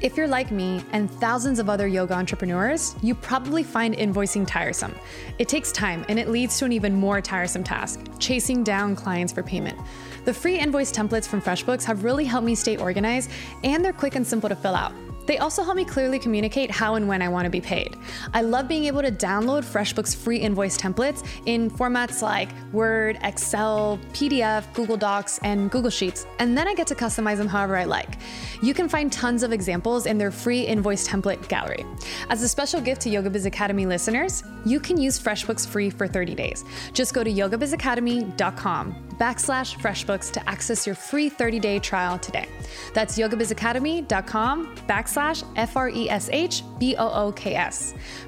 If 0.00 0.16
you're 0.16 0.26
like 0.26 0.50
me 0.50 0.82
and 0.92 1.10
thousands 1.10 1.58
of 1.58 1.68
other 1.68 1.86
yoga 1.86 2.14
entrepreneurs, 2.14 2.96
you 3.02 3.14
probably 3.14 3.62
find 3.62 3.94
invoicing 3.94 4.46
tiresome. 4.46 4.94
It 5.38 5.46
takes 5.46 5.70
time 5.70 6.06
and 6.08 6.18
it 6.18 6.28
leads 6.28 6.58
to 6.58 6.64
an 6.64 6.72
even 6.72 6.94
more 6.94 7.20
tiresome 7.20 7.62
task 7.62 8.00
chasing 8.18 8.64
down 8.64 8.96
clients 8.96 9.30
for 9.30 9.42
payment. 9.42 9.78
The 10.24 10.32
free 10.32 10.58
invoice 10.58 10.90
templates 10.90 11.26
from 11.26 11.42
FreshBooks 11.42 11.84
have 11.84 12.02
really 12.02 12.24
helped 12.24 12.46
me 12.46 12.54
stay 12.54 12.78
organized 12.78 13.30
and 13.62 13.84
they're 13.84 13.92
quick 13.92 14.14
and 14.14 14.26
simple 14.26 14.48
to 14.48 14.56
fill 14.56 14.74
out. 14.74 14.94
They 15.30 15.38
also 15.38 15.62
help 15.62 15.76
me 15.76 15.84
clearly 15.84 16.18
communicate 16.18 16.72
how 16.72 16.96
and 16.96 17.06
when 17.06 17.22
I 17.22 17.28
want 17.28 17.44
to 17.44 17.50
be 17.50 17.60
paid. 17.60 17.96
I 18.34 18.42
love 18.42 18.66
being 18.66 18.86
able 18.86 19.00
to 19.00 19.12
download 19.12 19.62
FreshBooks 19.62 20.16
free 20.16 20.38
invoice 20.38 20.76
templates 20.76 21.24
in 21.46 21.70
formats 21.70 22.20
like 22.20 22.48
Word, 22.72 23.16
Excel, 23.22 24.00
PDF, 24.12 24.74
Google 24.74 24.96
Docs, 24.96 25.38
and 25.44 25.70
Google 25.70 25.92
Sheets, 25.92 26.26
and 26.40 26.58
then 26.58 26.66
I 26.66 26.74
get 26.74 26.88
to 26.88 26.96
customize 26.96 27.36
them 27.36 27.46
however 27.46 27.76
I 27.76 27.84
like. 27.84 28.18
You 28.60 28.74
can 28.74 28.88
find 28.88 29.12
tons 29.12 29.44
of 29.44 29.52
examples 29.52 30.06
in 30.06 30.18
their 30.18 30.32
free 30.32 30.62
invoice 30.62 31.06
template 31.06 31.46
gallery. 31.46 31.86
As 32.28 32.42
a 32.42 32.48
special 32.48 32.80
gift 32.80 33.00
to 33.02 33.08
Yoga 33.08 33.30
Biz 33.30 33.46
Academy 33.46 33.86
listeners, 33.86 34.42
you 34.66 34.80
can 34.80 35.00
use 35.00 35.16
FreshBooks 35.16 35.64
free 35.64 35.90
for 35.90 36.08
30 36.08 36.34
days. 36.34 36.64
Just 36.92 37.14
go 37.14 37.22
to 37.22 37.30
yogabizacademy.com 37.30 39.09
backslash 39.20 39.76
FreshBooks 39.78 40.32
to 40.32 40.48
access 40.48 40.86
your 40.86 40.94
free 40.96 41.28
30-day 41.28 41.80
trial 41.80 42.18
today. 42.18 42.48
That's 42.94 43.18
yogabizacademy.com 43.18 44.76
backslash 44.88 45.44
F-R-E-S-H-B-O-O-K-S. 45.56 45.94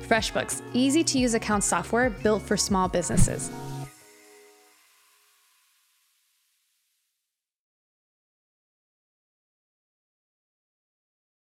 FreshBooks, 0.03 0.62
easy 0.74 1.03
to 1.05 1.18
use 1.18 1.32
account 1.34 1.64
software 1.64 2.11
built 2.11 2.43
for 2.43 2.57
small 2.57 2.88
businesses. 2.88 3.51